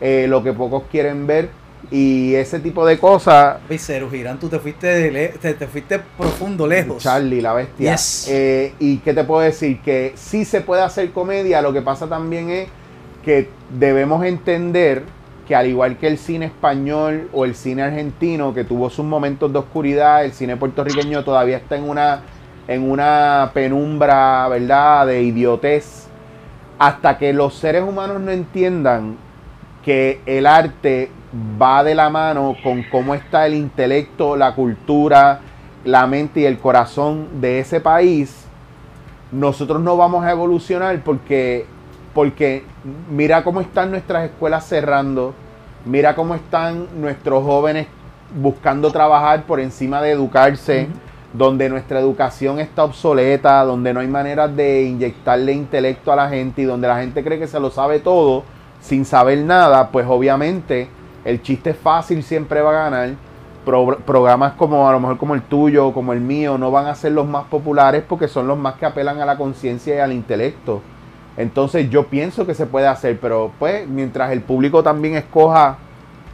[0.01, 1.49] eh, lo que pocos quieren ver
[1.91, 3.57] y ese tipo de cosas.
[3.69, 7.01] Oye, Cero Girán, tú te fuiste, de te, te fuiste profundo, lejos.
[7.01, 7.93] Charlie, la bestia.
[7.93, 8.27] Yes.
[8.29, 12.07] Eh, y qué te puedo decir, que sí se puede hacer comedia, lo que pasa
[12.07, 12.69] también es
[13.23, 15.03] que debemos entender
[15.47, 19.51] que al igual que el cine español o el cine argentino, que tuvo sus momentos
[19.51, 22.21] de oscuridad, el cine puertorriqueño todavía está en una,
[22.67, 26.07] en una penumbra, ¿verdad?, de idiotez.
[26.77, 29.17] Hasta que los seres humanos no entiendan
[29.83, 31.09] que el arte
[31.61, 35.41] va de la mano con cómo está el intelecto, la cultura,
[35.85, 38.45] la mente y el corazón de ese país,
[39.31, 41.65] nosotros no vamos a evolucionar porque,
[42.19, 42.65] porque
[43.09, 45.33] mira cómo están nuestras escuelas cerrando,
[45.85, 47.87] mira cómo están nuestros jóvenes
[48.35, 50.89] buscando trabajar por encima de educarse,
[51.31, 56.61] donde nuestra educación está obsoleta, donde no hay maneras de inyectarle intelecto a la gente
[56.61, 58.43] y donde la gente cree que se lo sabe todo
[58.81, 60.89] sin saber nada, pues obviamente
[61.23, 63.09] el chiste fácil siempre va a ganar.
[63.63, 66.95] Pro- programas como a lo mejor como el tuyo, como el mío, no van a
[66.95, 70.11] ser los más populares porque son los más que apelan a la conciencia y al
[70.11, 70.81] intelecto.
[71.39, 75.77] Entonces yo pienso que se puede hacer, pero pues mientras el público también escoja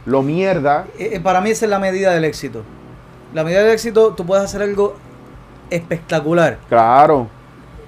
[0.04, 2.62] lo mierda, Eh, eh, para mí esa es la medida del éxito.
[3.32, 4.96] La medida del éxito, tú puedes hacer algo
[5.70, 6.58] espectacular.
[6.68, 7.28] claro.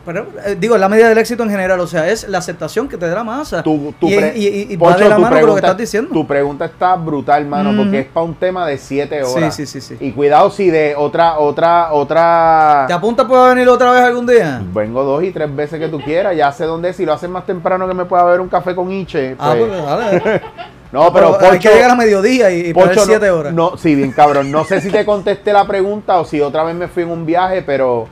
[0.08, 2.96] Pero, eh, digo, la medida del éxito en general, o sea, es la aceptación que
[2.96, 3.62] te dé la masa.
[3.62, 5.66] Tu, tu y, y- y- y va Pocho, de la mano con lo que pregunta-
[5.66, 6.10] estás diciendo.
[6.14, 9.54] Tu pregunta está brutal, mano, porque es para un tema de 7 Sí, horas.
[9.54, 9.98] sí, sí, sí.
[10.00, 12.84] Y cuidado si de otra, otra, otra...
[12.88, 14.62] ¿Te apuntas para venir otra vez algún día?
[14.72, 17.44] Vengo dos y tres veces que tú quieras, ya sé dónde, si lo haces más
[17.44, 19.36] temprano que me pueda beber un café con Iche.
[19.38, 20.42] Ah, pues- pues dale.
[20.92, 23.52] no, pero, Pero hay que Pocho- llegar a mediodía y, y Pocho, no- siete horas.
[23.52, 24.50] No, sí, bien cabrón.
[24.50, 27.26] No sé si te contesté la pregunta o si otra vez me fui en un
[27.26, 28.08] viaje, pero,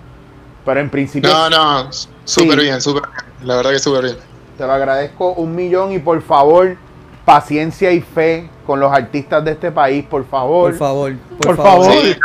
[0.66, 1.90] pero en principio No, no,
[2.24, 2.64] súper Sí.
[2.66, 3.24] bien, súper bien.
[3.46, 4.16] La verdad que súper bien.
[4.58, 6.76] te lo agradezco un millón y por favor,
[7.24, 10.70] paciencia y fe con los artistas de este país, por favor.
[10.72, 11.86] Por favor, por, Por favor.
[11.86, 12.02] favor.
[12.02, 12.16] Sí,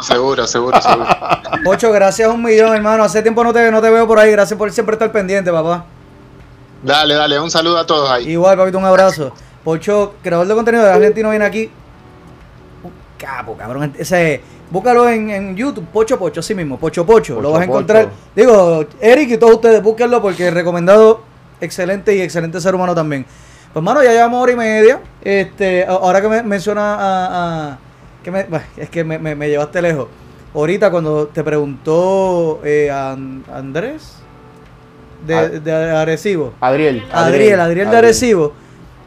[0.00, 1.06] seguro, seguro, seguro.
[1.64, 3.04] Pocho, gracias un millón, hermano.
[3.04, 4.30] Hace tiempo no te, no te veo por ahí.
[4.32, 5.84] Gracias por siempre estar pendiente, papá.
[6.82, 8.30] Dale, dale, un saludo a todos ahí.
[8.30, 9.32] Igual, papito, un abrazo.
[9.62, 11.70] Pocho, creador de contenido de Argentino, viene aquí.
[13.22, 13.92] Capo, cabrón.
[13.98, 14.40] Ese,
[14.70, 17.34] búscalo en, en YouTube, Pocho Pocho, así mismo, Pocho Pocho.
[17.36, 17.72] Pocho lo vas a Pocho.
[17.78, 18.08] encontrar.
[18.34, 21.22] Digo, Eric y todos ustedes, búsquenlo porque recomendado,
[21.60, 23.24] excelente y excelente ser humano también.
[23.72, 25.00] Pues, hermano, ya llevamos hora y media.
[25.22, 27.70] Este, ahora que me menciona a.
[27.72, 27.78] a-
[28.24, 28.46] que me,
[28.76, 30.08] es que me, me- me llevaste lejos.
[30.54, 34.16] Ahorita, cuando te preguntó eh, An- Andrés
[35.26, 36.52] de, A- de Arecibo.
[36.60, 37.02] Adriel.
[37.12, 38.52] Adriel, Adriel de Arecibo,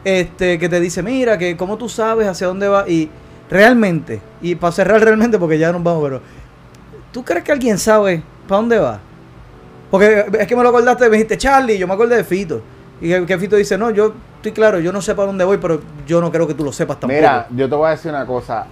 [0.04, 3.08] este, que te dice, mira, que cómo tú sabes hacia dónde va y
[3.50, 6.20] realmente, y para cerrar realmente, porque ya nos vamos, pero
[7.12, 9.00] ¿tú crees que alguien sabe para dónde va?
[9.90, 12.60] Porque es que me lo acordaste, me dijiste, Charlie, yo me acordé de Fito.
[13.00, 15.58] Y que, que Fito dice, no, yo estoy claro, yo no sé para dónde voy,
[15.58, 17.14] pero yo no creo que tú lo sepas tampoco.
[17.14, 18.66] Mira, yo te voy a decir una cosa.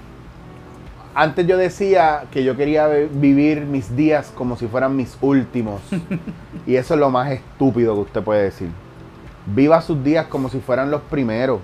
[1.14, 5.80] Antes yo decía que yo quería vivir mis días como si fueran mis últimos.
[6.66, 8.68] y eso es lo más estúpido que usted puede decir.
[9.46, 11.60] Viva sus días como si fueran los primeros.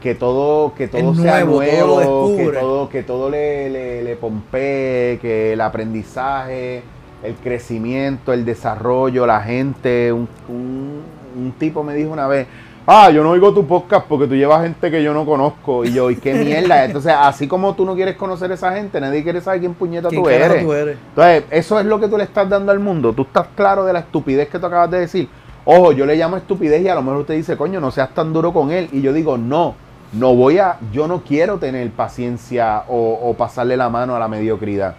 [0.00, 4.16] Que todo, que todo Es sea nuevo, todo que todo, que todo le, le, le
[4.16, 6.82] pompee, que el aprendizaje,
[7.22, 10.12] el crecimiento, el desarrollo, la gente.
[10.12, 11.02] Un, un-
[11.36, 12.46] un tipo me dijo una vez,
[12.86, 15.84] ah, yo no oigo tu podcast porque tú llevas gente que yo no conozco.
[15.84, 16.84] Y yo, ¿y qué mierda?
[16.84, 20.08] Entonces, así como tú no quieres conocer a esa gente, nadie quiere saber quién puñeta
[20.08, 20.64] ¿Quién tú carajo eres.
[20.64, 20.98] tú eres?
[21.08, 23.12] Entonces, eso es lo que tú le estás dando al mundo.
[23.12, 25.28] Tú estás claro de la estupidez que tú acabas de decir.
[25.64, 28.32] Ojo, yo le llamo estupidez y a lo mejor usted dice, coño, no seas tan
[28.32, 28.88] duro con él.
[28.92, 29.74] Y yo digo, no,
[30.12, 34.28] no voy a, yo no quiero tener paciencia o, o pasarle la mano a la
[34.28, 34.94] mediocridad.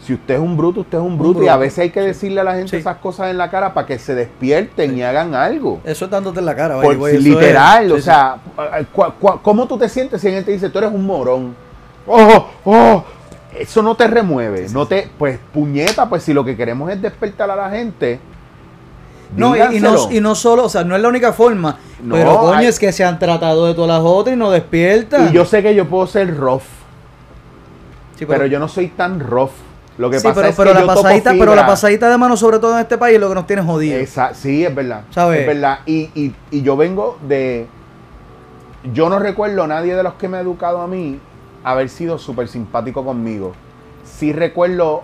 [0.00, 1.42] Si usted es un bruto, usted es un bruto.
[1.42, 2.76] Y a veces hay que decirle a la gente Sí.
[2.76, 5.80] esas cosas en la cara para que se despierten y hagan algo.
[5.84, 8.36] Eso es dándote en la cara, Por- güey, literal, es- o sea,
[9.42, 11.54] ¿cómo tú te sientes si alguien te dice, tú eres un morón?
[12.06, 13.04] Oh, oh,
[13.58, 17.50] eso no te remueve, no te, pues puñeta, pues si lo que queremos es despertar
[17.50, 18.20] a la gente.
[19.36, 21.78] No, y, y no, y no solo, o sea, no es la única forma.
[22.02, 24.50] No, pero coño, hay- es que se han tratado de todas las otras y no
[24.50, 25.28] despiertan.
[25.28, 26.62] Y yo sé que yo puedo ser rough.
[28.16, 29.50] Sí, pero, yo no soy tan rough.
[29.98, 32.16] Lo que sí, pasa pero, es pero que la yo pasadita, pero la pasadita de
[32.18, 34.00] mano, sobre todo en este país, es lo que nos tiene jodidos.
[34.02, 35.02] Esa- sí, es verdad.
[35.10, 35.40] ¿Sabes?
[35.40, 35.80] Es verdad.
[35.86, 37.66] Y, y- y yo vengo de.
[38.94, 41.18] Yo no recuerdo a nadie de los que me ha educado a mí
[41.64, 43.52] haber sido súper simpático conmigo.
[44.04, 45.02] Sí recuerdo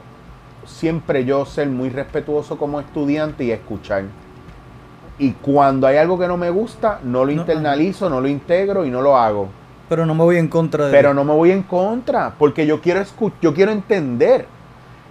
[0.67, 4.05] siempre yo ser muy respetuoso como estudiante y escuchar.
[5.19, 8.85] Y cuando hay algo que no me gusta, no lo No, internalizo, no lo integro
[8.85, 9.49] y no lo hago.
[9.89, 12.81] Pero no me voy en contra de Pero no me voy en contra, porque yo
[12.81, 14.47] quiero escuchar, yo quiero entender.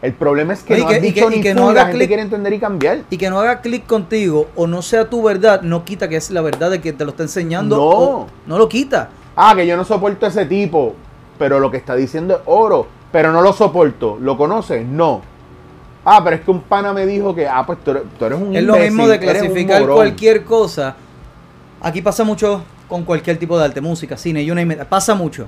[0.01, 1.71] El problema es que No, no que- has dicho que- ni que no y la
[1.71, 2.07] haga gente clic.
[2.09, 2.99] quiere entender y cambiar.
[3.09, 6.29] Y que no haga clic contigo o no sea tu verdad, no quita que es
[6.29, 7.77] la verdad de que te lo está enseñando.
[7.77, 7.83] No.
[7.83, 9.09] o no lo quita.
[9.35, 10.93] Ah, que yo no soporto a ese tipo,
[11.39, 14.17] pero lo que está diciendo es oro, pero no lo soporto.
[14.21, 14.85] ¿Lo conoces?
[14.85, 15.21] No.
[16.05, 18.39] Ah, pero es que un pana me dijo que, ah, pues tú eres, tú eres
[18.39, 20.95] un Es lo mismo de clasificar cualquier cosa.
[21.81, 24.81] Aquí pasa mucho con cualquier tipo de arte, música, cine, you name it.
[24.83, 25.47] Pasa mucho.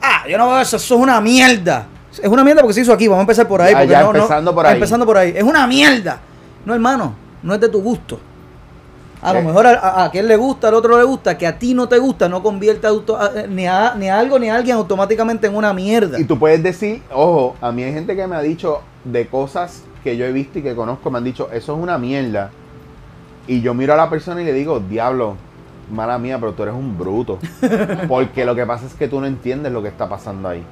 [0.00, 1.86] Ah, yo no veo eso, eso es una mierda.
[2.22, 3.72] Es una mierda porque se hizo aquí, vamos a empezar por ahí.
[3.72, 4.74] Ya, porque ya no- no- empezando por ahí.
[4.74, 5.32] Empezando por ahí.
[5.36, 6.20] Es una mierda.
[6.64, 8.20] No, hermano, no es de tu gusto.
[9.20, 9.42] A lo Eh.
[9.42, 11.98] mejor a, a, aquel le gusta, al otro le gusta, que a ti no te
[11.98, 15.46] gusta, no convierte auto- a- eh, ni, a, ni a algo ni a alguien automáticamente
[15.48, 16.18] en una mierda.
[16.20, 19.82] Y tú puedes decir, ojo, a mí hay gente que me ha dicho de cosas
[20.04, 22.50] que yo he visto y que conozco, me han dicho, eso es una mierda.
[23.48, 25.34] Y yo miro a la persona y le digo, diablo,
[25.90, 27.38] mala mía, pero tú eres un bruto.
[28.08, 30.62] Porque lo que pasa es que tú no entiendes lo que está pasando ahí.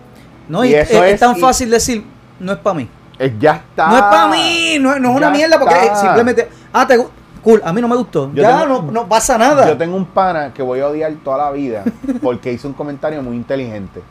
[0.48, 2.05] no, y y, eso es, tan y- fácil decir,
[2.39, 2.89] no es para mí.
[3.18, 3.89] Eh, ya está.
[3.89, 5.97] No es para mí, no, no es una mierda porque está.
[6.02, 7.09] simplemente, ah, te gu-
[7.47, 8.28] cool, a mí no me gustó.
[8.35, 9.68] Yo ya tengo- no, no pasa nada.
[9.68, 11.85] Yo tengo un pana que voy a odiar toda la vida
[12.23, 14.02] porque hizo un comentario muy inteligente.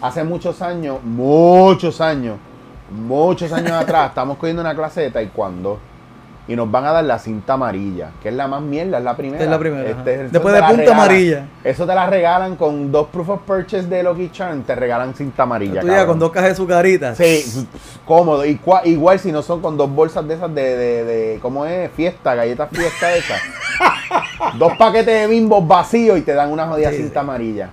[0.00, 2.36] Hace muchos años, muchos años,
[2.90, 5.78] muchos años atrás, estamos cogiendo una clase de taekwondo
[6.48, 9.14] y nos van a dar la cinta amarilla, que es la más mierda, es la
[9.16, 9.44] primera.
[9.44, 10.94] Es la primera, Este, Después de punta regalan.
[10.94, 11.46] amarilla.
[11.62, 15.42] Eso te la regalan con dos proof of purchase de Lucky Charm, te regalan cinta
[15.42, 15.82] amarilla.
[15.82, 17.18] Tú con dos cajas de sucaritas.
[17.18, 17.66] Sí,
[18.06, 18.44] cómodo.
[18.46, 21.66] Y cua- igual si no son con dos bolsas de esas de, de, de- ¿cómo
[21.66, 21.90] es?
[21.92, 23.40] Fiesta, galletas fiesta esas.
[24.58, 27.68] dos paquetes de bimbos vacíos y te dan una jodida Sí, cinta amarilla.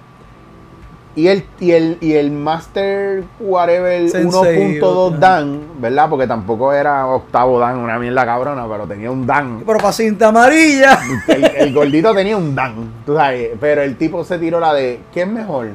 [1.15, 5.17] Y el, y el, y el Master Whatever Sensei, 1.2 ajá.
[5.17, 6.09] Dan, ¿verdad?
[6.09, 9.63] Porque tampoco era octavo Dan, una mierda cabrona, pero tenía un Dan.
[9.65, 10.99] Pero para cinta amarilla.
[11.29, 14.99] El, el gordito tenía un Dan, tú sabes, pero el tipo se tiró la de,
[15.13, 15.69] ¿qué es mejor?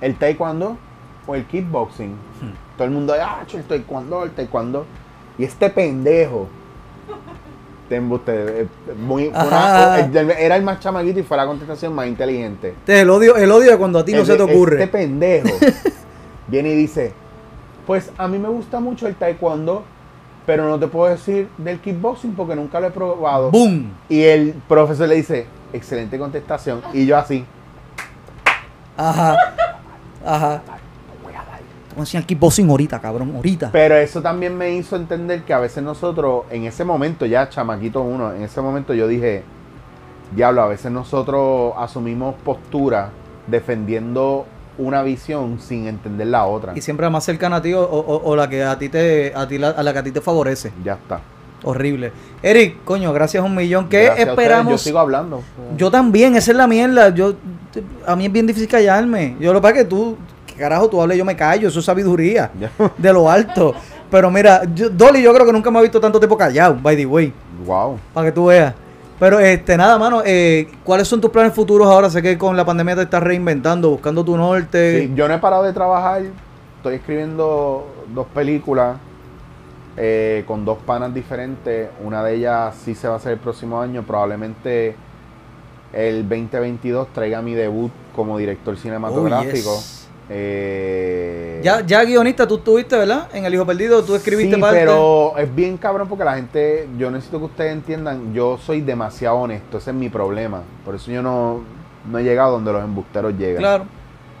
[0.00, 0.76] ¿El taekwondo
[1.26, 2.10] o el kickboxing?
[2.10, 2.76] Hmm.
[2.76, 4.86] Todo el mundo, ah, el taekwondo, el taekwondo.
[5.36, 6.48] Y este pendejo,
[7.96, 8.66] embuste, eh,
[8.98, 12.70] muy, una- el- era el más chamaquito y fue la contestación más inteligente.
[12.70, 14.76] Este, El odio, el odio de cuando a ti no El se te de- ocurre.
[14.82, 15.48] Este pendejo
[16.48, 17.12] viene y dice,
[17.86, 19.84] pues a mí me gusta mucho el taekwondo,
[20.46, 23.50] pero no te puedo decir del kickboxing porque nunca lo he probado.
[23.50, 23.90] ¡Boom!
[24.08, 26.80] Y el profesor le dice, excelente contestación.
[26.92, 27.44] Y yo así,
[28.96, 29.36] Ajá.
[30.26, 30.62] Ajá.
[32.02, 33.70] Enseñar kickboxing ahorita, cabrón, ahorita.
[33.72, 38.00] pero eso también me hizo entender que a veces nosotros, en ese momento, ya chamaquito
[38.02, 39.42] uno, en ese momento yo dije,
[40.34, 43.10] diablo, a veces nosotros asumimos postura
[43.46, 44.46] defendiendo
[44.78, 46.72] una visión sin entender la otra.
[46.76, 49.32] Y siempre la más cercana a ti o, o- o la que a ti te,
[49.34, 50.72] a ti la, a la que a ti te favorece.
[50.84, 51.20] Ya está.
[51.64, 52.12] Horrible.
[52.40, 53.88] Eric, coño, gracias un millón.
[53.88, 54.70] ¿Qué Gracias esperamos?
[54.70, 55.42] Yo sigo hablando.
[55.76, 57.08] Yo también, esa es la mierda.
[57.08, 57.34] Yo,
[58.06, 59.36] a mí es bien difícil callarme.
[59.40, 60.16] Yo lo que pasa es que tú,
[60.58, 61.68] carajo, tú hables, yo me callo.
[61.68, 62.50] Eso es sabiduría
[62.98, 63.74] de lo alto.
[64.10, 66.96] Pero mira, yo- Dolly, yo creo que nunca me ha visto tanto tiempo callado, by
[66.96, 67.32] the way,
[67.66, 67.98] Wow.
[68.12, 68.74] para que tú veas.
[69.18, 72.08] Pero este, nada, mano, eh, ¿cuáles son tus planes futuros ahora?
[72.08, 75.00] Sé que con la pandemia te estás reinventando, buscando tu norte.
[75.08, 76.22] Sí, yo no he parado de trabajar.
[76.76, 78.96] Estoy escribiendo dos películas
[79.96, 81.88] eh, con dos panas diferentes.
[82.04, 84.04] Una de ellas sí se va a hacer el próximo año.
[84.04, 84.94] Probablemente
[85.92, 89.70] el 2022 traiga mi debut como director cinematográfico.
[89.72, 89.97] Oh, yes.
[90.30, 93.28] Eh, Ya, ya guionista, tú estuviste, ¿verdad?
[93.32, 94.78] En El Hijo Perdido, tú escribiste sí, parte.
[94.78, 99.36] pero es bien cabrón porque la gente, yo necesito que ustedes entiendan, yo soy demasiado
[99.36, 100.62] honesto, ese es mi problema.
[100.84, 101.62] Por eso yo no,
[102.10, 103.58] no he llegado donde los embusteros llegan.
[103.58, 103.84] Claro.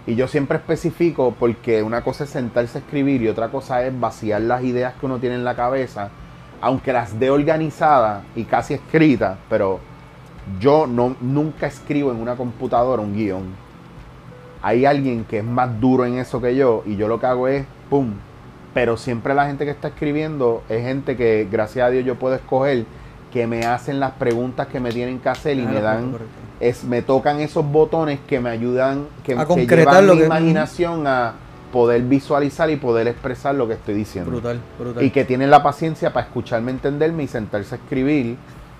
[0.06, 3.98] Y yo siempre especifico porque una cosa es sentarse a escribir y otra cosa es
[3.98, 6.08] vaciar las ideas que uno tiene en la cabeza,
[6.60, 9.80] aunque las dé organizadas y casi escritas, pero
[10.60, 13.67] yo no, nunca escribo en una computadora un guion.
[14.62, 17.48] Hay alguien que es más duro en eso que yo y yo lo que hago
[17.48, 18.12] es, ¡pum!
[18.74, 22.34] Pero siempre la gente que está escribiendo es gente que, gracias a Dios, yo puedo
[22.34, 22.84] escoger
[23.32, 26.12] que me hacen las preguntas que me tienen que hacer y Ah, me dan
[26.60, 30.26] es me tocan esos botones que me ayudan que, A que llevan lo mi que-
[30.26, 31.34] imaginación a
[31.72, 35.04] poder visualizar y poder expresar lo que estoy diciendo Brutal, brutal.
[35.04, 38.36] y que tienen la paciencia para escucharme entenderme y sentarse a escribir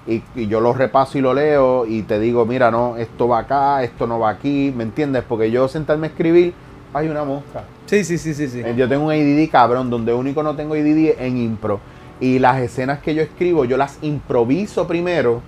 [0.08, 3.40] y, y yo lo repaso y lo leo y te digo mira no esto va
[3.40, 6.54] acá esto no va aquí me entiendes porque yo sentarme a escribir
[6.94, 7.64] Hay una mosca.
[7.86, 8.62] Sí, sí, sí, sí, sí.
[8.64, 11.80] Eh, Yo tengo un ADD cabrón, donde único no tengo ADD en impro.
[12.20, 15.42] Y las escenas que yo escribo, yo las improviso primero.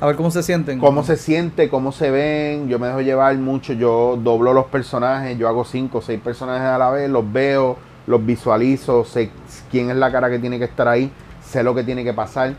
[0.00, 0.78] A ver cómo se sienten.
[0.78, 2.68] Cómo se siente, cómo se ven.
[2.68, 3.72] Yo me dejo llevar mucho.
[3.72, 5.38] Yo doblo los personajes.
[5.38, 7.08] Yo hago cinco o seis personajes a la vez.
[7.08, 9.04] Los veo, los visualizo.
[9.04, 9.30] Sé
[9.70, 11.10] quién es la cara que tiene que estar ahí.
[11.42, 12.52] Sé lo que tiene que pasar.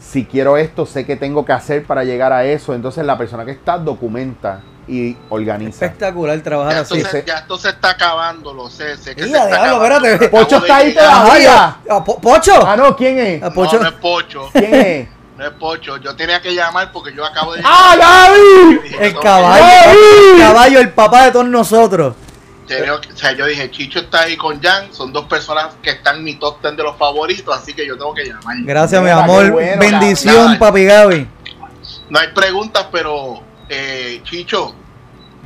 [0.00, 2.74] Si quiero esto, sé qué tengo que hacer para llegar a eso.
[2.74, 5.84] Entonces la persona que está documenta y organiza.
[5.84, 6.96] Espectacular trabajar Ya así.
[6.98, 8.96] esto, se, ya esto se está acabando, lo sé.
[8.96, 10.08] sé que se Mira, está diablo, acabando.
[10.08, 10.24] espérate.
[10.26, 10.94] Acabo Pocho está ahí
[11.42, 11.76] ya.
[11.90, 12.66] Ah, Po- ¿Pocho?
[12.66, 13.42] Ah, no, ¿quién es?
[13.42, 13.76] Ah, Pocho.
[13.76, 14.48] No, no es Pocho.
[14.52, 15.08] ¿Quién es?
[15.36, 15.96] No es Pocho.
[15.98, 17.62] Yo tenía que llamar porque yo acabo de.
[17.64, 18.80] ¡Ah, Gaby!
[19.00, 19.64] El caballo.
[19.64, 19.96] ¡Ay!
[20.34, 22.14] El caballo, el papá de todos nosotros.
[22.76, 24.92] Que- o sea, yo dije, Chicho está ahí con Jan.
[24.92, 27.96] Son dos personas que están en mi top 10 de los favoritos, así que yo
[27.96, 28.56] tengo que llamar.
[28.64, 29.50] Gracias, mi amor.
[29.50, 30.58] bueno, Bendición, nada.
[30.58, 31.28] papi Gaby.
[32.08, 34.74] No hay preguntas, pero eh, Chicho,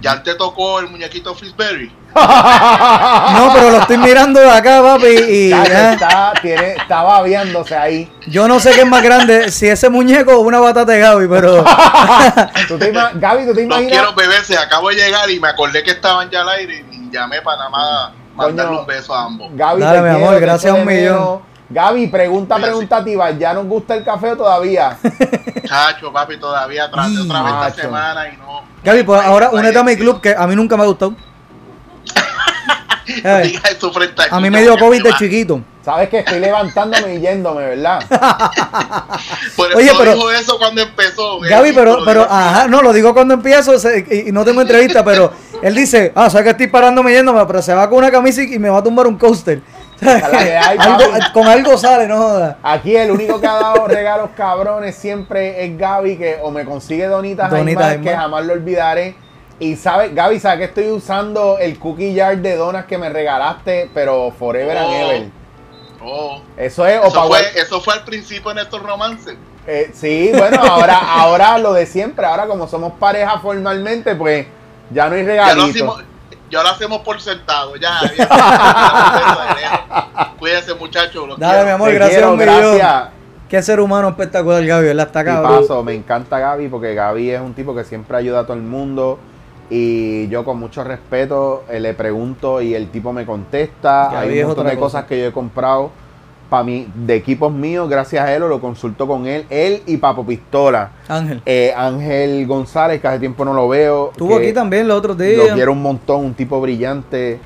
[0.01, 1.93] ¿ya te tocó el muñequito Frisberry?
[2.15, 5.07] No, pero lo estoy mirando de acá, papi.
[5.07, 8.11] Y Ya, eh, está, tiene, está babeándose ahí.
[8.29, 11.27] yo no sé qué es más grande, si ese muñeco o una batata de Gaby,
[11.29, 11.65] pero.
[12.69, 13.91] ¿Tú te Gaby, ¿tú te No imaginas?
[13.93, 17.41] quiero beberse, acabo de llegar y me acordé que estaban ya al aire y llamé
[17.41, 18.81] para nada más mandarle Coño.
[18.81, 19.49] un beso a ambos.
[19.55, 21.41] Gaby, Dale, mi quiero, amor, gracias a un millón.
[21.70, 22.73] Gaby, pregunta Mira, sí.
[22.73, 23.31] preguntativa.
[23.31, 24.99] ¿Ya nos gusta el café o todavía?
[25.66, 28.62] Chacho, papi, todavía traté otra vez esta semana y no.
[28.85, 31.15] Gaby, pues Ay, ahora únete a mi club que a mí nunca me ha gustado.
[33.23, 35.61] Ay, digas eso frente a a mí me dio COVID de chiquito.
[35.85, 38.03] Sabes que estoy levantándome y yéndome, ¿verdad?
[39.57, 41.39] Por eso Oye, pero- dijo eso cuando empezó.
[41.41, 45.05] Gaby, pero, pero, ajá, no, lo digo cuando empiezo se- y, y no tengo entrevista,
[45.05, 45.31] pero
[45.66, 48.59] él dice, ah, sabes que estoy parándome yéndome, pero se va con una camisa y
[48.59, 49.61] me va a tumbar un coaster.
[50.03, 52.59] hay, Algo- con algo sale, no joda.
[52.62, 57.07] Aquí el único que ha dado regalos cabrones siempre es Gaby, que o me consigue
[57.07, 59.15] donitas, Donitas Jaimar, que jamás lo olvidaré.
[59.61, 63.89] Y sabe, Gaby, ¿sabes que estoy usando el cookie jar de donas que me regalaste,
[63.95, 65.11] pero forever and Oh.
[65.11, 65.28] ever?
[66.07, 69.36] Oh, Eso es, o eso, fue, eso fue al principio en estos romances.
[69.66, 74.47] Eh, sí, bueno, ahora, ahora lo de siempre, ahora como somos pareja formalmente, pues
[74.90, 75.65] ya no hay Ya lo, regalito.
[75.65, 76.05] hacemos,
[76.51, 77.77] ya lo hacemos por sentado.
[77.77, 78.01] Ya.
[78.19, 80.35] ya.
[80.39, 81.39] Cuídense, muchachos.
[81.39, 81.66] Dale, quiero.
[81.66, 83.09] mi amor, Te gracias quiero, gracias.
[83.48, 85.06] Qué ser humano espectacular, Gaby, ¿verdad?
[85.06, 85.61] Está Y cabrón.
[85.61, 88.62] paso, me encanta Gaby porque Gaby es un tipo que siempre ayuda a todo el
[88.62, 89.19] mundo
[89.70, 94.11] y yo con mucho respeto eh, le pregunto y el tipo me contesta.
[94.12, 94.81] Gaby Hay un montón de cosa.
[94.81, 95.90] cosas que yo he comprado
[96.51, 99.97] para mí de equipos míos, gracias a él, o lo consulto con él, él y
[99.97, 100.91] Papo Pistola.
[101.09, 101.43] Ángel.
[101.47, 104.11] Eh, Ángel González, que hace tiempo no lo veo.
[104.12, 105.55] Estuvo aquí también los otros Lo días.
[105.55, 107.41] quiero un montón, un tipo brillante.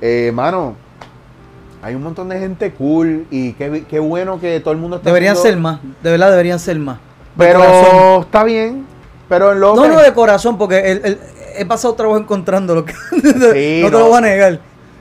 [0.00, 0.74] Eh, mano,
[1.82, 5.08] hay un montón de gente cool y qué, qué bueno que todo el mundo está
[5.10, 6.96] Deberían haciendo- ser más, de verdad deberían ser más.
[7.34, 8.20] De Pero corazón.
[8.22, 8.86] está bien.
[9.28, 11.18] Pero en lo No, que- no de corazón, porque el- el-
[11.56, 12.84] he pasado trabajo encontrándolo.
[13.12, 14.60] no te lo voy a negar.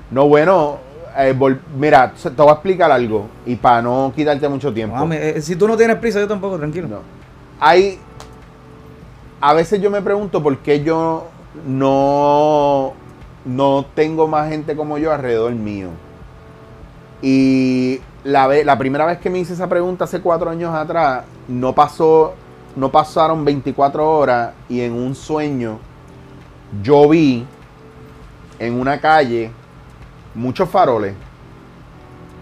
[0.09, 0.77] No, bueno,
[1.17, 1.35] eh,
[1.77, 4.95] mira, te voy a explicar algo y para no quitarte mucho tiempo.
[5.11, 6.87] Eh, si tú no tienes prisa, yo tampoco, tranquilo.
[6.87, 6.97] No.
[7.59, 7.99] Hay.
[9.41, 11.27] A veces yo me pregunto por qué yo
[11.65, 12.93] no.
[13.45, 15.89] No tengo más gente como yo alrededor mío.
[17.21, 21.23] Y la, ve- la primera vez que me hice esa pregunta hace cuatro años atrás,
[21.47, 22.33] no pasó.
[22.75, 25.77] No pasaron 24 horas y en un sueño
[26.81, 27.45] yo vi
[28.57, 29.51] en una calle
[30.35, 31.15] muchos faroles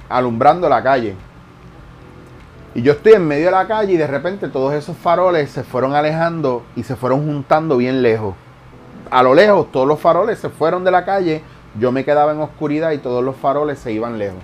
[0.09, 1.15] alumbrando la calle.
[2.73, 5.63] Y yo estoy en medio de la calle y de repente todos esos faroles se
[5.63, 8.35] fueron alejando y se fueron juntando bien lejos.
[9.09, 11.43] A lo lejos todos los faroles se fueron de la calle,
[11.80, 14.39] yo me quedaba en oscuridad y todos los faroles se iban lejos.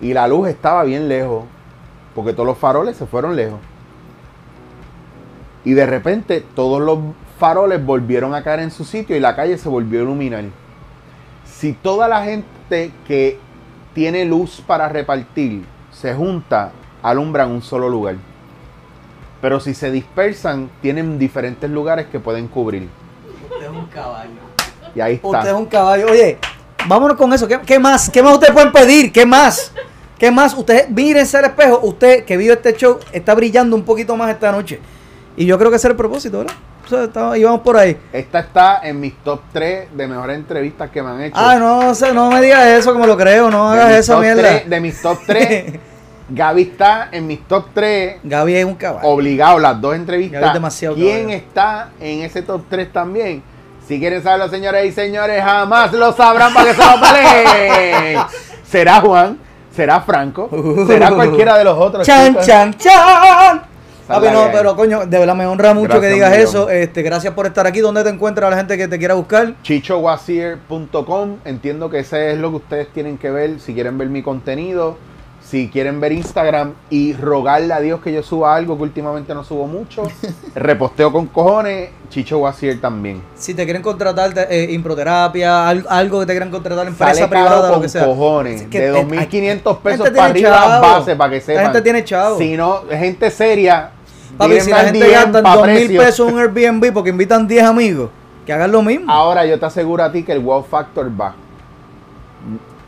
[0.00, 1.44] Y la luz estaba bien lejos,
[2.16, 3.60] porque todos los faroles se fueron lejos.
[5.64, 6.98] Y de repente todos los
[7.38, 10.44] faroles volvieron a caer en su sitio y la calle se volvió a iluminar.
[11.64, 13.38] Si toda la gente que
[13.94, 16.72] tiene luz para repartir se junta,
[17.02, 18.16] alumbran un solo lugar.
[19.40, 22.90] Pero si se dispersan, tienen diferentes lugares que pueden cubrir.
[23.50, 24.28] Usted es un caballo.
[24.94, 25.56] Y ahí Usted es está.
[25.56, 26.08] un caballo.
[26.10, 26.36] Oye,
[26.86, 27.48] vámonos con eso.
[27.48, 28.10] ¿Qué, qué más?
[28.10, 29.10] ¿Qué más ustedes pueden pedir?
[29.10, 29.72] ¿Qué más?
[30.18, 30.52] ¿Qué más?
[30.52, 31.80] Ustedes, mírense al espejo.
[31.82, 34.80] Usted que vio este show está brillando un poquito más esta noche.
[35.34, 36.54] Y yo creo que ese es el propósito, ¿verdad?
[36.84, 37.96] O sea, íbamos por ahí.
[38.12, 41.36] Esta está en mis top 3 de mejores entrevistas que me han hecho.
[41.38, 43.50] Ah, no, o sea, no me digas eso como lo creo.
[43.50, 44.42] No De hagas top mierda.
[44.42, 45.74] tres- de mis top 3,
[46.28, 48.16] Gaby está en mis top 3.
[48.24, 49.06] Gaby es un caballo.
[49.08, 50.42] Obligado, las dos Gaby entrevistas.
[50.44, 51.36] es demasiado ¿Quién caballo.
[51.36, 53.42] está en ese top 3 también?
[53.86, 58.18] Si quieren saberlo, señores y señores, jamás lo sabrán para que se lo peleen.
[58.66, 59.38] ¿Será Juan?
[59.76, 60.48] ¿Será Franco?
[60.86, 62.06] ¿Será cualquiera de los otros?
[62.06, 62.46] Chan, chicos?
[62.46, 63.62] chan, chan.
[64.06, 66.68] Papi, no, pero coño, de verdad me honra mucho Gracias que digas eso.
[66.68, 67.80] Este, gracias por estar aquí.
[67.80, 69.54] ¿Dónde te encuentra la gente que te quiera buscar?
[69.62, 71.36] chichowasier.com.
[71.44, 74.98] Entiendo que ese es lo que ustedes tienen que ver si quieren ver mi contenido,
[75.54, 79.44] si quieren ver Instagram y rogarle a Dios que yo suba algo que últimamente no
[79.44, 80.02] subo mucho.
[80.56, 83.22] Reposteo con cojones, Chicho Wasier también.
[83.36, 87.28] Si te quieren contratar eh, improterapia, al- algo que te quieran contratar en empresa Sale
[87.28, 88.04] privada, caro lo con que sea.
[88.04, 91.62] cojones, Es que, de eh, 2.500 pesos para arriba las bases, para que sepan.
[91.62, 92.36] La gente tiene chavo.
[92.36, 93.90] Si no, gente seria,
[94.36, 96.00] Papi, si la gente gasta pa' dos mil precio.
[96.00, 98.10] pesos en un Airbnb porque invitan 10 amigos,
[98.44, 99.12] que hagan lo mismo.
[99.12, 101.36] Ahora yo te aseguro a ti que el wow factor va.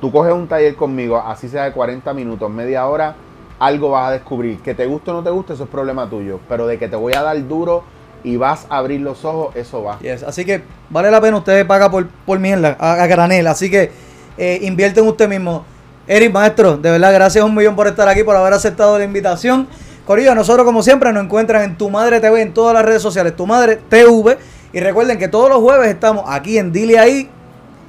[0.01, 3.15] Tú coges un taller conmigo, así sea de 40 minutos, media hora,
[3.59, 4.61] algo vas a descubrir.
[4.61, 6.41] Que te guste o no te guste, eso es problema tuyo.
[6.49, 7.83] Pero de que te voy a dar duro
[8.23, 9.99] y vas a abrir los ojos, eso va.
[10.27, 13.47] Así que vale la pena, usted paga por, por mierda, a, a granel.
[13.47, 13.91] Así que
[14.37, 15.65] eh, invierte en usted mismo.
[16.07, 19.67] Eric, maestro, de verdad, gracias un millón por estar aquí, por haber aceptado la invitación.
[20.05, 23.35] Corillo, nosotros como siempre nos encuentran en Tu Madre TV en todas las redes sociales,
[23.35, 24.39] Tu Madre TV.
[24.73, 27.31] Y recuerden que todos los jueves estamos aquí en Dile Ahí.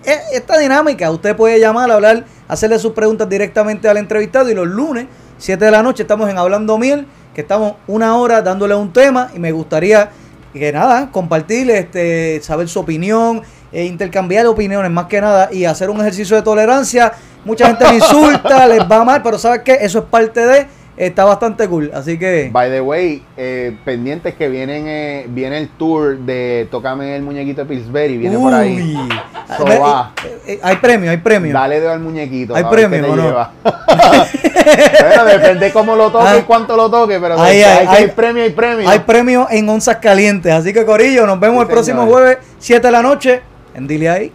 [0.07, 5.07] Esta dinámica, usted puede llamar, hablar, hacerle sus preguntas directamente al entrevistado y los lunes,
[5.37, 7.05] 7 de la noche, estamos en Hablando Miel,
[7.35, 10.09] que estamos una hora dándole un tema y me gustaría
[10.53, 13.41] que nada, compartir, este, saber su opinión,
[13.73, 17.11] eh, intercambiar opiniones más que nada y hacer un ejercicio de tolerancia.
[17.43, 19.77] Mucha gente me insulta, les va mal, pero ¿sabes qué?
[19.81, 20.67] Eso es parte de,
[20.97, 21.91] está bastante cool.
[21.93, 22.49] Así que...
[22.51, 27.61] By the way, eh, pendientes que vienen, eh, viene el tour de Tócame el muñequito
[27.61, 28.75] de Pillsbury, viene por ahí.
[28.97, 29.09] Uy.
[29.57, 30.11] So Ve- va.
[30.25, 31.53] eh, eh, hay premio, hay premio.
[31.53, 32.55] Dale dedo al muñequito.
[32.55, 33.23] ¿Hay premio qué te o no?
[33.23, 33.51] lleva.
[33.63, 36.37] bueno, depende cómo lo toque Ah.
[36.39, 38.89] y cuánto lo toque, pero hay, hay- hay, hay- premio, hay premio.
[38.89, 40.51] Hay premio en onzas calientes.
[40.51, 42.13] Así que Corillo, nos vemos Sí, el próximo señor.
[42.13, 43.41] jueves, 7 de la noche,
[43.75, 44.31] en Dile ahí.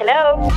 [0.00, 0.48] Hello.